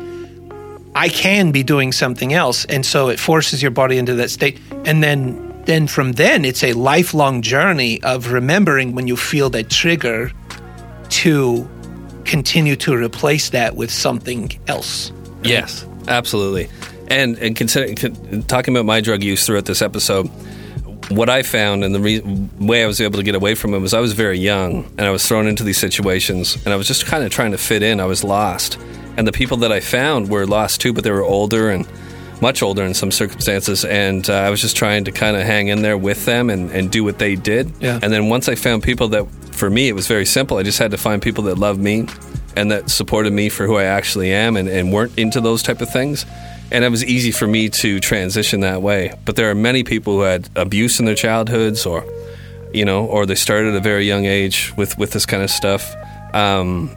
I 0.95 1.09
can 1.09 1.53
be 1.53 1.63
doing 1.63 1.93
something 1.93 2.33
else. 2.35 2.65
And 2.67 2.85
so 2.85 3.09
it 3.09 3.19
forces 3.19 3.63
your 3.63 3.71
body 3.71 3.99
into 3.99 4.15
that 4.15 4.31
state. 4.31 4.59
And 4.85 5.03
then 5.03 5.49
then 5.65 5.87
from 5.87 6.13
then 6.13 6.45
it's 6.45 6.65
a 6.65 6.73
lifelong 6.73 7.41
journey 7.41 8.03
of 8.03 8.33
remembering 8.33 8.95
when 8.95 9.07
you 9.07 9.17
feel 9.17 9.49
that 9.51 9.71
trigger 9.71 10.33
to 11.13 11.69
continue 12.25 12.77
to 12.77 12.95
replace 12.95 13.51
that 13.51 13.77
with 13.77 13.91
something 13.91 14.51
else. 14.69 15.13
Yes, 15.43 15.87
absolutely. 16.09 16.69
And 17.09 17.37
and 17.39 17.55
consider, 17.55 17.95
talking 18.43 18.75
about 18.75 18.87
my 18.87 19.01
drug 19.01 19.23
use 19.23 19.45
throughout 19.45 19.67
this 19.67 19.83
episode, 19.83 20.29
what 21.11 21.29
I 21.29 21.43
found 21.43 21.85
and 21.85 21.95
the 21.95 22.01
re- 22.01 22.23
way 22.59 22.83
I 22.85 22.87
was 22.87 23.01
able 23.01 23.19
to 23.19 23.25
get 23.25 23.35
away 23.35 23.55
from 23.55 23.75
it 23.75 23.79
was 23.81 23.93
I 23.93 24.01
was 24.01 24.13
very 24.15 24.39
young 24.39 24.85
and 24.97 25.03
I 25.03 25.11
was 25.11 25.27
thrown 25.27 25.47
into 25.47 25.63
these 25.63 25.79
situations 25.79 26.57
and 26.65 26.73
I 26.73 26.77
was 26.77 26.87
just 26.87 27.07
kind 27.07 27.25
of 27.25 27.31
trying 27.31 27.51
to 27.53 27.59
fit 27.59 27.83
in. 27.83 28.01
I 28.01 28.07
was 28.07 28.25
lost, 28.25 28.79
and 29.17 29.27
the 29.27 29.33
people 29.33 29.59
that 29.59 29.73
I 29.73 29.81
found 29.81 30.31
were 30.31 30.47
lost 30.47 30.81
too, 30.81 30.93
but 30.93 31.05
they 31.05 31.11
were 31.11 31.25
older 31.25 31.71
and 31.71 31.87
much 32.43 32.63
older 32.63 32.83
in 32.83 32.93
some 32.93 33.11
circumstances, 33.13 33.85
and 33.85 34.29
uh, 34.29 34.35
I 34.35 34.51
was 34.51 34.61
just 34.61 34.77
trying 34.77 35.05
to 35.05 35.13
kind 35.13 35.37
of 35.37 35.43
hang 35.45 35.69
in 35.69 35.81
there 35.81 35.97
with 35.97 36.27
them 36.27 36.51
and, 36.51 36.71
and 36.73 36.91
do 36.91 37.05
what 37.05 37.19
they 37.19 37.37
did. 37.37 37.73
Yeah. 37.81 38.01
And 38.03 38.13
then 38.13 38.29
once 38.29 38.49
I 38.49 38.57
found 38.57 38.83
people 38.83 39.09
that, 39.09 39.27
for 39.53 39.71
me, 39.71 39.89
it 39.89 39.95
was 39.95 40.09
very 40.09 40.27
simple. 40.27 40.59
I 40.59 40.65
just 40.65 40.81
had 40.81 40.91
to 40.91 40.99
find 40.99 41.23
people 41.23 41.45
that 41.45 41.57
loved 41.57 41.81
me 41.81 42.09
and 42.57 42.71
that 42.73 42.91
supported 42.91 43.33
me 43.33 43.49
for 43.49 43.67
who 43.67 43.77
I 43.77 43.85
actually 43.85 44.33
am 44.33 44.57
and, 44.57 44.69
and 44.69 44.93
weren't 44.93 45.17
into 45.17 45.41
those 45.41 45.63
type 45.63 45.81
of 45.81 45.91
things. 45.91 46.27
And 46.73 46.85
it 46.85 46.91
was 46.91 47.05
easy 47.05 47.31
for 47.31 47.47
me 47.47 47.69
to 47.69 48.01
transition 48.01 48.61
that 48.61 48.83
way. 48.83 49.15
But 49.25 49.37
there 49.37 49.49
are 49.51 49.55
many 49.55 49.85
people 49.85 50.15
who 50.15 50.23
had 50.23 50.51
abuse 50.57 50.99
in 50.99 51.07
their 51.07 51.15
childhoods 51.15 51.87
or, 51.87 52.05
you 52.75 52.85
know, 52.85 53.07
or 53.07 53.25
they 53.25 53.37
started 53.37 53.75
at 53.75 53.77
a 53.77 53.81
very 53.81 54.05
young 54.05 54.25
age 54.25 54.73
with, 54.77 54.99
with 54.99 55.13
this 55.13 55.27
kind 55.27 55.43
of 55.43 55.51
stuff. 55.51 55.95
Um, 56.35 56.91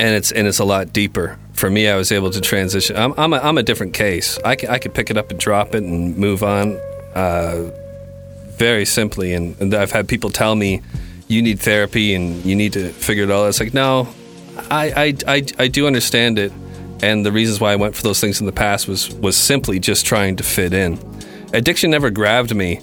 and 0.00 0.14
it's 0.14 0.32
and 0.32 0.48
it's 0.48 0.58
a 0.58 0.64
lot 0.64 0.92
deeper. 0.92 1.38
For 1.52 1.68
me, 1.68 1.86
I 1.86 1.96
was 1.96 2.10
able 2.10 2.30
to 2.30 2.40
transition. 2.40 2.96
I'm 2.96 3.12
I'm 3.18 3.34
a, 3.34 3.36
I'm 3.36 3.58
a 3.58 3.62
different 3.62 3.92
case. 3.92 4.38
I 4.44 4.52
I 4.68 4.78
could 4.78 4.94
pick 4.94 5.10
it 5.10 5.18
up 5.18 5.30
and 5.30 5.38
drop 5.38 5.74
it 5.74 5.82
and 5.82 6.16
move 6.16 6.42
on 6.42 6.80
uh, 7.14 7.70
very 8.56 8.86
simply. 8.86 9.34
And, 9.34 9.60
and 9.60 9.74
I've 9.74 9.92
had 9.92 10.08
people 10.08 10.30
tell 10.30 10.56
me, 10.56 10.80
"You 11.28 11.42
need 11.42 11.60
therapy 11.60 12.14
and 12.14 12.42
you 12.46 12.56
need 12.56 12.72
to 12.72 12.88
figure 12.88 13.24
it 13.24 13.30
all." 13.30 13.44
out." 13.44 13.48
It's 13.48 13.60
like, 13.60 13.74
no, 13.74 14.08
I 14.70 15.14
I, 15.26 15.34
I, 15.34 15.46
I 15.58 15.68
do 15.68 15.86
understand 15.86 16.38
it, 16.38 16.50
and 17.02 17.26
the 17.26 17.32
reasons 17.32 17.60
why 17.60 17.72
I 17.72 17.76
went 17.76 17.94
for 17.94 18.02
those 18.02 18.20
things 18.20 18.40
in 18.40 18.46
the 18.46 18.52
past 18.52 18.88
was 18.88 19.14
was 19.16 19.36
simply 19.36 19.78
just 19.78 20.06
trying 20.06 20.36
to 20.36 20.42
fit 20.42 20.72
in. 20.72 20.98
Addiction 21.52 21.90
never 21.90 22.10
grabbed 22.10 22.54
me. 22.54 22.80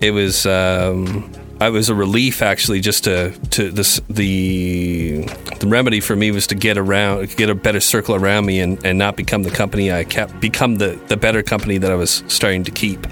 It 0.00 0.12
was. 0.12 0.46
Um, 0.46 1.32
I 1.60 1.68
was 1.68 1.90
a 1.90 1.94
relief 1.94 2.40
actually 2.40 2.80
just 2.80 3.04
to 3.04 3.32
to 3.50 3.70
this 3.70 4.00
the 4.08 5.24
the 5.60 5.66
remedy 5.66 6.00
for 6.00 6.16
me 6.16 6.30
was 6.30 6.46
to 6.46 6.54
get 6.54 6.78
around 6.78 7.36
get 7.36 7.50
a 7.50 7.54
better 7.54 7.80
circle 7.80 8.14
around 8.14 8.46
me 8.46 8.60
and, 8.60 8.82
and 8.84 8.98
not 8.98 9.14
become 9.14 9.42
the 9.42 9.50
company 9.50 9.92
I 9.92 10.04
kept 10.04 10.40
become 10.40 10.76
the, 10.76 10.98
the 11.08 11.18
better 11.18 11.42
company 11.42 11.76
that 11.76 11.92
I 11.92 11.96
was 11.96 12.24
starting 12.28 12.64
to 12.64 12.70
keep. 12.70 13.06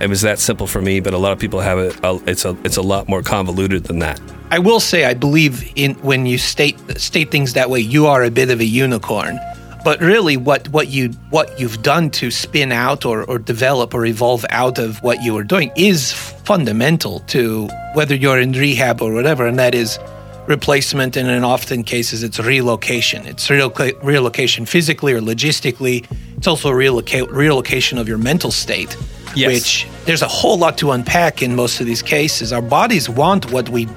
It 0.00 0.08
was 0.08 0.22
that 0.22 0.38
simple 0.38 0.66
for 0.66 0.80
me, 0.82 0.98
but 1.00 1.14
a 1.14 1.18
lot 1.18 1.32
of 1.32 1.38
people 1.38 1.60
have 1.60 1.78
it. 1.78 2.04
uh, 2.04 2.18
It's 2.26 2.44
a 2.44 2.56
it's 2.64 2.76
a 2.76 2.82
lot 2.82 3.08
more 3.08 3.22
convoluted 3.22 3.84
than 3.84 4.00
that. 4.00 4.20
I 4.50 4.58
will 4.58 4.80
say 4.80 5.04
I 5.04 5.14
believe 5.14 5.70
in 5.76 5.94
when 6.02 6.26
you 6.26 6.38
state 6.38 6.76
state 6.98 7.30
things 7.30 7.52
that 7.52 7.70
way, 7.70 7.78
you 7.78 8.06
are 8.06 8.24
a 8.24 8.30
bit 8.30 8.50
of 8.50 8.58
a 8.58 8.64
unicorn. 8.64 9.38
But 9.82 10.00
really, 10.00 10.36
what, 10.36 10.68
what 10.68 10.88
you 10.88 11.08
what 11.30 11.58
you've 11.58 11.82
done 11.82 12.10
to 12.10 12.30
spin 12.30 12.70
out 12.70 13.06
or, 13.06 13.24
or 13.24 13.38
develop 13.38 13.94
or 13.94 14.04
evolve 14.04 14.44
out 14.50 14.78
of 14.78 15.02
what 15.02 15.22
you 15.22 15.32
were 15.32 15.42
doing 15.44 15.72
is 15.74 16.12
fundamental 16.12 17.20
to 17.28 17.66
whether 17.94 18.14
you're 18.14 18.38
in 18.38 18.52
rehab 18.52 19.00
or 19.00 19.12
whatever, 19.14 19.46
and 19.46 19.58
that 19.58 19.74
is 19.74 19.98
replacement. 20.46 21.16
And 21.16 21.28
in 21.30 21.44
often 21.44 21.82
cases, 21.82 22.22
it's 22.22 22.38
relocation. 22.38 23.26
It's 23.26 23.48
reloca- 23.48 23.96
relocation 24.02 24.66
physically 24.66 25.12
or 25.14 25.20
logistically. 25.20 26.04
It's 26.36 26.46
also 26.46 26.70
reloca- 26.70 27.30
relocation 27.30 27.96
of 27.96 28.06
your 28.06 28.18
mental 28.18 28.50
state, 28.50 28.94
Yes. 29.34 29.48
which 29.52 29.86
there's 30.04 30.22
a 30.22 30.28
whole 30.28 30.58
lot 30.58 30.76
to 30.78 30.90
unpack 30.90 31.42
in 31.42 31.56
most 31.56 31.80
of 31.80 31.86
these 31.86 32.02
cases. 32.02 32.52
Our 32.52 32.62
bodies 32.62 33.08
want 33.08 33.50
what 33.50 33.68
we 33.70 33.88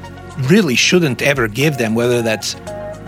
really 0.50 0.76
shouldn't 0.76 1.22
ever 1.22 1.48
give 1.48 1.78
them, 1.78 1.94
whether 1.94 2.22
that's 2.22 2.56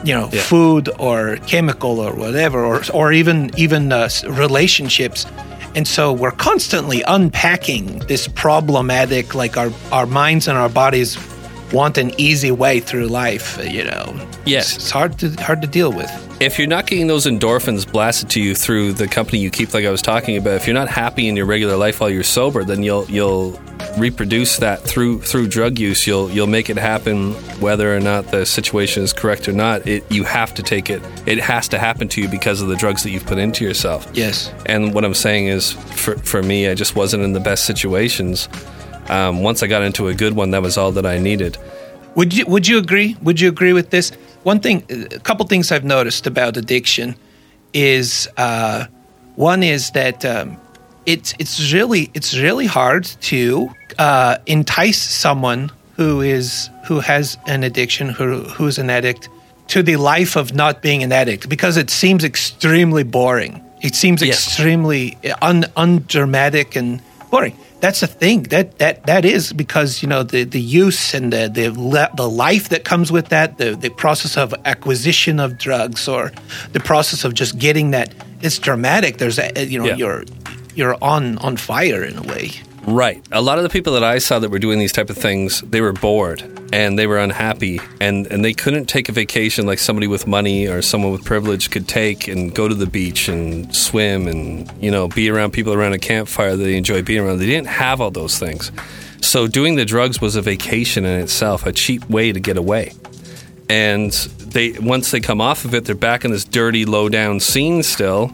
you 0.03 0.13
know 0.13 0.29
Yeah. 0.31 0.41
food 0.41 0.89
or 0.99 1.37
chemical 1.47 1.99
or 1.99 2.13
whatever, 2.15 2.63
or 2.65 2.81
or 2.93 3.11
even 3.13 3.51
even 3.57 3.91
uh, 3.91 4.09
relationships. 4.27 5.25
And 5.75 5.85
so 5.87 6.13
we're 6.13 6.31
constantly 6.31 7.03
unpacking 7.07 7.99
this 8.07 8.27
problematic, 8.29 9.35
like 9.35 9.57
our 9.57 9.71
our 9.91 10.05
minds 10.05 10.47
and 10.47 10.57
our 10.57 10.69
bodies 10.69 11.17
want 11.73 11.97
an 11.97 12.11
easy 12.17 12.51
way 12.51 12.79
through 12.79 13.07
life. 13.07 13.57
uh, 13.59 13.63
You 13.63 13.83
know, 13.83 14.13
Yes. 14.45 14.65
it's, 14.67 14.75
it's 14.77 14.91
hard 14.91 15.17
to 15.19 15.29
hard 15.43 15.61
to 15.61 15.67
deal 15.67 15.91
with. 15.91 16.09
if 16.39 16.57
you're 16.59 16.67
not 16.77 16.85
getting 16.87 17.07
those 17.07 17.25
endorphins 17.25 17.85
blasted 17.91 18.29
to 18.29 18.39
you 18.41 18.53
through 18.55 18.93
the 18.93 19.07
company 19.07 19.39
you 19.39 19.49
keep, 19.49 19.73
like 19.73 19.85
I 19.85 19.89
was 19.91 20.01
talking 20.01 20.37
about, 20.37 20.53
if 20.55 20.67
you're 20.67 20.73
not 20.83 20.89
happy 20.89 21.27
in 21.29 21.35
your 21.37 21.45
regular 21.47 21.75
life 21.85 21.99
while 22.01 22.09
you're 22.09 22.23
sober, 22.39 22.63
then 22.63 22.83
you'll 22.83 23.05
you'll 23.09 23.59
reproduce 23.97 24.57
that 24.57 24.81
through 24.81 25.21
through 25.21 25.47
drug 25.47 25.79
use. 25.79 26.05
You'll 26.05 26.29
you'll 26.29 26.47
make 26.47 26.69
it 26.69 26.77
happen 26.77 27.33
whether 27.59 27.95
or 27.95 27.99
not 27.99 28.27
the 28.27 28.45
situation 28.45 29.03
is 29.03 29.13
correct 29.13 29.47
or 29.47 29.53
not. 29.53 29.87
It 29.87 30.09
you 30.11 30.23
have 30.23 30.53
to 30.55 30.63
take 30.63 30.89
it. 30.89 31.01
It 31.25 31.39
has 31.39 31.67
to 31.69 31.79
happen 31.79 32.07
to 32.09 32.21
you 32.21 32.27
because 32.27 32.61
of 32.61 32.67
the 32.67 32.75
drugs 32.75 33.03
that 33.03 33.11
you've 33.11 33.25
put 33.25 33.37
into 33.37 33.63
yourself. 33.63 34.07
Yes. 34.13 34.51
And 34.65 34.93
what 34.93 35.05
I'm 35.05 35.13
saying 35.13 35.47
is, 35.47 35.71
for 35.71 36.17
for 36.17 36.43
me, 36.43 36.67
I 36.67 36.73
just 36.73 36.95
wasn't 36.95 37.23
in 37.23 37.33
the 37.33 37.39
best 37.39 37.65
situations. 37.65 38.49
Um, 39.07 39.43
once 39.43 39.61
I 39.61 39.67
got 39.67 39.83
into 39.83 40.07
a 40.07 40.13
good 40.13 40.33
one, 40.33 40.51
that 40.51 40.61
was 40.61 40.77
all 40.77 40.91
that 40.93 41.05
I 41.05 41.17
needed. 41.19 41.57
Would 42.15 42.33
you 42.33 42.45
Would 42.47 42.67
you 42.67 42.77
agree? 42.77 43.15
Would 43.21 43.39
you 43.39 43.49
agree 43.49 43.73
with 43.73 43.89
this? 43.89 44.11
One 44.43 44.59
thing, 44.59 44.83
a 44.89 45.19
couple 45.19 45.45
things 45.47 45.71
I've 45.71 45.83
noticed 45.83 46.27
about 46.27 46.55
addiction 46.55 47.15
is 47.73 48.29
uh, 48.37 48.85
one 49.35 49.63
is 49.63 49.91
that 49.91 50.23
um, 50.23 50.57
it's 51.05 51.33
it's 51.39 51.71
really 51.73 52.09
it's 52.13 52.35
really 52.37 52.65
hard 52.65 53.05
to 53.21 53.69
uh, 53.99 54.37
entice 54.45 55.01
someone 55.01 55.71
who 55.97 56.21
is 56.21 56.69
who 56.87 56.99
has 56.99 57.37
an 57.47 57.63
addiction 57.63 58.09
who 58.09 58.43
who's 58.43 58.77
an 58.77 58.89
addict 58.89 59.29
to 59.67 59.81
the 59.83 59.95
life 59.97 60.35
of 60.35 60.53
not 60.53 60.81
being 60.81 61.03
an 61.03 61.11
addict 61.11 61.49
because 61.49 61.77
it 61.77 61.89
seems 61.89 62.23
extremely 62.23 63.03
boring. 63.03 63.61
It 63.81 63.95
seems 63.95 64.21
extremely 64.21 65.17
un, 65.41 65.65
undramatic 65.75 66.75
and 66.75 67.01
boring. 67.29 67.55
That's 67.81 67.99
the 67.99 68.07
thing. 68.07 68.43
That 68.43 68.79
that 68.79 69.05
that 69.05 69.25
is 69.25 69.53
because 69.53 70.01
you 70.01 70.07
know 70.09 70.23
the 70.23 70.43
the 70.43 70.59
use 70.61 71.13
and 71.13 71.31
the 71.31 71.49
the 71.49 71.69
le- 71.69 72.09
the 72.15 72.27
life 72.27 72.69
that 72.69 72.83
comes 72.83 73.11
with 73.11 73.29
that, 73.29 73.57
the 73.57 73.75
the 73.75 73.89
process 73.89 74.37
of 74.37 74.53
acquisition 74.65 75.39
of 75.39 75.57
drugs 75.57 76.07
or 76.07 76.31
the 76.73 76.79
process 76.79 77.23
of 77.25 77.33
just 77.35 77.59
getting 77.59 77.91
that. 77.91 78.13
It's 78.41 78.59
dramatic. 78.59 79.17
There's 79.17 79.37
a, 79.39 79.51
you 79.65 79.79
know 79.79 79.85
Yeah. 79.85 79.95
you're 79.97 80.23
you're 80.75 80.97
on 81.01 81.37
on 81.39 81.57
fire 81.57 82.03
in 82.03 82.17
a 82.17 82.23
way. 82.23 82.51
Right. 82.87 83.25
A 83.31 83.41
lot 83.41 83.57
of 83.57 83.63
the 83.63 83.69
people 83.69 83.93
that 83.93 84.03
I 84.03 84.19
saw 84.19 84.37
that 84.37 84.49
were 84.49 84.59
doing 84.59 84.77
these 84.77 84.91
type 84.91 85.09
of 85.09 85.17
things, 85.17 85.61
they 85.61 85.81
were 85.81 85.93
bored 85.93 86.43
and 86.71 86.99
they 86.99 87.07
were 87.07 87.17
unhappy 87.17 87.79
and, 87.99 88.27
and 88.27 88.45
they 88.45 88.53
couldn't 88.53 88.85
take 88.85 89.09
a 89.09 89.11
vacation 89.11 89.65
like 89.65 89.79
somebody 89.79 90.05
with 90.05 90.27
money 90.27 90.67
or 90.67 90.83
someone 90.83 91.11
with 91.11 91.25
privilege 91.25 91.71
could 91.71 91.87
take 91.87 92.27
and 92.27 92.53
go 92.53 92.67
to 92.67 92.75
the 92.75 92.85
beach 92.85 93.27
and 93.27 93.75
swim 93.75 94.27
and, 94.27 94.71
you 94.79 94.91
know, 94.91 95.07
be 95.07 95.31
around 95.31 95.51
people 95.51 95.73
around 95.73 95.93
a 95.93 95.97
campfire 95.97 96.55
that 96.55 96.63
they 96.63 96.77
enjoy 96.77 97.01
being 97.01 97.21
around. 97.21 97.39
They 97.39 97.47
didn't 97.47 97.67
have 97.67 98.01
all 98.01 98.11
those 98.11 98.37
things. 98.37 98.71
So 99.19 99.47
doing 99.47 99.75
the 99.75 99.85
drugs 99.85 100.21
was 100.21 100.35
a 100.35 100.41
vacation 100.43 101.05
in 101.05 101.19
itself, 101.21 101.65
a 101.65 101.71
cheap 101.71 102.07
way 102.07 102.31
to 102.31 102.39
get 102.39 102.55
away. 102.55 102.91
And 103.67 104.11
they 104.11 104.73
once 104.73 105.09
they 105.09 105.19
come 105.19 105.41
off 105.41 105.65
of 105.65 105.73
it, 105.73 105.85
they're 105.85 105.95
back 105.95 106.23
in 106.23 106.29
this 106.29 106.45
dirty, 106.45 106.85
low 106.85 107.09
down 107.09 107.39
scene 107.39 107.81
still, 107.81 108.31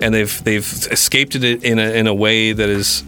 and 0.00 0.14
they've 0.14 0.42
they've 0.44 0.88
escaped 0.90 1.34
it 1.34 1.62
in 1.62 1.78
a 1.78 1.90
in 1.92 2.06
a 2.06 2.14
way 2.14 2.52
that 2.52 2.68
is 2.68 3.04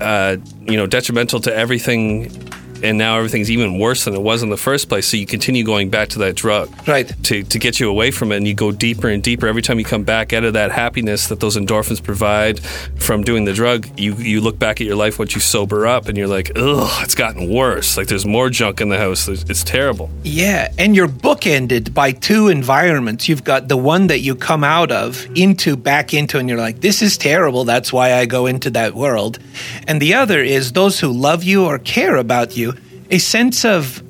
uh, 0.00 0.36
you 0.62 0.76
know 0.76 0.86
detrimental 0.86 1.40
to 1.40 1.54
everything 1.54 2.49
and 2.82 2.98
now 2.98 3.16
everything's 3.18 3.50
even 3.50 3.78
worse 3.78 4.04
than 4.04 4.14
it 4.14 4.22
was 4.22 4.42
in 4.42 4.50
the 4.50 4.56
first 4.56 4.88
place 4.88 5.06
so 5.06 5.16
you 5.16 5.26
continue 5.26 5.64
going 5.64 5.90
back 5.90 6.08
to 6.08 6.18
that 6.20 6.34
drug 6.34 6.68
Right. 6.88 7.10
to, 7.24 7.42
to 7.42 7.58
get 7.58 7.80
you 7.80 7.88
away 7.88 8.10
from 8.10 8.32
it 8.32 8.36
and 8.36 8.46
you 8.48 8.54
go 8.54 8.72
deeper 8.72 9.08
and 9.08 9.22
deeper 9.22 9.46
every 9.46 9.62
time 9.62 9.78
you 9.78 9.84
come 9.84 10.04
back 10.04 10.32
out 10.32 10.44
of 10.44 10.52
that 10.54 10.70
happiness 10.72 11.28
that 11.28 11.40
those 11.40 11.56
endorphins 11.56 12.02
provide 12.02 12.60
from 12.60 13.22
doing 13.22 13.44
the 13.44 13.52
drug 13.52 13.86
you 13.98 14.14
you 14.14 14.40
look 14.40 14.58
back 14.58 14.80
at 14.80 14.86
your 14.86 14.96
life 14.96 15.18
once 15.18 15.34
you 15.34 15.40
sober 15.40 15.86
up 15.86 16.08
and 16.08 16.16
you're 16.18 16.28
like 16.28 16.50
ugh 16.56 16.90
it's 17.02 17.14
gotten 17.14 17.48
worse 17.52 17.96
like 17.96 18.06
there's 18.08 18.26
more 18.26 18.50
junk 18.50 18.80
in 18.80 18.88
the 18.88 18.98
house 18.98 19.28
it's 19.28 19.62
terrible 19.64 20.08
Yeah, 20.22 20.72
and 20.78 20.94
you're 20.96 21.08
bookended 21.08 21.94
by 21.94 22.12
two 22.12 22.48
environments. 22.48 23.28
You've 23.28 23.44
got 23.44 23.68
the 23.68 23.76
one 23.76 24.06
that 24.08 24.20
you 24.20 24.34
come 24.34 24.64
out 24.64 24.90
of 24.92 25.26
into 25.34 25.76
back 25.76 26.12
into, 26.14 26.38
and 26.38 26.48
you're 26.48 26.58
like, 26.58 26.80
"This 26.80 27.02
is 27.02 27.16
terrible." 27.16 27.64
That's 27.64 27.92
why 27.92 28.14
I 28.14 28.26
go 28.26 28.46
into 28.46 28.70
that 28.70 28.94
world. 28.94 29.38
And 29.86 30.00
the 30.00 30.14
other 30.14 30.40
is 30.42 30.72
those 30.72 31.00
who 31.00 31.08
love 31.12 31.42
you 31.44 31.64
or 31.64 31.78
care 31.78 32.16
about 32.16 32.56
you. 32.56 32.69
A 33.10 33.18
sense 33.18 33.64
of, 33.64 34.02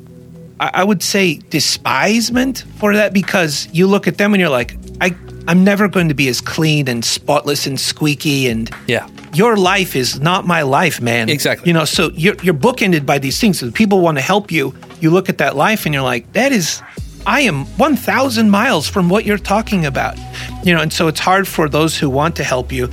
I 0.59 0.85
would 0.85 1.03
say, 1.03 1.37
despisement 1.51 2.65
for 2.77 2.95
that 2.95 3.13
because 3.13 3.69
you 3.73 3.87
look 3.87 4.07
at 4.07 4.19
them 4.19 4.35
and 4.35 4.41
you're 4.41 4.51
like, 4.51 4.77
"I, 5.01 5.15
I'm 5.49 5.65
never 5.65 5.89
going 5.89 6.09
to 6.09 6.15
be 6.15 6.29
as 6.29 6.41
clean 6.41 6.89
and 6.89 7.05
spotless 7.05 7.67
and 7.67 7.81
squeaky 7.81 8.49
and 8.49 8.71
yeah 8.87 9.09
your 9.33 9.57
life 9.57 9.95
is 9.97 10.21
not 10.21 10.47
my 10.47 10.63
life, 10.63 11.01
man. 11.01 11.29
Exactly. 11.29 11.69
You 11.69 11.75
know, 11.75 11.85
so 11.85 12.11
you're, 12.15 12.35
you're 12.43 12.55
bookended 12.55 13.07
by 13.07 13.19
these 13.19 13.41
things. 13.41 13.59
So 13.59 13.71
people 13.71 14.01
want 14.01 14.19
to 14.19 14.23
help 14.23 14.51
you. 14.51 14.75
You 15.01 15.11
look 15.11 15.29
at 15.29 15.39
that 15.39 15.57
life 15.57 15.87
and 15.87 15.95
you're 15.95 16.03
like, 16.03 16.33
that 16.33 16.53
is, 16.53 16.83
I 17.27 17.43
am 17.43 17.65
1,000 17.79 18.51
miles 18.51 18.89
from 18.89 19.09
what 19.09 19.25
you're 19.25 19.39
talking 19.39 19.87
about. 19.87 20.19
You 20.65 20.75
know, 20.75 20.83
and 20.83 20.93
so 20.93 21.09
it's 21.09 21.21
hard 21.21 21.47
for 21.47 21.69
those 21.69 21.97
who 21.97 22.11
want 22.11 22.37
to 22.37 22.45
help 22.45 22.73
you 22.73 22.91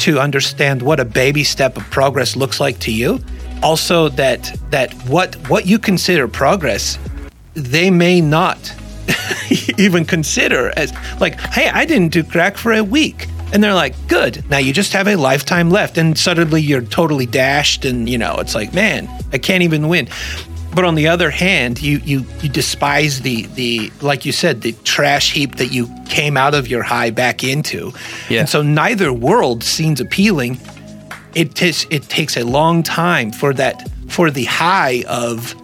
to 0.00 0.20
understand 0.20 0.82
what 0.82 1.00
a 1.00 1.04
baby 1.04 1.42
step 1.42 1.76
of 1.76 1.84
progress 1.90 2.36
looks 2.36 2.60
like 2.60 2.78
to 2.80 2.92
you. 2.92 3.18
Also, 3.62 4.08
that 4.10 4.56
that 4.70 4.92
what 5.08 5.34
what 5.48 5.66
you 5.66 5.78
consider 5.78 6.28
progress, 6.28 6.98
they 7.54 7.90
may 7.90 8.20
not 8.20 8.74
even 9.78 10.04
consider 10.04 10.72
as 10.76 10.92
like, 11.20 11.40
hey, 11.40 11.68
I 11.68 11.84
didn't 11.84 12.12
do 12.12 12.22
crack 12.22 12.56
for 12.56 12.72
a 12.72 12.82
week. 12.84 13.26
And 13.52 13.64
they're 13.64 13.74
like, 13.74 13.94
good. 14.08 14.44
Now 14.50 14.58
you 14.58 14.72
just 14.74 14.92
have 14.92 15.08
a 15.08 15.16
lifetime 15.16 15.70
left. 15.70 15.96
And 15.96 16.18
suddenly 16.18 16.60
you're 16.60 16.82
totally 16.82 17.24
dashed. 17.24 17.86
And, 17.86 18.06
you 18.06 18.18
know, 18.18 18.36
it's 18.38 18.54
like, 18.54 18.74
man, 18.74 19.08
I 19.32 19.38
can't 19.38 19.62
even 19.62 19.88
win. 19.88 20.08
but 20.74 20.84
on 20.84 20.94
the 20.94 21.08
other 21.08 21.30
hand, 21.30 21.80
you 21.80 21.98
you 22.04 22.24
you 22.42 22.48
despise 22.48 23.22
the 23.22 23.46
the 23.54 23.90
like 24.02 24.24
you 24.26 24.32
said 24.32 24.60
the 24.60 24.72
trash 24.84 25.32
heap 25.32 25.56
that 25.56 25.72
you 25.72 25.88
came 26.08 26.36
out 26.36 26.54
of 26.54 26.68
your 26.68 26.82
high 26.82 27.10
back 27.10 27.42
into. 27.42 27.92
Yeah. 28.28 28.40
And 28.40 28.48
so 28.48 28.62
neither 28.62 29.12
world 29.12 29.64
seems 29.64 30.00
appealing. 30.00 30.58
It 31.34 31.54
takes 31.54 31.86
it 31.90 32.04
takes 32.08 32.36
a 32.36 32.44
long 32.44 32.82
time 32.82 33.30
for 33.32 33.52
that 33.54 33.88
for 34.08 34.30
the 34.30 34.44
high 34.44 35.04
of 35.08 35.54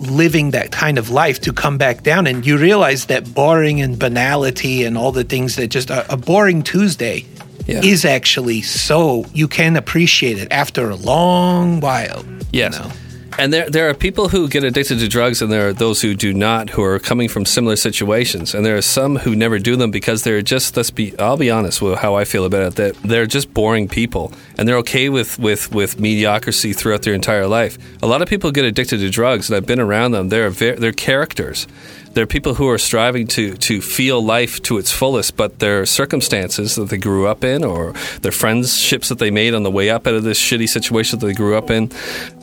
living 0.00 0.52
that 0.52 0.70
kind 0.70 0.96
of 0.98 1.10
life 1.10 1.40
to 1.40 1.52
come 1.52 1.76
back 1.76 2.02
down 2.04 2.26
and 2.28 2.46
you 2.46 2.56
realize 2.56 3.06
that 3.06 3.34
boring 3.34 3.80
and 3.80 3.98
banality 3.98 4.84
and 4.84 4.96
all 4.96 5.10
the 5.10 5.24
things 5.24 5.56
that 5.56 5.68
just 5.68 5.90
a, 5.90 6.10
a 6.12 6.16
boring 6.16 6.62
Tuesday 6.62 7.24
Yeah. 7.66 7.80
is 7.82 8.04
actually 8.04 8.62
so 8.62 9.24
you 9.34 9.48
can 9.48 9.76
appreciate 9.76 10.38
it 10.38 10.48
after 10.52 10.88
a 10.90 10.94
long 10.96 11.80
while. 11.80 12.24
you 12.52 12.60
Yes. 12.60 12.78
know? 12.78 12.90
And 13.38 13.52
there, 13.52 13.70
there 13.70 13.88
are 13.88 13.94
people 13.94 14.30
who 14.30 14.48
get 14.48 14.64
addicted 14.64 14.98
to 14.98 15.06
drugs, 15.06 15.40
and 15.40 15.52
there 15.52 15.68
are 15.68 15.72
those 15.72 16.02
who 16.02 16.16
do 16.16 16.34
not, 16.34 16.70
who 16.70 16.82
are 16.82 16.98
coming 16.98 17.28
from 17.28 17.44
similar 17.44 17.76
situations. 17.76 18.52
And 18.52 18.66
there 18.66 18.76
are 18.76 18.82
some 18.82 19.14
who 19.14 19.36
never 19.36 19.60
do 19.60 19.76
them 19.76 19.92
because 19.92 20.24
they're 20.24 20.42
just, 20.42 20.76
let's 20.76 20.90
be, 20.90 21.16
I'll 21.20 21.36
be 21.36 21.48
honest 21.48 21.80
with 21.80 22.00
how 22.00 22.16
I 22.16 22.24
feel 22.24 22.44
about 22.44 22.62
it, 22.62 22.74
that 22.74 23.02
they're 23.04 23.26
just 23.26 23.54
boring 23.54 23.86
people. 23.86 24.32
And 24.56 24.66
they're 24.66 24.78
okay 24.78 25.08
with, 25.08 25.38
with, 25.38 25.72
with 25.72 26.00
mediocrity 26.00 26.72
throughout 26.72 27.02
their 27.02 27.14
entire 27.14 27.46
life. 27.46 27.78
A 28.02 28.08
lot 28.08 28.22
of 28.22 28.28
people 28.28 28.50
get 28.50 28.64
addicted 28.64 28.98
to 28.98 29.08
drugs, 29.08 29.48
and 29.48 29.56
I've 29.56 29.66
been 29.66 29.78
around 29.78 30.10
them. 30.10 30.30
They're, 30.30 30.50
they're 30.50 30.90
characters. 30.90 31.68
They're 32.14 32.26
people 32.26 32.54
who 32.54 32.68
are 32.68 32.78
striving 32.78 33.26
to, 33.28 33.56
to 33.56 33.80
feel 33.80 34.22
life 34.22 34.60
to 34.62 34.78
its 34.78 34.90
fullest, 34.90 35.36
but 35.36 35.58
their 35.58 35.86
circumstances 35.86 36.74
that 36.76 36.88
they 36.88 36.98
grew 36.98 37.26
up 37.26 37.44
in 37.44 37.64
or 37.64 37.92
their 38.22 38.32
friendships 38.32 39.08
that 39.08 39.18
they 39.18 39.30
made 39.30 39.54
on 39.54 39.62
the 39.62 39.70
way 39.70 39.90
up 39.90 40.06
out 40.06 40.14
of 40.14 40.24
this 40.24 40.40
shitty 40.40 40.68
situation 40.68 41.18
that 41.18 41.26
they 41.26 41.32
grew 41.32 41.56
up 41.56 41.70
in, 41.70 41.90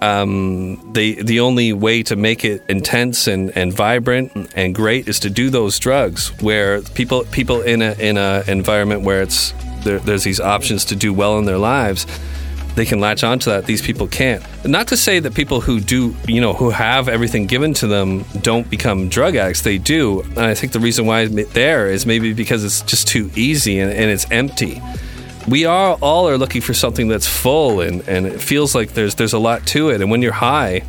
um, 0.01 0.93
they, 0.93 1.13
the 1.13 1.39
only 1.39 1.73
way 1.73 2.03
to 2.03 2.15
make 2.15 2.45
it 2.45 2.63
intense 2.69 3.27
and, 3.27 3.55
and 3.57 3.73
vibrant 3.73 4.31
and 4.55 4.75
great 4.75 5.07
is 5.07 5.19
to 5.19 5.29
do 5.29 5.49
those 5.49 5.79
drugs 5.79 6.29
where 6.41 6.81
people, 6.81 7.23
people 7.25 7.61
in 7.61 7.81
a, 7.81 7.93
in 7.93 8.17
a 8.17 8.43
environment 8.47 9.01
where 9.01 9.21
it's, 9.21 9.53
there, 9.83 9.99
there's 9.99 10.23
these 10.23 10.39
options 10.39 10.85
to 10.85 10.95
do 10.95 11.13
well 11.13 11.37
in 11.37 11.45
their 11.45 11.57
lives 11.57 12.05
they 12.75 12.85
can 12.85 12.99
latch 12.99 13.23
onto 13.23 13.49
that. 13.49 13.65
These 13.65 13.81
people 13.81 14.07
can't. 14.07 14.43
Not 14.65 14.87
to 14.89 14.97
say 14.97 15.19
that 15.19 15.33
people 15.33 15.61
who 15.61 15.79
do, 15.79 16.15
you 16.27 16.41
know, 16.41 16.53
who 16.53 16.69
have 16.69 17.07
everything 17.07 17.47
given 17.47 17.73
to 17.75 17.87
them 17.87 18.25
don't 18.41 18.69
become 18.69 19.09
drug 19.09 19.35
addicts. 19.35 19.61
They 19.61 19.77
do. 19.77 20.21
And 20.21 20.39
I 20.39 20.53
think 20.53 20.73
the 20.73 20.79
reason 20.79 21.05
why 21.05 21.27
there 21.27 21.87
is 21.87 22.05
maybe 22.05 22.33
because 22.33 22.63
it's 22.63 22.81
just 22.81 23.07
too 23.07 23.31
easy 23.35 23.79
and, 23.79 23.91
and 23.91 24.11
it's 24.11 24.29
empty. 24.29 24.81
We 25.47 25.65
are 25.65 25.97
all 26.01 26.27
are 26.27 26.37
looking 26.37 26.61
for 26.61 26.73
something 26.73 27.07
that's 27.07 27.27
full 27.27 27.81
and, 27.81 28.07
and 28.07 28.25
it 28.25 28.41
feels 28.41 28.73
like 28.73 28.93
there's 28.93 29.15
there's 29.15 29.33
a 29.33 29.39
lot 29.39 29.65
to 29.67 29.89
it. 29.89 30.01
And 30.01 30.11
when 30.11 30.21
you're 30.21 30.33
high, 30.33 30.83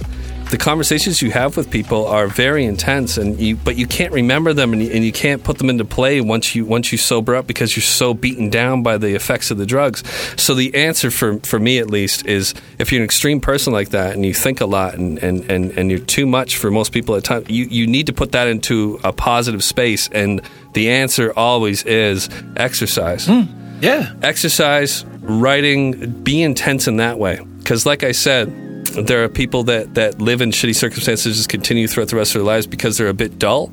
the 0.51 0.59
conversations 0.59 1.21
you 1.21 1.31
have 1.31 1.57
with 1.57 1.71
people 1.71 2.07
are 2.07 2.29
very 2.29 2.65
intense 2.65 3.19
and 3.19 3.39
you 3.41 3.57
but 3.57 3.77
you 3.77 3.87
can't 3.87 4.13
remember 4.13 4.53
them 4.53 4.73
and 4.73 4.83
you, 4.83 4.91
and 4.93 5.05
you 5.05 5.13
can't 5.13 5.43
put 5.43 5.59
them 5.59 5.69
into 5.69 5.85
play 5.85 6.21
once 6.21 6.55
you 6.55 6.65
once 6.65 6.93
you 6.93 6.99
sober 6.99 7.35
up 7.35 7.47
because 7.47 7.77
you're 7.77 7.83
so 7.83 8.15
beaten 8.15 8.49
down 8.49 8.83
by 8.83 8.97
the 8.97 9.15
effects 9.15 9.51
of 9.51 9.59
the 9.59 9.67
drugs 9.67 10.03
so 10.41 10.55
the 10.55 10.75
answer 10.75 11.11
for 11.11 11.39
for 11.41 11.59
me 11.59 11.79
at 11.79 11.91
least 11.91 12.27
is 12.27 12.55
if 12.79 12.93
you're 12.93 13.01
an 13.01 13.05
extreme 13.05 13.41
person 13.41 13.73
like 13.73 13.91
that 13.91 14.15
and 14.15 14.25
you 14.25 14.33
think 14.33 14.61
a 14.61 14.67
lot 14.67 14.95
and 14.95 15.19
and 15.19 15.51
and, 15.51 15.73
and 15.73 15.91
you're 15.91 16.01
too 16.01 16.27
much 16.27 16.57
for 16.57 16.71
most 16.71 16.93
people 16.93 17.17
at 17.17 17.25
times 17.25 17.49
you 17.51 17.65
you 17.67 17.87
need 17.87 18.07
to 18.07 18.13
put 18.13 18.33
that 18.33 18.47
into 18.47 19.01
a 19.03 19.13
positive 19.13 19.65
space 19.65 20.09
and 20.13 20.41
the 20.75 20.91
answer 20.91 21.33
always 21.37 21.83
is 21.85 22.29
exercise 22.57 23.27
hmm. 23.27 23.43
Yeah. 23.81 24.13
exercise, 24.23 25.05
writing, 25.21 26.23
be 26.23 26.43
intense 26.43 26.89
in 26.89 26.97
that 26.97 27.19
way. 27.19 27.41
Because, 27.59 27.85
like 27.85 28.03
I 28.03 28.13
said, 28.13 28.49
there 28.91 29.25
are 29.25 29.29
people 29.29 29.65
that, 29.65 29.95
that 29.95 30.21
live 30.21 30.41
in 30.41 30.51
shitty 30.51 30.75
circumstances, 30.75 31.37
just 31.37 31.49
continue 31.49 31.89
throughout 31.89 32.09
the 32.09 32.17
rest 32.17 32.35
of 32.35 32.41
their 32.41 32.47
lives 32.47 32.67
because 32.67 32.99
they're 32.99 33.09
a 33.09 33.15
bit 33.15 33.39
dull. 33.39 33.71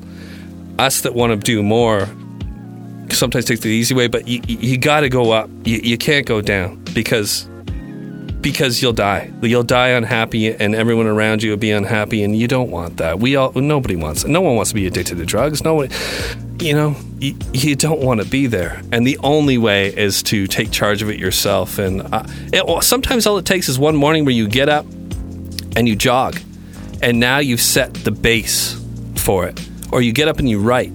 Us 0.78 1.02
that 1.02 1.14
want 1.14 1.32
to 1.32 1.36
do 1.36 1.62
more 1.62 2.08
sometimes 3.10 3.44
take 3.44 3.60
the 3.60 3.68
easy 3.68 3.94
way, 3.94 4.08
but 4.08 4.26
you, 4.26 4.40
you 4.46 4.78
got 4.78 5.00
to 5.00 5.08
go 5.08 5.30
up. 5.32 5.50
You, 5.64 5.78
you 5.78 5.98
can't 5.98 6.26
go 6.26 6.40
down 6.40 6.82
because 6.94 7.48
because 8.40 8.82
you'll 8.82 8.92
die. 8.92 9.32
You'll 9.40 9.62
die 9.62 9.88
unhappy, 9.88 10.54
and 10.54 10.74
everyone 10.74 11.06
around 11.06 11.42
you 11.42 11.50
will 11.50 11.56
be 11.56 11.70
unhappy, 11.70 12.22
and 12.22 12.36
you 12.36 12.46
don't 12.46 12.70
want 12.70 12.98
that. 12.98 13.18
We 13.18 13.36
all, 13.36 13.52
nobody 13.54 13.96
wants. 13.96 14.26
No 14.26 14.42
one 14.42 14.54
wants 14.54 14.70
to 14.70 14.74
be 14.74 14.86
addicted 14.86 15.16
to 15.16 15.24
drugs. 15.24 15.64
No 15.64 15.76
one, 15.76 15.88
you 16.60 16.74
know, 16.74 16.94
you, 17.20 17.34
you 17.54 17.74
don't 17.74 18.00
want 18.00 18.20
to 18.20 18.28
be 18.28 18.46
there. 18.46 18.82
And 18.92 19.06
the 19.06 19.16
only 19.22 19.56
way 19.56 19.96
is 19.96 20.22
to 20.24 20.46
take 20.46 20.70
charge 20.70 21.00
of 21.00 21.08
it 21.08 21.18
yourself. 21.18 21.78
And 21.78 22.02
uh, 22.02 22.24
it, 22.52 22.84
sometimes 22.84 23.26
all 23.26 23.38
it 23.38 23.46
takes 23.46 23.70
is 23.70 23.78
one 23.78 23.96
morning 23.96 24.26
where 24.26 24.34
you 24.34 24.46
get 24.46 24.68
up 24.68 24.84
and 25.76 25.88
you 25.88 25.96
jog, 25.96 26.38
and 27.02 27.20
now 27.20 27.38
you've 27.38 27.60
set 27.60 27.94
the 27.94 28.10
base 28.10 28.80
for 29.16 29.46
it. 29.46 29.60
Or 29.92 30.02
you 30.02 30.12
get 30.12 30.28
up 30.28 30.38
and 30.38 30.48
you 30.48 30.60
write, 30.60 30.90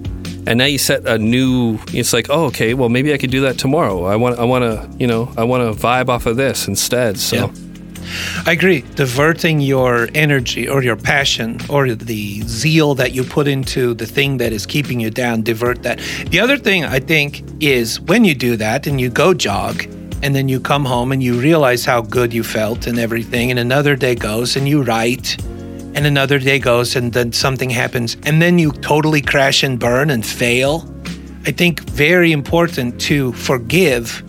and 0.46 0.58
now 0.58 0.66
you 0.66 0.78
set 0.78 1.06
a 1.06 1.18
new. 1.18 1.78
It's 1.88 2.12
like, 2.12 2.28
oh, 2.28 2.46
okay, 2.46 2.74
well, 2.74 2.88
maybe 2.88 3.14
I 3.14 3.18
could 3.18 3.30
do 3.30 3.40
that 3.42 3.58
tomorrow. 3.58 4.04
I 4.04 4.16
want, 4.16 4.38
I 4.38 4.44
want 4.44 4.62
to, 4.64 4.90
you 4.98 5.06
know, 5.06 5.32
I 5.36 5.44
want 5.44 5.62
to 5.62 5.80
vibe 5.80 6.08
off 6.08 6.26
of 6.26 6.36
this 6.36 6.68
instead. 6.68 7.18
So. 7.18 7.36
Yeah. 7.36 7.52
I 8.44 8.52
agree. 8.52 8.80
Diverting 8.96 9.60
your 9.60 10.08
energy 10.14 10.68
or 10.68 10.82
your 10.82 10.96
passion 10.96 11.60
or 11.68 11.94
the 11.94 12.40
zeal 12.42 12.94
that 12.96 13.12
you 13.12 13.22
put 13.22 13.46
into 13.46 13.94
the 13.94 14.06
thing 14.06 14.38
that 14.38 14.52
is 14.52 14.66
keeping 14.66 14.98
you 14.98 15.10
down, 15.10 15.42
divert 15.42 15.84
that. 15.84 16.00
The 16.26 16.40
other 16.40 16.56
thing 16.56 16.84
I 16.84 16.98
think 16.98 17.44
is 17.62 18.00
when 18.00 18.24
you 18.24 18.34
do 18.34 18.56
that 18.56 18.88
and 18.88 19.00
you 19.00 19.10
go 19.10 19.32
jog 19.32 19.86
and 20.22 20.34
then 20.34 20.48
you 20.48 20.60
come 20.60 20.84
home 20.84 21.12
and 21.12 21.22
you 21.22 21.40
realize 21.40 21.84
how 21.84 22.00
good 22.02 22.32
you 22.32 22.42
felt 22.42 22.86
and 22.86 22.98
everything, 22.98 23.50
and 23.50 23.58
another 23.58 23.96
day 23.96 24.14
goes 24.14 24.56
and 24.56 24.68
you 24.68 24.82
write, 24.82 25.40
and 25.94 26.06
another 26.06 26.38
day 26.38 26.58
goes 26.58 26.96
and 26.96 27.12
then 27.12 27.32
something 27.32 27.70
happens, 27.70 28.16
and 28.24 28.40
then 28.40 28.58
you 28.58 28.72
totally 28.72 29.20
crash 29.20 29.62
and 29.62 29.78
burn 29.78 30.10
and 30.10 30.24
fail. 30.24 30.88
I 31.46 31.52
think 31.52 31.80
very 31.90 32.32
important 32.32 33.00
to 33.02 33.32
forgive 33.32 34.22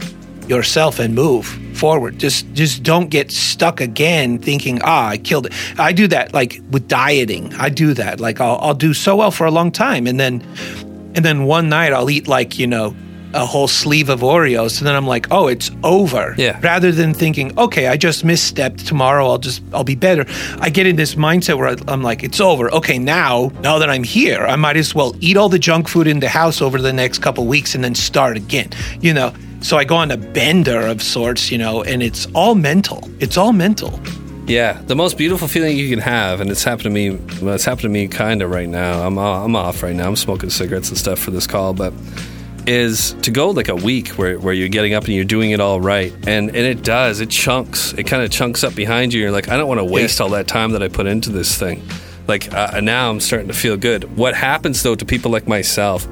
yourself 0.48 1.00
and 1.00 1.14
move 1.14 1.46
forward. 1.76 2.20
Just 2.20 2.52
just 2.54 2.84
don't 2.84 3.10
get 3.10 3.32
stuck 3.32 3.82
again 3.82 4.38
thinking, 4.38 4.82
ah, 4.84 5.08
I 5.10 5.18
killed 5.18 5.48
it. 5.48 5.54
I 5.80 5.92
do 5.94 6.08
that 6.08 6.34
like 6.34 6.62
with 6.72 6.88
dieting. 6.88 7.54
I 7.56 7.70
do 7.70 7.94
that. 7.96 8.20
Like 8.20 8.40
I'll 8.40 8.58
I'll 8.62 8.74
do 8.74 8.94
so 8.94 9.16
well 9.18 9.32
for 9.32 9.46
a 9.46 9.52
long 9.52 9.72
time 9.72 10.08
and 10.08 10.20
then 10.20 10.42
and 11.16 11.26
then 11.26 11.46
one 11.46 11.70
night 11.70 11.92
I'll 11.94 12.10
eat 12.10 12.28
like, 12.28 12.58
you 12.58 12.68
know, 12.68 12.96
a 13.34 13.46
whole 13.46 13.68
sleeve 13.68 14.10
of 14.10 14.22
Oreos 14.22 14.80
and 14.80 14.88
then 14.88 14.96
I'm 14.96 15.08
like, 15.08 15.28
oh, 15.32 15.48
it's 15.48 15.72
over. 15.84 16.36
Yeah. 16.38 16.60
Rather 16.62 16.92
than 16.92 17.14
thinking, 17.14 17.58
okay, 17.58 17.88
I 17.88 17.98
just 17.98 18.26
misstepped. 18.26 18.86
Tomorrow 18.88 19.26
I'll 19.28 19.38
just 19.38 19.62
I'll 19.74 19.84
be 19.84 19.96
better. 19.96 20.26
I 20.60 20.70
get 20.70 20.86
in 20.88 20.96
this 20.96 21.16
mindset 21.16 21.58
where 21.58 21.70
I- 21.70 21.78
I'm 21.94 22.02
like, 22.04 22.24
it's 22.24 22.40
over. 22.42 22.72
Okay, 22.74 22.98
now 23.00 23.52
now 23.62 23.80
that 23.80 23.90
I'm 23.90 24.04
here, 24.04 24.42
I 24.46 24.56
might 24.56 24.78
as 24.78 24.94
well 24.96 25.16
eat 25.20 25.38
all 25.38 25.50
the 25.50 25.60
junk 25.60 25.88
food 25.88 26.08
in 26.08 26.20
the 26.20 26.30
house 26.30 26.62
over 26.62 26.78
the 26.80 26.94
next 26.94 27.20
couple 27.20 27.46
weeks 27.48 27.76
and 27.76 27.84
then 27.84 27.96
start 27.96 28.38
again. 28.38 28.70
You 29.02 29.14
know. 29.14 29.34
So 29.62 29.78
I 29.78 29.84
go 29.84 29.96
on 29.96 30.10
a 30.10 30.18
bender 30.18 30.80
of 30.88 31.04
sorts, 31.04 31.52
you 31.52 31.58
know, 31.60 31.84
and 31.84 32.02
it's 32.02 32.26
all 32.34 32.56
mental. 32.56 33.08
It's 33.20 33.38
all 33.38 33.54
mental. 33.54 34.00
Yeah, 34.48 34.82
the 34.88 34.96
most 34.96 35.20
beautiful 35.20 35.48
feeling 35.48 35.78
you 35.78 35.88
can 35.88 36.00
have, 36.00 36.42
and 36.42 36.50
it's 36.50 36.64
happened 36.64 36.86
to 36.86 36.90
me. 36.90 37.12
Well, 37.44 37.54
it's 37.54 37.64
happened 37.64 37.84
to 37.84 37.90
me 37.90 38.08
kind 38.08 38.42
of 38.42 38.50
right 38.50 38.68
now. 38.68 39.06
I'm 39.06 39.20
I'm 39.20 39.56
off 39.56 39.84
right 39.84 39.96
now. 39.96 40.08
I'm 40.08 40.16
smoking 40.16 40.50
cigarettes 40.50 40.90
and 40.90 40.98
stuff 40.98 41.20
for 41.20 41.30
this 41.30 41.46
call, 41.46 41.74
but 41.74 41.94
is 42.68 43.14
to 43.24 43.32
go 43.32 43.50
like 43.50 43.68
a 43.70 43.76
week 43.76 44.10
where, 44.10 44.40
where 44.40 44.54
you're 44.54 44.70
getting 44.70 44.94
up 44.94 45.06
and 45.06 45.14
you're 45.14 45.26
doing 45.26 45.52
it 45.52 45.60
all 45.60 45.80
right, 45.82 46.14
and 46.28 46.50
and 46.50 46.56
it 46.58 46.84
does. 46.84 47.20
It 47.22 47.30
chunks. 47.30 47.94
It 47.94 48.04
kind 48.04 48.24
of 48.24 48.32
chunks 48.32 48.64
up 48.64 48.76
behind 48.76 49.14
you. 49.14 49.22
You're 49.22 49.32
like, 49.32 49.50
I 49.50 49.58
don't 49.58 49.68
want 49.68 49.80
to 49.80 49.86
waste 49.86 50.22
all 50.22 50.30
that 50.30 50.48
time 50.48 50.72
that 50.72 50.84
I 50.84 50.88
put 50.88 51.06
into 51.08 51.30
this 51.32 51.58
thing. 51.58 51.82
Like 52.28 52.54
uh, 52.54 52.80
now, 52.82 53.10
I'm 53.10 53.20
starting 53.20 53.48
to 53.48 53.54
feel 53.54 53.78
good. 53.78 54.16
What 54.18 54.36
happens 54.36 54.84
though 54.84 54.96
to 54.96 55.06
people 55.06 55.32
like 55.32 55.48
myself? 55.48 56.08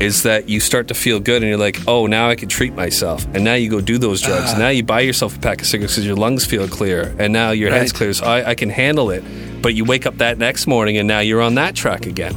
is 0.00 0.22
that 0.22 0.48
you 0.48 0.60
start 0.60 0.86
to 0.86 0.94
feel 0.94 1.18
good 1.18 1.42
and 1.42 1.48
you're 1.48 1.58
like, 1.58 1.76
oh, 1.88 2.06
now 2.06 2.28
I 2.28 2.36
can 2.36 2.48
treat 2.48 2.72
myself. 2.72 3.26
And 3.34 3.42
now 3.42 3.54
you 3.54 3.68
go 3.68 3.80
do 3.80 3.98
those 3.98 4.20
drugs. 4.22 4.56
now 4.56 4.68
you 4.68 4.84
buy 4.84 5.00
yourself 5.00 5.36
a 5.36 5.40
pack 5.40 5.60
of 5.60 5.66
cigarettes 5.66 5.94
because 5.94 6.06
your 6.06 6.14
lungs 6.14 6.44
feel 6.44 6.68
clear. 6.68 7.16
And 7.18 7.32
now 7.32 7.50
your 7.50 7.70
head's 7.70 7.90
Right. 7.92 7.98
clear. 7.98 8.12
So 8.12 8.24
I, 8.24 8.50
I 8.50 8.54
can 8.54 8.70
handle 8.70 9.10
it. 9.10 9.24
But 9.60 9.74
you 9.74 9.84
wake 9.84 10.06
up 10.06 10.18
that 10.18 10.38
next 10.38 10.68
morning 10.68 10.98
and 10.98 11.08
now 11.08 11.18
you're 11.18 11.40
on 11.42 11.56
that 11.56 11.74
track 11.74 12.06
again. 12.06 12.32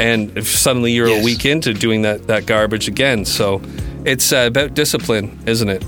And 0.00 0.36
if 0.36 0.48
suddenly 0.48 0.92
you're 0.92 1.08
a 1.20 1.22
week 1.22 1.44
into 1.44 1.74
doing 1.74 2.02
that, 2.02 2.26
that 2.26 2.46
garbage 2.46 2.88
again. 2.88 3.24
So 3.26 3.60
it's 4.04 4.32
uh, 4.32 4.46
about 4.48 4.74
discipline, 4.74 5.38
isn't 5.46 5.68
it? 5.68 5.84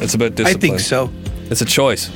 It's 0.00 0.14
about 0.14 0.34
discipline. 0.36 0.56
I 0.56 0.60
think 0.60 0.80
so. 0.80 1.10
It's 1.50 1.60
a 1.60 1.64
choice. 1.66 2.08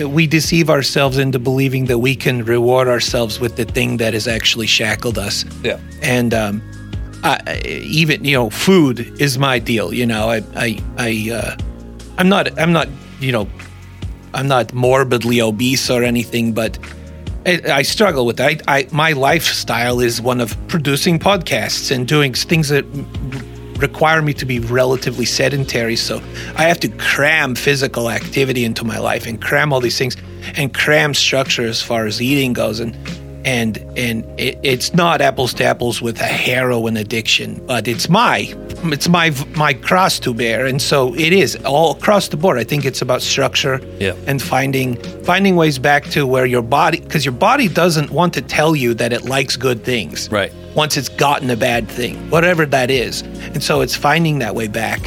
Uh, 0.00 0.08
We 0.08 0.26
deceive 0.28 0.70
ourselves 0.70 1.18
into 1.18 1.38
believing 1.38 1.86
that 1.86 1.98
we 1.98 2.14
can 2.14 2.44
reward 2.44 2.86
ourselves 2.88 3.40
with 3.40 3.56
the 3.56 3.64
thing 3.64 3.96
that 3.98 4.14
has 4.14 4.28
actually 4.28 4.66
shackled 4.68 5.18
us. 5.18 5.44
Yeah. 5.64 5.78
and 6.02 6.32
um, 6.32 6.62
I, 7.24 7.40
I- 7.46 7.60
even 7.66 8.24
you 8.24 8.34
know, 8.36 8.50
food 8.50 9.00
is 9.20 9.36
my 9.38 9.58
deal. 9.58 9.92
You 9.92 10.06
know, 10.06 10.30
I, 10.30 10.42
I, 10.54 10.78
I, 10.96 11.30
uh, 11.32 11.56
I'm 12.18 12.28
not, 12.28 12.56
I'm 12.58 12.72
not, 12.72 12.86
you 13.20 13.32
know, 13.32 13.48
I'm 14.32 14.46
not 14.46 14.72
morbidly 14.72 15.40
obese 15.40 15.90
or 15.90 16.04
anything, 16.04 16.52
but 16.52 16.78
I, 17.48 17.82
struggle 17.82 18.26
with 18.26 18.36
that. 18.36 18.62
I, 18.68 18.78
I, 18.78 18.88
my 18.92 19.12
lifestyle 19.12 20.00
is 20.00 20.20
one 20.20 20.40
of 20.40 20.56
producing 20.68 21.18
podcasts 21.18 21.90
and 21.94 22.06
doing 22.06 22.34
things 22.34 22.68
that 22.68 22.84
require 23.78 24.20
me 24.22 24.34
to 24.34 24.44
be 24.44 24.58
relatively 24.58 25.24
sedentary. 25.24 25.96
So 25.96 26.20
I 26.56 26.64
have 26.64 26.80
to 26.80 26.88
cram 26.88 27.54
physical 27.54 28.10
activity 28.10 28.64
into 28.64 28.84
my 28.84 28.98
life 28.98 29.26
and 29.26 29.40
cram 29.40 29.72
all 29.72 29.80
these 29.80 29.96
things 29.96 30.16
and 30.56 30.74
cram 30.74 31.14
structure 31.14 31.64
as 31.64 31.82
far 31.82 32.06
as 32.06 32.20
eating 32.20 32.52
goes. 32.52 32.80
And 32.80 32.96
and 33.44 33.78
and 33.96 34.24
it, 34.38 34.58
it's 34.62 34.92
not 34.94 35.20
apples 35.20 35.54
to 35.54 35.64
apples 35.64 36.02
with 36.02 36.20
a 36.20 36.24
heroin 36.24 36.96
addiction, 36.96 37.64
but 37.66 37.88
it's 37.88 38.08
my 38.08 38.54
it's 38.84 39.08
my 39.08 39.30
my 39.56 39.72
cross 39.74 40.18
to 40.20 40.32
bear, 40.34 40.66
and 40.66 40.80
so 40.80 41.14
it 41.14 41.32
is 41.32 41.56
all 41.64 41.92
across 41.96 42.28
the 42.28 42.36
board. 42.36 42.58
I 42.58 42.64
think 42.64 42.84
it's 42.84 43.02
about 43.02 43.22
structure 43.22 43.80
Yeah. 43.98 44.12
and 44.26 44.40
finding 44.40 44.96
finding 45.24 45.56
ways 45.56 45.78
back 45.78 46.04
to 46.10 46.26
where 46.26 46.46
your 46.46 46.62
body 46.62 47.00
because 47.00 47.24
your 47.24 47.32
body 47.34 47.68
doesn't 47.68 48.10
want 48.10 48.34
to 48.34 48.42
tell 48.42 48.74
you 48.76 48.94
that 48.94 49.12
it 49.12 49.24
likes 49.24 49.56
good 49.56 49.84
things 49.84 50.28
Right. 50.30 50.52
once 50.74 50.96
it's 50.96 51.08
gotten 51.08 51.50
a 51.50 51.56
bad 51.56 51.88
thing 51.88 52.16
whatever 52.30 52.64
that 52.66 52.90
is 52.90 53.22
and 53.54 53.62
so 53.62 53.80
it's 53.80 53.94
finding 53.96 54.38
that 54.40 54.54
way 54.54 54.68
back 54.68 55.00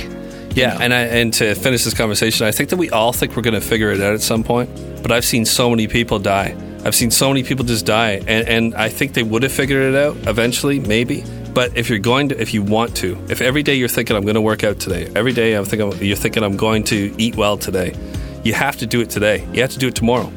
Yeah, 0.53 0.78
and 0.82 0.93
I, 0.93 1.01
and 1.03 1.34
to 1.36 1.55
finish 1.55 1.86
this 1.86 1.93
conversation, 1.93 2.45
I 2.45 2.51
think 2.51 2.69
that 2.72 2.76
we 2.78 2.89
all 2.89 3.13
think 3.13 3.36
we're 3.38 3.41
going 3.41 3.53
to 3.61 3.67
figure 3.74 3.89
it 3.91 4.01
out 4.01 4.13
at 4.13 4.22
some 4.22 4.43
point. 4.43 4.69
But 5.01 5.09
I've 5.13 5.24
seen 5.24 5.45
so 5.45 5.69
many 5.69 5.88
people 5.88 6.19
die. 6.19 6.53
I've 6.84 6.93
seen 6.93 7.09
so 7.09 7.30
many 7.30 7.41
people 7.43 7.63
just 7.63 7.86
die, 7.86 8.19
and, 8.28 8.45
and 8.49 8.76
I 8.76 8.89
think 8.89 9.13
they 9.13 9.24
would 9.24 9.43
have 9.43 9.51
figured 9.53 9.93
it 9.93 9.95
out 9.97 10.17
eventually, 10.28 10.80
maybe. 10.82 11.24
But 11.54 11.76
if 11.78 11.89
you're 11.89 11.99
going 11.99 12.30
to, 12.30 12.41
if 12.41 12.54
you 12.54 12.64
want 12.64 12.95
to, 12.97 13.18
if 13.30 13.41
every 13.41 13.64
day 13.64 13.76
you're 13.76 13.89
thinking 13.89 14.16
I'm 14.16 14.24
going 14.24 14.36
to 14.36 14.41
work 14.41 14.64
out 14.64 14.80
today, 14.80 15.12
every 15.16 15.34
day 15.34 15.54
I'm 15.54 15.66
thinking 15.66 16.06
you're 16.06 16.16
thinking 16.16 16.43
I'm 16.43 16.58
going 16.58 16.84
to 16.86 17.14
eat 17.18 17.36
well 17.36 17.58
today, 17.58 17.95
you 18.43 18.54
have 18.54 18.78
to 18.78 18.86
do 18.86 19.02
it 19.02 19.10
today. 19.10 19.47
You 19.54 19.62
have 19.62 19.72
to 19.72 19.80
do 19.80 19.88
it 19.88 19.95
tomorrow. 19.95 20.32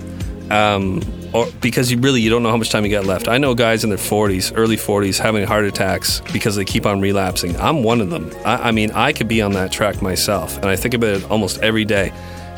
Um, 0.51 1.01
or 1.33 1.47
because 1.61 1.91
you 1.91 1.99
really 1.99 2.21
you 2.21 2.31
don't 2.31 2.43
know 2.43 2.51
how 2.51 2.57
much 2.57 2.71
time 2.71 2.85
you 2.85 2.91
got 2.91 3.05
left. 3.05 3.29
I 3.29 3.39
know 3.39 3.55
guys 3.55 3.83
in 3.83 3.91
their 3.91 3.99
40s, 3.99 4.53
early 4.57 4.77
40s, 4.77 5.19
having 5.19 5.45
heart 5.47 5.65
attacks 5.65 6.21
because 6.33 6.55
they 6.57 6.65
keep 6.65 6.87
on 6.87 7.01
relapsing. 7.01 7.57
I'm 7.57 7.83
one 7.83 8.01
of 8.01 8.11
them. 8.11 8.31
I, 8.45 8.69
I 8.69 8.71
mean, 8.71 8.93
I 8.93 9.12
could 9.12 9.29
be 9.29 9.43
on 9.43 9.53
that 9.53 9.73
track 9.73 10.01
myself, 10.01 10.57
and 10.57 10.67
I 10.67 10.77
think 10.77 10.95
about 10.95 11.17
it 11.17 11.31
almost 11.31 11.59
every 11.59 11.85
day. 11.85 12.12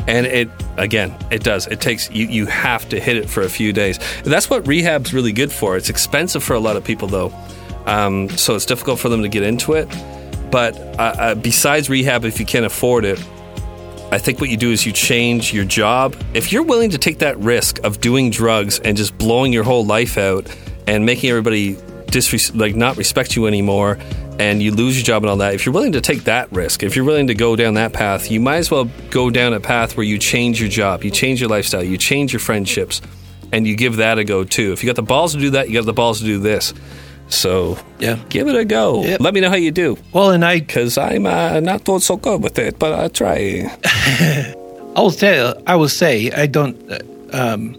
And 0.06 0.26
it 0.26 0.50
again, 0.76 1.16
it 1.30 1.42
does. 1.42 1.66
It 1.66 1.80
takes 1.80 2.10
you. 2.10 2.26
You 2.26 2.46
have 2.46 2.88
to 2.90 3.00
hit 3.00 3.16
it 3.16 3.28
for 3.28 3.42
a 3.42 3.48
few 3.48 3.72
days. 3.72 3.98
That's 4.24 4.48
what 4.48 4.66
rehab's 4.68 5.14
really 5.14 5.32
good 5.32 5.50
for. 5.50 5.76
It's 5.76 5.88
expensive 5.88 6.44
for 6.44 6.52
a 6.52 6.60
lot 6.60 6.76
of 6.76 6.84
people 6.84 7.08
though, 7.08 7.32
um, 7.86 8.28
so 8.30 8.54
it's 8.54 8.66
difficult 8.66 8.98
for 8.98 9.08
them 9.08 9.22
to 9.22 9.28
get 9.28 9.42
into 9.42 9.72
it. 9.72 9.88
But 10.50 10.76
uh, 10.98 11.14
uh, 11.18 11.34
besides 11.34 11.90
rehab, 11.90 12.24
if 12.24 12.38
you 12.38 12.46
can't 12.46 12.66
afford 12.66 13.04
it, 13.04 13.18
I 14.12 14.18
think 14.18 14.40
what 14.40 14.50
you 14.50 14.56
do 14.56 14.70
is 14.70 14.86
you 14.86 14.92
change 14.92 15.52
your 15.52 15.64
job. 15.64 16.16
If 16.32 16.52
you're 16.52 16.62
willing 16.62 16.90
to 16.90 16.98
take 16.98 17.18
that 17.18 17.36
risk 17.38 17.82
of 17.84 18.00
doing 18.00 18.30
drugs 18.30 18.78
and 18.78 18.96
just 18.96 19.18
blowing 19.18 19.52
your 19.52 19.64
whole 19.64 19.84
life 19.84 20.16
out 20.16 20.54
and 20.86 21.04
making 21.04 21.30
everybody 21.30 21.74
disres- 22.06 22.54
like 22.54 22.76
not 22.76 22.96
respect 22.96 23.34
you 23.34 23.46
anymore 23.46 23.98
and 24.38 24.62
you 24.62 24.70
lose 24.70 24.96
your 24.96 25.04
job 25.04 25.22
and 25.22 25.30
all 25.30 25.36
that, 25.38 25.54
if 25.54 25.66
you're 25.66 25.72
willing 25.72 25.92
to 25.92 26.00
take 26.00 26.24
that 26.24 26.52
risk, 26.52 26.82
if 26.82 26.94
you're 26.94 27.04
willing 27.04 27.26
to 27.26 27.34
go 27.34 27.56
down 27.56 27.74
that 27.74 27.92
path, 27.92 28.30
you 28.30 28.38
might 28.38 28.58
as 28.58 28.70
well 28.70 28.88
go 29.10 29.30
down 29.30 29.52
a 29.54 29.60
path 29.60 29.96
where 29.96 30.04
you 30.04 30.18
change 30.18 30.60
your 30.60 30.68
job, 30.68 31.02
you 31.02 31.10
change 31.10 31.40
your 31.40 31.48
lifestyle, 31.48 31.82
you 31.82 31.96
change 31.96 32.32
your 32.32 32.40
friendships, 32.40 33.00
and 33.52 33.66
you 33.66 33.74
give 33.76 33.96
that 33.96 34.18
a 34.18 34.24
go 34.24 34.44
too. 34.44 34.72
If 34.72 34.82
you 34.82 34.88
got 34.88 34.96
the 34.96 35.02
balls 35.02 35.32
to 35.32 35.40
do 35.40 35.50
that, 35.50 35.68
you 35.68 35.74
got 35.74 35.86
the 35.86 35.92
balls 35.92 36.20
to 36.20 36.24
do 36.24 36.38
this. 36.38 36.74
So 37.28 37.76
Yeah. 37.98 38.18
give 38.28 38.48
it 38.48 38.54
a 38.56 38.64
go. 38.64 39.02
Yep. 39.04 39.20
Let 39.20 39.34
me 39.34 39.40
know 39.40 39.48
how 39.50 39.56
you 39.56 39.70
do 39.72 39.96
well 40.12 40.30
and 40.30 40.44
i 40.44 40.60
because 40.60 40.96
I'm 40.98 41.26
uh, 41.26 41.60
not 41.60 41.84
doing 41.84 42.00
so 42.00 42.16
good 42.16 42.42
with 42.42 42.58
it, 42.58 42.78
but 42.78 42.92
I 42.92 43.08
try. 43.08 43.70
I 44.96 45.00
will 45.00 45.10
tell. 45.10 45.54
I 45.66 45.76
will 45.76 45.88
say 45.90 46.30
I 46.32 46.46
don't. 46.46 46.76
uh, 46.90 46.98
Um, 47.32 47.76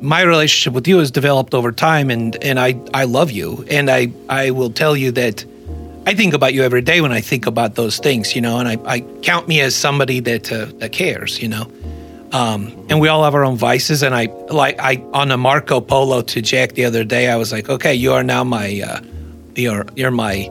my 0.00 0.22
relationship 0.22 0.74
with 0.74 0.86
you 0.88 0.98
has 0.98 1.10
developed 1.10 1.54
over 1.54 1.72
time, 1.72 2.10
and 2.12 2.36
and 2.44 2.58
I 2.58 2.74
I 3.02 3.04
love 3.06 3.30
you, 3.32 3.64
and 3.70 3.88
I 3.88 4.08
I 4.28 4.50
will 4.50 4.70
tell 4.70 4.96
you 4.96 5.12
that 5.12 5.44
I 6.10 6.14
think 6.14 6.34
about 6.34 6.52
you 6.54 6.62
every 6.64 6.82
day 6.82 7.00
when 7.00 7.12
I 7.18 7.20
think 7.22 7.46
about 7.46 7.74
those 7.74 7.98
things, 8.02 8.34
you 8.34 8.42
know, 8.42 8.58
and 8.58 8.68
I, 8.68 8.76
I 8.96 9.00
count 9.22 9.46
me 9.48 9.60
as 9.66 9.74
somebody 9.74 10.20
that 10.20 10.52
uh, 10.52 10.66
that 10.80 10.92
cares, 10.92 11.40
you 11.42 11.48
know. 11.48 11.66
Um, 12.32 12.86
and 12.88 12.98
we 12.98 13.08
all 13.08 13.24
have 13.24 13.34
our 13.34 13.44
own 13.44 13.56
vices, 13.56 14.02
and 14.02 14.14
I 14.14 14.26
like 14.48 14.78
I 14.78 15.04
on 15.12 15.30
a 15.30 15.36
Marco 15.36 15.80
Polo 15.80 16.22
to 16.22 16.40
Jack 16.40 16.72
the 16.72 16.86
other 16.86 17.04
day. 17.04 17.28
I 17.28 17.36
was 17.36 17.52
like, 17.52 17.68
okay, 17.68 17.94
you 17.94 18.14
are 18.14 18.24
now 18.24 18.42
my 18.42 18.80
uh, 18.80 19.00
you're 19.54 19.84
you're 19.94 20.10
my 20.10 20.50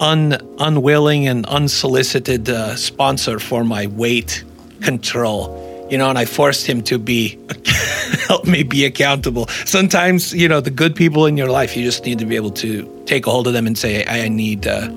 un 0.00 0.38
unwilling 0.60 1.26
and 1.26 1.44
unsolicited 1.46 2.48
uh, 2.48 2.76
sponsor 2.76 3.40
for 3.40 3.64
my 3.64 3.88
weight 3.88 4.44
control. 4.82 5.64
You 5.90 5.98
know, 5.98 6.08
and 6.10 6.18
I 6.18 6.24
forced 6.24 6.66
him 6.66 6.82
to 6.84 6.98
be 6.98 7.38
help 8.28 8.44
me 8.44 8.62
be 8.62 8.84
accountable. 8.84 9.46
Sometimes, 9.64 10.32
you 10.32 10.48
know, 10.48 10.60
the 10.60 10.70
good 10.70 10.96
people 10.96 11.26
in 11.26 11.36
your 11.36 11.48
life, 11.48 11.76
you 11.76 11.84
just 11.84 12.04
need 12.04 12.18
to 12.18 12.26
be 12.26 12.36
able 12.36 12.50
to 12.50 13.04
take 13.06 13.26
a 13.26 13.30
hold 13.30 13.46
of 13.46 13.52
them 13.52 13.66
and 13.66 13.78
say, 13.78 14.04
I, 14.04 14.22
I 14.24 14.28
need 14.28 14.66
uh, 14.66 14.88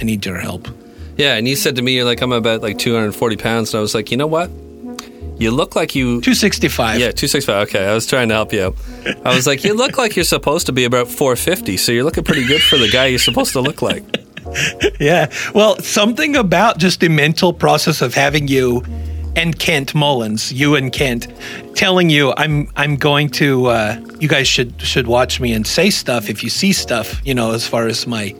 I 0.00 0.04
need 0.04 0.26
your 0.26 0.38
help. 0.38 0.68
Yeah, 1.16 1.34
and 1.34 1.46
you 1.46 1.56
said 1.56 1.76
to 1.76 1.82
me, 1.82 1.94
you're 1.94 2.04
like, 2.04 2.20
I'm 2.20 2.32
about 2.32 2.62
like 2.62 2.78
240 2.78 3.36
pounds. 3.36 3.72
And 3.72 3.78
I 3.78 3.82
was 3.82 3.94
like, 3.94 4.10
you 4.10 4.16
know 4.16 4.26
what? 4.26 4.50
You 5.42 5.50
look 5.50 5.74
like 5.74 5.94
you. 5.94 6.20
265. 6.20 7.00
Yeah, 7.00 7.06
265. 7.06 7.68
Okay, 7.68 7.86
I 7.86 7.94
was 7.94 8.06
trying 8.06 8.28
to 8.28 8.34
help 8.34 8.52
you 8.52 8.62
out. 8.62 8.76
I 9.24 9.34
was 9.34 9.46
like, 9.46 9.64
you 9.64 9.74
look 9.74 9.98
like 9.98 10.14
you're 10.16 10.24
supposed 10.24 10.66
to 10.66 10.72
be 10.72 10.84
about 10.84 11.08
450, 11.08 11.76
so 11.76 11.90
you're 11.92 12.04
looking 12.04 12.24
pretty 12.24 12.46
good 12.46 12.62
for 12.62 12.78
the 12.78 12.88
guy 12.88 13.06
you're 13.06 13.18
supposed 13.18 13.52
to 13.52 13.60
look 13.60 13.82
like. 13.82 14.04
Yeah. 15.00 15.32
Well, 15.54 15.76
something 15.78 16.36
about 16.36 16.76
just 16.76 17.00
the 17.00 17.08
mental 17.08 17.54
process 17.54 18.02
of 18.02 18.12
having 18.12 18.48
you 18.48 18.82
and 19.34 19.58
Kent 19.58 19.94
Mullins, 19.94 20.52
you 20.52 20.74
and 20.76 20.92
Kent, 20.92 21.28
telling 21.74 22.10
you 22.10 22.34
I'm 22.36 22.68
I'm 22.76 22.96
going 22.96 23.30
to 23.30 23.66
uh, 23.66 24.00
you 24.20 24.28
guys 24.28 24.46
should 24.46 24.78
should 24.82 25.06
watch 25.06 25.40
me 25.40 25.52
and 25.54 25.66
say 25.66 25.88
stuff 25.90 26.28
if 26.28 26.42
you 26.42 26.50
see 26.50 26.72
stuff, 26.72 27.20
you 27.24 27.34
know, 27.34 27.52
as 27.52 27.66
far 27.66 27.86
as 27.86 28.06
my 28.06 28.34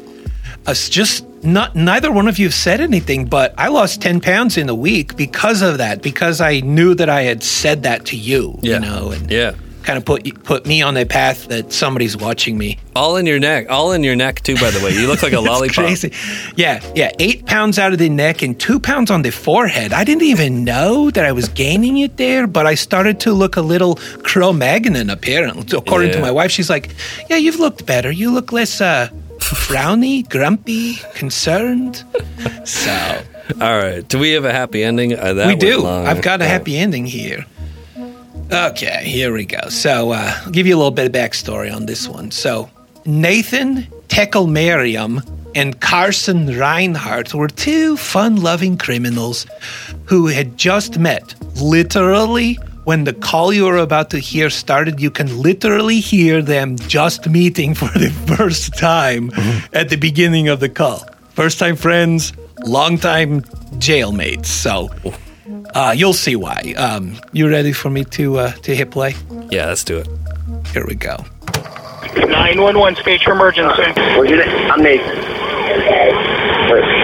us 0.66 0.88
just 0.88 1.24
not 1.42 1.74
neither 1.76 2.10
one 2.12 2.28
of 2.28 2.38
you 2.38 2.46
have 2.46 2.54
said 2.54 2.80
anything, 2.80 3.26
but 3.26 3.54
I 3.58 3.68
lost 3.68 4.00
ten 4.02 4.20
pounds 4.20 4.56
in 4.56 4.68
a 4.68 4.74
week 4.74 5.16
because 5.16 5.62
of 5.62 5.78
that, 5.78 6.02
because 6.02 6.40
I 6.40 6.60
knew 6.60 6.94
that 6.94 7.08
I 7.08 7.22
had 7.22 7.42
said 7.42 7.82
that 7.84 8.04
to 8.06 8.16
you, 8.16 8.58
Yeah. 8.62 8.74
you 8.74 8.80
know, 8.80 9.10
and 9.10 9.30
Yeah. 9.30 9.52
kind 9.82 9.96
of 9.98 10.04
put 10.04 10.22
put 10.44 10.64
me 10.64 10.80
on 10.80 10.96
a 10.96 11.04
path 11.04 11.48
that 11.48 11.72
somebody's 11.72 12.16
watching 12.16 12.56
me. 12.56 12.78
All 12.94 13.16
in 13.16 13.26
your 13.26 13.40
neck. 13.40 13.66
All 13.68 13.90
in 13.90 14.04
your 14.04 14.14
neck, 14.14 14.40
too, 14.44 14.54
by 14.56 14.70
the 14.70 14.78
way. 14.84 14.92
You 14.92 15.08
look 15.08 15.22
like 15.24 15.32
a 15.32 15.40
lollipop. 15.50 15.74
crazy. 15.86 16.12
Yeah, 16.54 16.80
yeah. 16.94 17.10
Eight 17.18 17.46
pounds 17.46 17.78
out 17.80 17.92
of 17.92 17.98
the 17.98 18.08
neck 18.08 18.42
and 18.42 18.56
two 18.56 18.78
pounds 18.78 19.10
on 19.10 19.22
the 19.22 19.30
forehead. 19.32 19.92
I 19.92 20.04
didn't 20.04 20.22
even 20.22 20.62
know 20.62 21.10
that 21.10 21.24
I 21.24 21.32
was 21.32 21.48
gaining 21.48 21.96
it 21.98 22.16
there, 22.16 22.46
but 22.46 22.64
I 22.66 22.74
started 22.76 23.18
to 23.20 23.32
look 23.32 23.56
a 23.56 23.62
little 23.62 23.98
Cro-Magnon, 24.22 25.10
apparently. 25.10 25.64
According 25.76 26.12
to 26.12 26.20
my 26.20 26.30
wife, 26.30 26.52
she's 26.52 26.70
like, 26.70 26.90
Yeah, 27.28 27.36
you've 27.38 27.58
looked 27.58 27.84
better. 27.84 28.10
You 28.12 28.30
look 28.30 28.52
less 28.52 28.80
uh, 28.80 29.08
frowny, 29.42 30.28
grumpy, 30.28 30.94
concerned. 31.14 32.04
So 32.64 33.22
All 33.60 33.76
right. 33.76 34.06
Do 34.06 34.18
we 34.18 34.32
have 34.32 34.44
a 34.44 34.52
happy 34.52 34.82
ending? 34.82 35.18
Uh, 35.18 35.34
that 35.34 35.46
we 35.46 35.56
do. 35.56 35.78
long. 35.82 36.06
I've 36.06 36.22
got 36.22 36.40
a 36.40 36.46
happy 36.46 36.76
ending 36.76 37.06
here. 37.06 37.44
Okay, 38.50 39.02
here 39.04 39.32
we 39.32 39.46
go. 39.46 39.68
So, 39.68 40.12
uh, 40.12 40.34
I'll 40.44 40.50
give 40.50 40.66
you 40.66 40.76
a 40.76 40.78
little 40.78 40.90
bit 40.90 41.06
of 41.06 41.12
backstory 41.12 41.74
on 41.74 41.86
this 41.86 42.06
one. 42.06 42.30
So, 42.30 42.68
Nathan 43.06 43.84
Teckelmariam 44.08 45.26
and 45.54 45.80
Carson 45.80 46.58
Reinhardt 46.58 47.32
were 47.34 47.48
two 47.48 47.96
fun 47.96 48.36
loving 48.36 48.76
criminals 48.76 49.46
who 50.04 50.26
had 50.26 50.58
just 50.58 50.98
met. 50.98 51.34
Literally, 51.62 52.58
when 52.84 53.04
the 53.04 53.12
call 53.12 53.52
you 53.52 53.66
are 53.68 53.78
about 53.78 54.10
to 54.10 54.18
hear 54.18 54.50
started, 54.50 55.00
you 55.00 55.10
can 55.10 55.40
literally 55.40 56.00
hear 56.00 56.42
them 56.42 56.76
just 56.76 57.28
meeting 57.28 57.74
for 57.80 57.88
the 57.98 58.10
first 58.36 58.76
time 58.76 59.30
at 59.72 59.88
the 59.88 59.96
beginning 59.96 60.48
of 60.48 60.60
the 60.60 60.68
call. 60.68 61.06
First 61.30 61.58
time 61.58 61.76
friends, 61.76 62.32
long 62.64 62.98
time 62.98 63.42
jailmates. 63.78 64.46
So, 64.46 64.90
uh, 65.74 65.94
you'll 65.96 66.12
see 66.12 66.36
why. 66.36 66.74
Um, 66.76 67.16
you 67.32 67.48
ready 67.48 67.72
for 67.72 67.88
me 67.88 68.04
to 68.04 68.38
uh, 68.38 68.52
to 68.52 68.74
hit 68.74 68.90
play? 68.90 69.14
Yeah, 69.50 69.66
let's 69.66 69.84
do 69.84 69.98
it. 69.98 70.08
Here 70.72 70.84
we 70.86 70.94
go. 70.94 71.24
911 72.14 72.96
speech 72.96 73.26
emergency. 73.26 73.82
What's 74.16 74.28
your 74.28 74.44
name? 74.44 74.70
I'm 74.70 74.82
Nathan. 74.82 75.16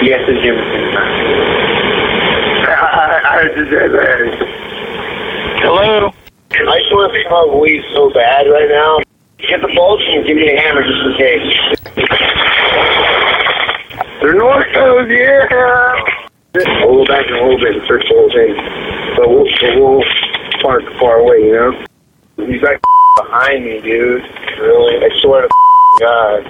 Yes, 0.05 0.21
it's 0.29 0.43
Jim. 0.43 0.57
I, 2.69 3.21
I 3.25 3.33
heard 3.35 3.53
this 3.57 3.69
guy. 3.71 4.28
Hello? 5.61 6.15
I 6.55 6.79
just 6.79 6.93
want 6.95 7.13
to 7.13 7.19
smoke 7.27 7.61
weed 7.61 7.83
so 7.93 8.15
bad 8.15 8.47
right 8.47 8.71
now. 8.71 9.03
Get 9.43 9.61
the 9.61 9.67
bolts 9.75 10.05
and 10.07 10.25
give 10.25 10.37
me 10.37 10.55
a 10.55 10.61
hammer 10.61 10.87
just 10.87 11.03
in 11.03 11.13
case. 11.19 11.51
They're 14.23 14.39
Norcos, 14.39 15.11
yeah. 15.11 15.99
We'll 16.87 17.03
go 17.03 17.11
back 17.11 17.27
in 17.27 17.35
a 17.35 17.43
little 17.43 17.59
bit 17.59 17.75
and 17.75 17.83
search 17.89 18.07
the 18.07 18.15
whole 18.15 18.31
thing. 18.31 18.55
But 19.19 19.29
we'll, 19.29 19.51
but 19.59 19.75
we'll 19.83 20.05
park 20.63 20.85
far 21.01 21.19
away, 21.27 21.43
you 21.43 21.53
know? 21.53 21.75
He's 22.47 22.63
like 22.63 22.81
behind 23.19 23.65
me, 23.65 23.81
dude. 23.81 24.23
Really? 24.63 25.05
I 25.05 25.11
swear 25.21 25.43
to 25.43 25.49
God. 25.99 26.47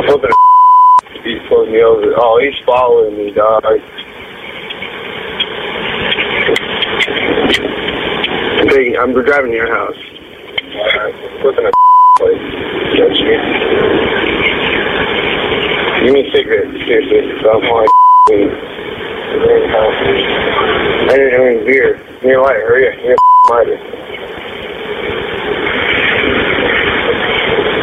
I'm 0.00 0.08
hoping 0.08 0.31
pulling 1.52 1.72
me 1.72 1.82
over. 1.82 2.14
Oh, 2.16 2.40
he's 2.40 2.58
following 2.64 3.16
me, 3.16 3.30
dog. 3.32 3.62
I'm, 3.66 3.78
taking, 8.68 8.96
I'm 8.96 9.12
driving 9.12 9.50
to 9.50 9.56
your 9.56 9.68
house. 9.68 10.00
Uh, 10.72 11.12
flipping 11.42 11.66
a 11.66 11.72
place. 12.16 12.40
Catch 12.96 13.20
me. 13.20 13.36
Give 16.04 16.12
me 16.14 16.20
a 16.26 16.32
cigarette, 16.32 16.72
seriously. 16.86 17.20
I'm 17.44 17.60
on 17.68 17.86
weed. 18.30 18.48
I 21.04 21.16
didn't 21.16 21.32
have 21.32 21.40
any 21.40 21.64
beer. 21.66 22.00
You 22.22 22.32
know 22.32 22.42
what? 22.42 22.56
Hurry 22.56 22.88
up. 22.88 22.94
You 23.04 23.16
mighty. 23.50 23.76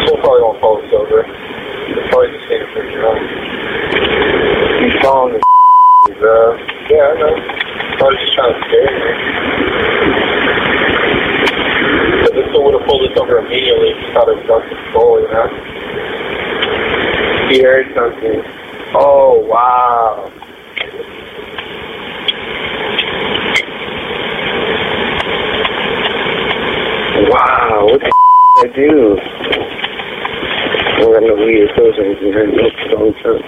Still 0.05 0.17
probably 0.17 0.41
won't 0.41 0.59
fall 0.59 0.81
sober. 0.89 1.48
Need 1.99 2.61
a 2.61 2.65
pretty 2.73 2.95
drunk. 2.95 3.19
He's 4.81 4.95
calling 5.01 5.33
the 5.33 5.39
He's, 6.07 6.17
uh, 6.23 6.57
yeah, 6.89 7.05
I 7.05 7.15
know. 7.19 7.33
Probably 7.97 8.17
just 8.17 8.33
trying 8.33 8.53
to 8.53 8.59
scare 8.65 8.89
me. 8.89 9.11
But 12.23 12.33
this 12.33 12.47
would 12.53 12.73
have 12.79 12.87
pulled 12.87 13.03
us 13.11 13.17
over 13.19 13.37
immediately 13.39 13.89
if 13.91 13.97
he 13.97 14.13
thought 14.13 14.29
it 14.29 14.47
was 14.47 14.63
control, 14.69 15.21
you 15.21 15.27
know? 15.27 15.47
He 17.49 17.61
heard 17.61 17.93
something. 17.93 18.43
Oh, 18.95 19.45
wow. 19.45 20.31
Wow, 27.29 27.85
what 27.85 27.99
the 27.99 28.11
I 28.63 28.67
do? 28.75 29.88
I 30.99 31.07
got 31.15 31.23
no 31.23 31.31
weed 31.31 31.63
clothes 31.79 31.95
or 31.95 32.03
anything. 32.03 32.35
I 32.35 32.43
no 32.51 32.67
strong 32.83 33.15
time. 33.23 33.39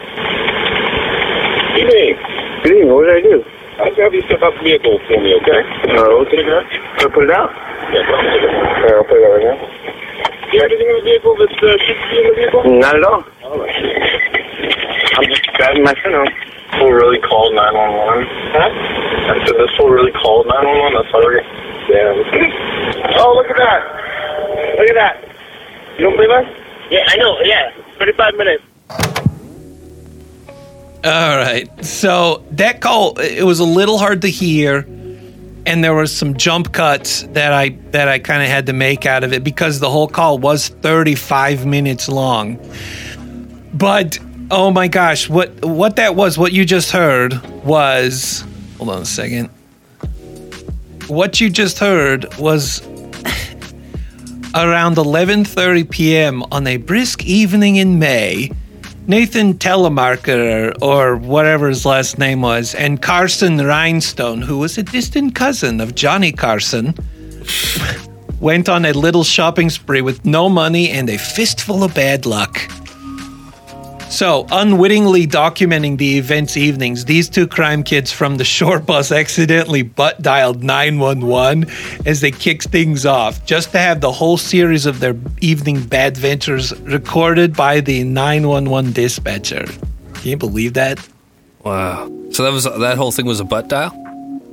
Evening. 1.76 2.16
Good 2.64 2.80
evening. 2.80 2.96
What 2.96 3.12
did 3.12 3.20
I 3.20 3.24
do? 3.28 3.44
I 3.76 3.92
just 3.92 4.00
have 4.00 4.14
you 4.16 4.24
step 4.24 4.40
out 4.40 4.56
the 4.56 4.64
vehicle 4.64 4.96
for 5.04 5.20
me, 5.20 5.36
okay? 5.44 5.60
Oh, 6.00 6.24
okay. 6.24 6.48
Can 6.48 6.48
I 6.48 7.12
put 7.12 7.28
it 7.28 7.34
out? 7.36 7.52
Yeah, 7.92 8.08
put 8.08 8.24
it 8.24 8.40
out. 8.40 8.56
All 8.56 8.88
right, 8.88 8.96
I'll 8.96 9.04
put 9.04 9.20
it 9.20 9.28
out 9.28 9.36
right 9.36 9.48
now. 9.52 9.58
Do 9.60 10.52
you 10.56 10.64
have 10.64 10.72
anything 10.72 10.96
in 10.96 10.96
the 10.96 11.08
vehicle 11.12 11.36
that 11.44 11.52
uh, 11.60 11.76
should 11.76 12.00
be 12.08 12.16
in 12.24 12.26
the 12.32 12.36
vehicle? 12.40 12.62
Not 12.80 12.96
at 12.96 13.04
all. 13.04 13.20
All 13.44 13.60
right. 13.60 13.76
I'm 15.20 15.28
just 15.28 15.44
driving 15.60 15.84
my 15.84 15.96
phone 16.08 16.24
home. 16.24 16.32
Fool 16.80 16.96
really 16.96 17.20
called 17.20 17.52
911. 17.52 18.32
Huh? 18.56 18.64
I 19.28 19.44
said 19.44 19.60
this 19.60 19.76
fool 19.76 19.92
really 19.92 20.16
called 20.16 20.48
911. 20.48 21.04
That's 21.04 21.12
why 21.12 21.20
we're. 21.20 21.44
Yeah. 21.92 22.16
oh, 23.20 23.36
look 23.36 23.52
at 23.52 23.60
that. 23.60 23.82
Look 24.80 24.88
at 24.88 24.96
that. 24.96 25.16
You 26.00 26.08
don't 26.08 26.16
believe 26.16 26.32
us? 26.32 26.62
Yeah, 26.92 27.04
I 27.08 27.16
know. 27.18 27.40
Yeah. 27.42 27.72
35 27.98 28.36
minutes. 28.36 28.64
All 31.04 31.38
right. 31.38 31.68
So 31.84 32.44
that 32.52 32.82
call 32.82 33.18
it 33.20 33.44
was 33.44 33.60
a 33.60 33.66
little 33.66 33.98
hard 33.98 34.22
to 34.22 34.28
hear 34.28 34.86
and 35.66 35.84
there 35.84 35.94
were 35.94 36.08
some 36.08 36.38
jump 36.38 36.74
cuts 36.74 37.24
that 37.34 37.54
I 37.54 37.70
that 37.92 38.08
I 38.08 38.20
kind 38.20 38.44
of 38.44 38.50
had 38.50 38.68
to 38.68 38.74
make 38.74 39.08
out 39.08 39.24
of 39.24 39.34
it 39.34 39.44
because 39.44 39.80
the 39.80 39.90
whole 39.90 40.08
call 40.08 40.38
was 40.38 40.68
35 40.68 41.66
minutes 41.66 42.08
long. 42.08 42.60
But 43.74 44.20
oh 44.52 44.70
my 44.70 44.88
gosh, 44.88 45.28
what 45.30 45.66
what 45.66 45.96
that 45.96 46.16
was 46.16 46.38
what 46.38 46.52
you 46.52 46.66
just 46.66 46.92
heard 46.92 47.34
was 47.64 48.44
Hold 48.82 48.96
on 48.96 49.02
a 49.04 49.06
second. 49.06 49.52
What 51.08 51.40
you 51.40 51.52
just 51.52 51.78
heard 51.78 52.26
was 52.40 52.82
around 54.54 54.98
11:30 54.98 55.90
p.m. 55.90 56.44
on 56.52 56.68
a 56.68 56.78
brisk 56.78 57.26
evening 57.26 57.78
in 57.78 58.00
May. 58.00 58.52
Nathan 59.08 59.56
Telemarketer, 59.56 60.74
or 60.82 61.18
whatever 61.18 61.70
his 61.70 61.86
last 61.86 62.20
name 62.20 62.42
was, 62.42 62.76
and 62.76 63.02
Carson 63.02 63.58
Rhinestone, 63.58 64.42
who 64.42 64.60
was 64.60 64.78
a 64.78 64.84
distant 64.84 65.34
cousin 65.34 65.82
of 65.82 65.96
Johnny 65.96 66.32
Carson, 66.32 66.94
went 68.40 68.70
on 68.70 68.86
a 68.86 68.94
little 68.94 69.24
shopping 69.24 69.70
spree 69.70 70.02
with 70.02 70.24
no 70.26 70.50
money 70.50 70.90
and 70.90 71.10
a 71.10 71.18
fistful 71.18 71.84
of 71.84 71.94
bad 71.96 72.26
luck. 72.26 72.60
So, 74.12 74.46
unwittingly 74.52 75.26
documenting 75.26 75.98
the 75.98 76.18
event's 76.18 76.58
evenings, 76.58 77.06
these 77.06 77.30
two 77.30 77.48
crime 77.48 77.82
kids 77.82 78.12
from 78.12 78.36
the 78.36 78.44
short 78.44 78.86
bus 78.86 79.10
accidentally 79.10 79.84
butt 79.84 80.22
dialed 80.22 80.62
911 80.64 81.72
as 82.06 82.20
they 82.20 82.30
kicked 82.30 82.66
things 82.66 83.06
off, 83.06 83.46
just 83.46 83.72
to 83.72 83.80
have 83.80 84.02
the 84.02 84.12
whole 84.12 84.36
series 84.36 84.86
of 84.86 85.00
their 85.00 85.16
evening 85.40 85.82
bad 85.82 86.18
ventures 86.18 86.78
recorded 86.82 87.56
by 87.56 87.80
the 87.80 88.04
911 88.04 88.92
dispatcher. 88.92 89.66
Can 90.16 90.28
you 90.28 90.38
believe 90.38 90.74
that? 90.74 91.08
Wow. 91.64 92.12
So 92.32 92.44
that 92.44 92.52
was 92.52 92.66
that 92.66 92.98
whole 92.98 93.14
thing 93.14 93.26
was 93.26 93.40
a 93.40 93.46
butt 93.46 93.70
dial. 93.70 93.92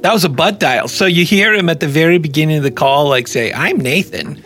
That 0.03 0.13
was 0.13 0.25
a 0.25 0.29
butt 0.29 0.61
dial. 0.61 0.87
So 0.87 1.05
you 1.05 1.25
hear 1.25 1.53
him 1.53 1.69
at 1.69 1.81
the 1.81 1.89
very 1.89 2.19
beginning 2.19 2.59
of 2.59 2.63
the 2.63 2.71
call, 2.71 3.09
like 3.09 3.27
say, 3.27 3.53
"I'm 3.53 3.79
Nathan." 3.79 4.41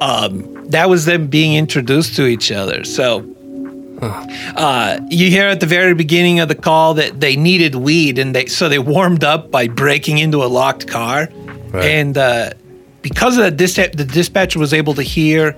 Um, 0.00 0.66
that 0.70 0.90
was 0.90 1.04
them 1.04 1.28
being 1.28 1.54
introduced 1.54 2.16
to 2.16 2.26
each 2.26 2.50
other. 2.50 2.82
So 2.82 3.24
uh, 4.02 5.00
you 5.08 5.30
hear 5.30 5.46
at 5.48 5.60
the 5.60 5.66
very 5.66 5.94
beginning 5.94 6.40
of 6.40 6.48
the 6.48 6.54
call 6.54 6.94
that 6.94 7.20
they 7.20 7.36
needed 7.36 7.74
weed, 7.74 8.18
and 8.18 8.34
they 8.34 8.46
so 8.46 8.68
they 8.68 8.78
warmed 8.78 9.24
up 9.24 9.50
by 9.50 9.68
breaking 9.68 10.18
into 10.18 10.42
a 10.44 10.46
locked 10.46 10.86
car, 10.88 11.28
Right. 11.70 11.84
and 11.84 12.16
uh, 12.16 12.50
because 13.02 13.36
of 13.36 13.44
that, 13.44 13.56
dis- 13.56 13.74
the 13.76 14.04
dispatcher 14.04 14.58
was 14.58 14.72
able 14.72 14.94
to 14.94 15.02
hear 15.02 15.54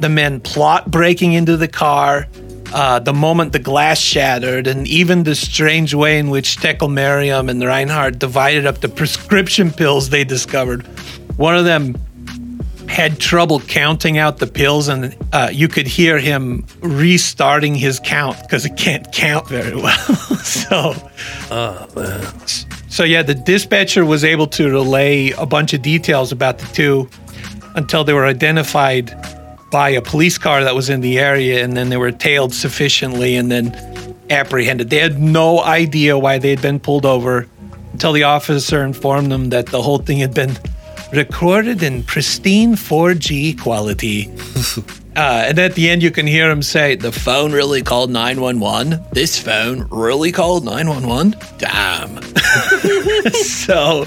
the 0.00 0.08
men 0.08 0.40
plot 0.40 0.90
breaking 0.90 1.32
into 1.34 1.56
the 1.56 1.68
car. 1.68 2.26
Uh, 2.74 2.98
the 2.98 3.12
moment 3.12 3.52
the 3.52 3.58
glass 3.58 3.98
shattered, 3.98 4.66
and 4.66 4.88
even 4.88 5.24
the 5.24 5.34
strange 5.34 5.92
way 5.92 6.18
in 6.18 6.30
which 6.30 6.56
Tekel 6.56 6.88
Merriam 6.88 7.50
and 7.50 7.62
Reinhardt 7.62 8.18
divided 8.18 8.64
up 8.64 8.80
the 8.80 8.88
prescription 8.88 9.70
pills 9.70 10.08
they 10.08 10.24
discovered. 10.24 10.86
One 11.36 11.54
of 11.54 11.66
them 11.66 11.96
had 12.92 13.18
trouble 13.18 13.58
counting 13.58 14.18
out 14.18 14.36
the 14.36 14.46
pills, 14.46 14.88
and 14.88 15.16
uh, 15.32 15.48
you 15.50 15.66
could 15.66 15.86
hear 15.86 16.18
him 16.18 16.66
restarting 16.80 17.74
his 17.74 17.98
count 17.98 18.36
because 18.42 18.64
he 18.64 18.70
can't 18.70 19.10
count 19.12 19.48
very 19.48 19.74
well. 19.74 19.96
so, 20.44 20.92
so 22.90 23.02
yeah, 23.02 23.22
the 23.22 23.34
dispatcher 23.34 24.04
was 24.04 24.24
able 24.24 24.46
to 24.46 24.70
relay 24.70 25.30
a 25.30 25.46
bunch 25.46 25.72
of 25.72 25.80
details 25.80 26.32
about 26.32 26.58
the 26.58 26.66
two 26.74 27.08
until 27.74 28.04
they 28.04 28.12
were 28.12 28.26
identified 28.26 29.10
by 29.70 29.88
a 29.88 30.02
police 30.02 30.36
car 30.36 30.62
that 30.62 30.74
was 30.74 30.90
in 30.90 31.00
the 31.00 31.18
area, 31.18 31.64
and 31.64 31.74
then 31.74 31.88
they 31.88 31.96
were 31.96 32.12
tailed 32.12 32.52
sufficiently 32.52 33.36
and 33.36 33.50
then 33.50 33.74
apprehended. 34.28 34.90
They 34.90 34.98
had 34.98 35.18
no 35.18 35.62
idea 35.62 36.18
why 36.18 36.36
they 36.36 36.50
had 36.50 36.60
been 36.60 36.78
pulled 36.78 37.06
over 37.06 37.48
until 37.92 38.12
the 38.12 38.24
officer 38.24 38.84
informed 38.84 39.32
them 39.32 39.48
that 39.48 39.66
the 39.66 39.80
whole 39.80 39.98
thing 39.98 40.18
had 40.18 40.34
been 40.34 40.58
recorded 41.12 41.82
in 41.82 42.02
pristine 42.02 42.74
4G 42.74 43.60
quality. 43.60 44.30
Uh, 45.14 45.44
and 45.46 45.58
at 45.58 45.74
the 45.74 45.90
end, 45.90 46.02
you 46.02 46.10
can 46.10 46.26
hear 46.26 46.50
him 46.50 46.62
say, 46.62 46.94
The 46.94 47.12
phone 47.12 47.52
really 47.52 47.82
called 47.82 48.10
911. 48.10 48.98
This 49.12 49.38
phone 49.38 49.86
really 49.90 50.32
called 50.32 50.64
911. 50.64 51.34
Damn. 51.58 52.22
so 53.32 54.06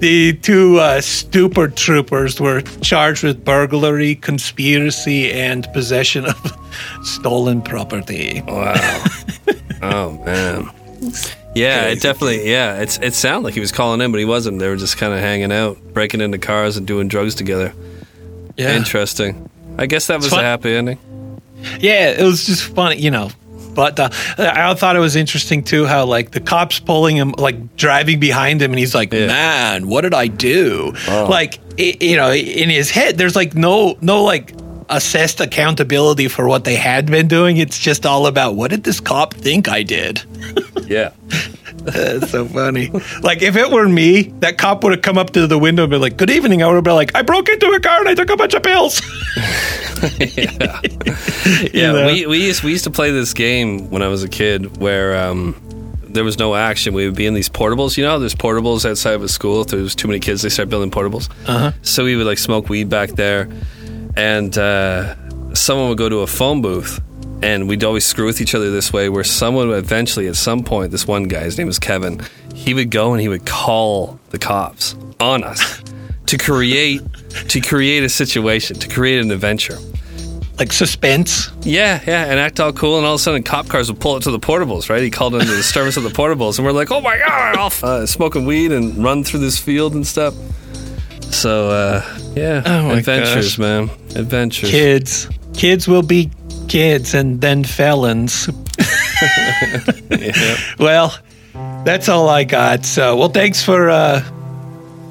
the 0.00 0.36
two 0.42 0.80
uh, 0.80 1.00
stupor 1.00 1.68
troopers 1.68 2.40
were 2.40 2.62
charged 2.82 3.22
with 3.22 3.44
burglary, 3.44 4.16
conspiracy, 4.16 5.30
and 5.32 5.68
possession 5.72 6.26
of 6.26 6.58
stolen 7.04 7.62
property. 7.62 8.42
Wow. 8.44 9.04
oh 9.82 10.20
man. 10.24 10.68
Yeah, 11.54 11.86
it 11.86 12.00
definitely. 12.00 12.50
Yeah, 12.50 12.80
it's 12.80 12.98
it 12.98 13.14
sounded 13.14 13.44
like 13.44 13.54
he 13.54 13.60
was 13.60 13.72
calling 13.72 14.00
in, 14.00 14.10
but 14.10 14.18
he 14.18 14.24
wasn't. 14.24 14.58
They 14.58 14.68
were 14.68 14.76
just 14.76 14.96
kind 14.98 15.12
of 15.12 15.20
hanging 15.20 15.52
out, 15.52 15.78
breaking 15.92 16.20
into 16.20 16.38
cars 16.38 16.76
and 16.76 16.86
doing 16.86 17.08
drugs 17.08 17.34
together. 17.34 17.72
Yeah. 18.56 18.76
Interesting. 18.76 19.50
I 19.78 19.86
guess 19.86 20.06
that 20.06 20.16
was 20.16 20.32
a 20.32 20.42
happy 20.42 20.74
ending. 20.74 20.98
Yeah, 21.80 22.10
it 22.10 22.22
was 22.22 22.44
just 22.44 22.62
funny, 22.62 22.96
you 22.96 23.10
know. 23.10 23.30
But 23.74 23.98
uh, 23.98 24.10
I 24.38 24.74
thought 24.74 24.94
it 24.94 25.00
was 25.00 25.16
interesting 25.16 25.64
too 25.64 25.84
how 25.86 26.04
like 26.04 26.30
the 26.30 26.40
cops 26.40 26.78
pulling 26.78 27.16
him, 27.16 27.34
like 27.36 27.76
driving 27.76 28.20
behind 28.20 28.62
him, 28.62 28.70
and 28.70 28.78
he's 28.78 28.94
like, 28.94 29.12
Yeah. 29.12 29.26
"Man, 29.26 29.88
what 29.88 30.02
did 30.02 30.14
I 30.14 30.28
do?" 30.28 30.94
Like, 31.08 31.58
i 31.78 31.96
you 32.00 32.16
know, 32.16 32.32
in 32.32 32.70
his 32.70 32.90
head, 32.90 33.18
there's 33.18 33.34
like 33.34 33.54
no, 33.54 33.96
no 34.00 34.22
like 34.22 34.54
assessed 34.88 35.40
accountability 35.40 36.28
for 36.28 36.46
what 36.48 36.64
they 36.64 36.76
had 36.76 37.06
been 37.06 37.28
doing. 37.28 37.56
It's 37.56 37.78
just 37.78 38.04
all 38.06 38.26
about 38.26 38.54
what 38.54 38.70
did 38.70 38.84
this 38.84 39.00
cop 39.00 39.34
think 39.34 39.68
I 39.68 39.82
did. 39.82 40.22
Yeah. 40.86 41.12
That's 41.76 42.30
so 42.30 42.44
funny. 42.44 42.90
like 43.22 43.40
if 43.40 43.56
it 43.56 43.70
were 43.70 43.88
me, 43.88 44.24
that 44.40 44.58
cop 44.58 44.84
would 44.84 44.92
have 44.92 45.00
come 45.00 45.16
up 45.16 45.30
to 45.30 45.46
the 45.46 45.58
window 45.58 45.84
and 45.84 45.90
been 45.90 46.00
like, 46.02 46.18
"Good 46.18 46.28
evening." 46.28 46.62
I 46.62 46.66
would 46.66 46.74
have 46.74 46.84
been 46.84 46.94
like, 46.94 47.14
"I 47.16 47.22
broke 47.22 47.48
into 47.48 47.68
a 47.68 47.80
car 47.80 48.00
and 48.00 48.08
I 48.08 48.14
took 48.14 48.28
a 48.28 48.36
bunch 48.36 48.52
of 48.52 48.62
pills." 48.62 49.00
Yeah, 50.20 50.80
You 51.72 51.92
know? 51.92 52.06
we, 52.06 52.26
we 52.26 52.44
used 52.44 52.62
we 52.62 52.70
used 52.72 52.84
to 52.84 52.90
play 52.90 53.10
this 53.12 53.32
game 53.32 53.88
when 53.90 54.02
I 54.02 54.08
was 54.08 54.22
a 54.22 54.28
kid 54.28 54.76
where 54.76 55.16
um, 55.16 55.56
there 56.02 56.24
was 56.24 56.38
no 56.38 56.54
action. 56.54 56.92
We 56.92 57.06
would 57.06 57.16
be 57.16 57.24
in 57.26 57.32
these 57.34 57.48
portables. 57.48 57.96
You 57.96 58.04
know, 58.04 58.18
there's 58.18 58.34
portables 58.34 58.88
outside 58.88 59.14
of 59.14 59.22
a 59.22 59.28
school. 59.28 59.62
If 59.62 59.68
there's 59.68 59.94
too 59.94 60.08
many 60.08 60.20
kids, 60.20 60.42
they 60.42 60.50
start 60.50 60.68
building 60.68 60.90
portables. 60.90 61.30
Uh-huh. 61.46 61.72
So 61.82 62.04
we 62.04 62.16
would 62.16 62.26
like 62.26 62.38
smoke 62.38 62.68
weed 62.68 62.90
back 62.90 63.10
there, 63.12 63.48
and 64.16 64.56
uh, 64.56 65.14
someone 65.54 65.88
would 65.88 65.98
go 65.98 66.08
to 66.08 66.18
a 66.20 66.26
phone 66.26 66.62
booth, 66.62 67.00
and 67.42 67.68
we'd 67.68 67.84
always 67.84 68.04
screw 68.06 68.26
with 68.26 68.40
each 68.40 68.54
other 68.54 68.70
this 68.70 68.92
way. 68.92 69.08
Where 69.08 69.24
someone 69.24 69.68
would 69.68 69.78
eventually, 69.78 70.26
at 70.28 70.36
some 70.36 70.62
point, 70.64 70.90
this 70.92 71.06
one 71.06 71.24
guy, 71.24 71.40
his 71.44 71.58
name 71.58 71.66
was 71.66 71.78
Kevin, 71.78 72.20
he 72.54 72.74
would 72.74 72.90
go 72.90 73.12
and 73.12 73.20
he 73.20 73.28
would 73.28 73.44
call 73.46 74.18
the 74.30 74.38
cops 74.38 74.94
on 75.20 75.42
us 75.44 75.82
to 76.26 76.38
create 76.38 77.02
to 77.48 77.60
create 77.60 78.04
a 78.04 78.08
situation, 78.08 78.76
to 78.78 78.88
create 78.88 79.20
an 79.20 79.30
adventure. 79.32 79.76
like 80.58 80.72
suspense. 80.72 81.50
Yeah, 81.62 82.00
yeah, 82.06 82.26
and 82.26 82.38
act 82.38 82.60
all 82.60 82.72
cool, 82.72 82.96
and 82.98 83.04
all 83.06 83.14
of 83.14 83.20
a 83.20 83.22
sudden, 83.22 83.42
cop 83.42 83.66
cars 83.68 83.90
would 83.90 84.00
pull 84.00 84.14
up 84.14 84.22
to 84.22 84.30
the 84.30 84.38
portables. 84.38 84.88
Right? 84.88 85.02
He 85.02 85.10
called 85.10 85.32
in 85.34 85.40
the 85.40 85.46
disturbance 85.46 85.96
of 85.96 86.04
the 86.04 86.10
portables, 86.10 86.58
and 86.58 86.64
we're 86.66 86.72
like, 86.72 86.92
"Oh 86.92 87.00
my 87.00 87.18
god!" 87.18 87.56
Off 87.56 87.82
uh, 87.82 88.06
smoking 88.06 88.46
weed 88.46 88.70
and 88.70 89.02
run 89.02 89.24
through 89.24 89.40
this 89.40 89.58
field 89.58 89.94
and 89.94 90.06
stuff. 90.06 90.32
So, 91.32 91.70
uh, 91.70 92.18
yeah, 92.36 92.62
Oh 92.64 92.90
adventures, 92.90 93.56
gosh. 93.56 93.58
man, 93.58 93.90
adventures. 94.14 94.70
Kids, 94.70 95.28
kids 95.54 95.86
will 95.88 96.02
be 96.02 96.30
kids 96.68 97.14
and 97.14 97.40
then 97.40 97.64
felons. 97.64 98.48
Yeah. 100.10 100.56
Well, 100.78 101.16
that's 101.84 102.08
all 102.08 102.28
I 102.28 102.44
got. 102.44 102.84
So, 102.84 103.16
well, 103.16 103.28
thanks 103.28 103.62
for 103.62 103.90
uh, 103.90 104.20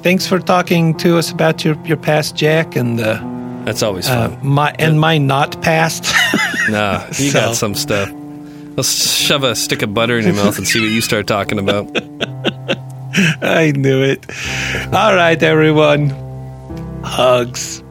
thanks 0.02 0.26
for 0.26 0.38
talking 0.38 0.96
to 0.98 1.18
us 1.18 1.30
about 1.30 1.64
your 1.64 1.76
your 1.84 1.96
past, 1.96 2.36
Jack, 2.36 2.76
and 2.76 3.00
uh, 3.00 3.20
That's 3.64 3.82
always 3.82 4.08
uh, 4.08 4.28
fun. 4.30 4.46
my 4.46 4.74
and 4.78 5.00
my 5.00 5.18
not 5.18 5.60
past. 5.62 6.04
nah, 6.68 7.04
you 7.08 7.30
so- 7.30 7.40
got 7.40 7.56
some 7.56 7.74
stuff. 7.74 8.10
Let's 8.76 9.16
shove 9.16 9.44
a 9.44 9.54
stick 9.54 9.82
of 9.82 9.94
butter 9.94 10.18
in 10.18 10.24
your 10.24 10.34
mouth 10.34 10.58
and 10.58 10.66
see 10.66 10.80
what 10.80 10.90
you 10.90 11.00
start 11.00 11.28
talking 11.28 11.60
about. 11.60 11.86
I 13.40 13.70
knew 13.76 14.02
it. 14.02 14.26
All 14.92 15.14
right, 15.14 15.40
everyone. 15.40 16.10
Hugs. 17.04 17.83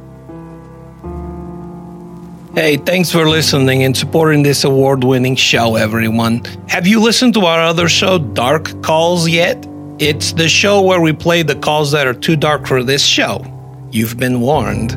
Hey, 2.55 2.77
thanks 2.77 3.11
for 3.11 3.27
listening 3.27 3.81
and 3.81 3.97
supporting 3.97 4.43
this 4.43 4.63
award 4.63 5.03
winning 5.03 5.35
show, 5.35 5.75
everyone. 5.75 6.43
Have 6.67 6.85
you 6.85 7.01
listened 7.01 7.33
to 7.33 7.47
our 7.47 7.59
other 7.59 7.89
show, 7.89 8.19
Dark 8.19 8.79
Calls, 8.83 9.27
yet? 9.27 9.67
It's 9.97 10.33
the 10.33 10.47
show 10.47 10.79
where 10.83 11.01
we 11.01 11.13
play 11.13 11.41
the 11.41 11.55
calls 11.55 11.91
that 11.93 12.05
are 12.05 12.13
too 12.13 12.35
dark 12.35 12.67
for 12.67 12.83
this 12.83 13.03
show. 13.03 13.43
You've 13.89 14.17
been 14.17 14.39
warned. 14.39 14.95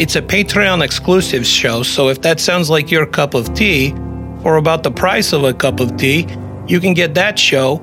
It's 0.00 0.14
a 0.14 0.22
Patreon 0.22 0.84
exclusive 0.84 1.44
show, 1.44 1.82
so 1.82 2.10
if 2.10 2.22
that 2.22 2.38
sounds 2.38 2.70
like 2.70 2.92
your 2.92 3.06
cup 3.06 3.34
of 3.34 3.52
tea, 3.54 3.92
or 4.44 4.58
about 4.58 4.84
the 4.84 4.92
price 4.92 5.32
of 5.32 5.42
a 5.42 5.52
cup 5.52 5.80
of 5.80 5.96
tea, 5.96 6.28
you 6.68 6.78
can 6.78 6.94
get 6.94 7.12
that 7.14 7.36
show 7.36 7.82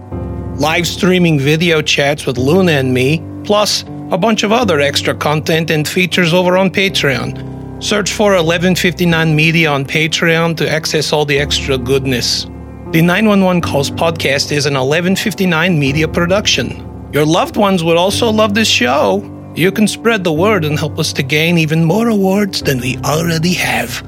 live 0.56 0.88
streaming 0.88 1.38
video 1.38 1.82
chats 1.82 2.26
with 2.26 2.38
Luna 2.38 2.72
and 2.72 2.94
me, 2.94 3.22
plus 3.44 3.84
a 4.10 4.18
bunch 4.18 4.44
of 4.44 4.54
other 4.54 4.80
extra 4.80 5.14
content 5.14 5.70
and 5.70 5.86
features 5.86 6.34
over 6.34 6.58
on 6.58 6.70
Patreon. 6.70 7.51
Search 7.82 8.14
for 8.14 8.34
1159 8.34 9.36
Media 9.36 9.72
on 9.72 9.86
Patreon 9.86 10.56
to 10.58 10.70
access 10.70 11.12
all 11.12 11.26
the 11.26 11.40
extra 11.40 11.80
goodness. 11.80 12.44
The 12.92 13.02
911 13.02 13.62
Calls 13.64 13.90
podcast 13.90 14.52
is 14.52 14.68
an 14.68 14.76
1159 14.76 15.80
Media 15.80 16.08
production. 16.08 17.10
Your 17.12 17.26
loved 17.26 17.58
ones 17.58 17.84
would 17.84 17.98
also 17.98 18.30
love 18.30 18.54
this 18.54 18.68
show. 18.68 19.24
You 19.56 19.72
can 19.72 19.88
spread 19.88 20.24
the 20.24 20.32
word 20.32 20.64
and 20.64 20.78
help 20.78 21.00
us 21.00 21.12
to 21.14 21.24
gain 21.24 21.58
even 21.58 21.84
more 21.84 22.08
awards 22.08 22.62
than 22.62 22.80
we 22.80 22.98
already 22.98 23.54
have. 23.56 24.08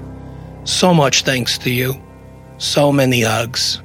So 0.65 0.93
much 0.93 1.23
thanks 1.23 1.57
to 1.57 1.71
you. 1.71 1.99
So 2.59 2.91
many 2.91 3.21
hugs. 3.21 3.82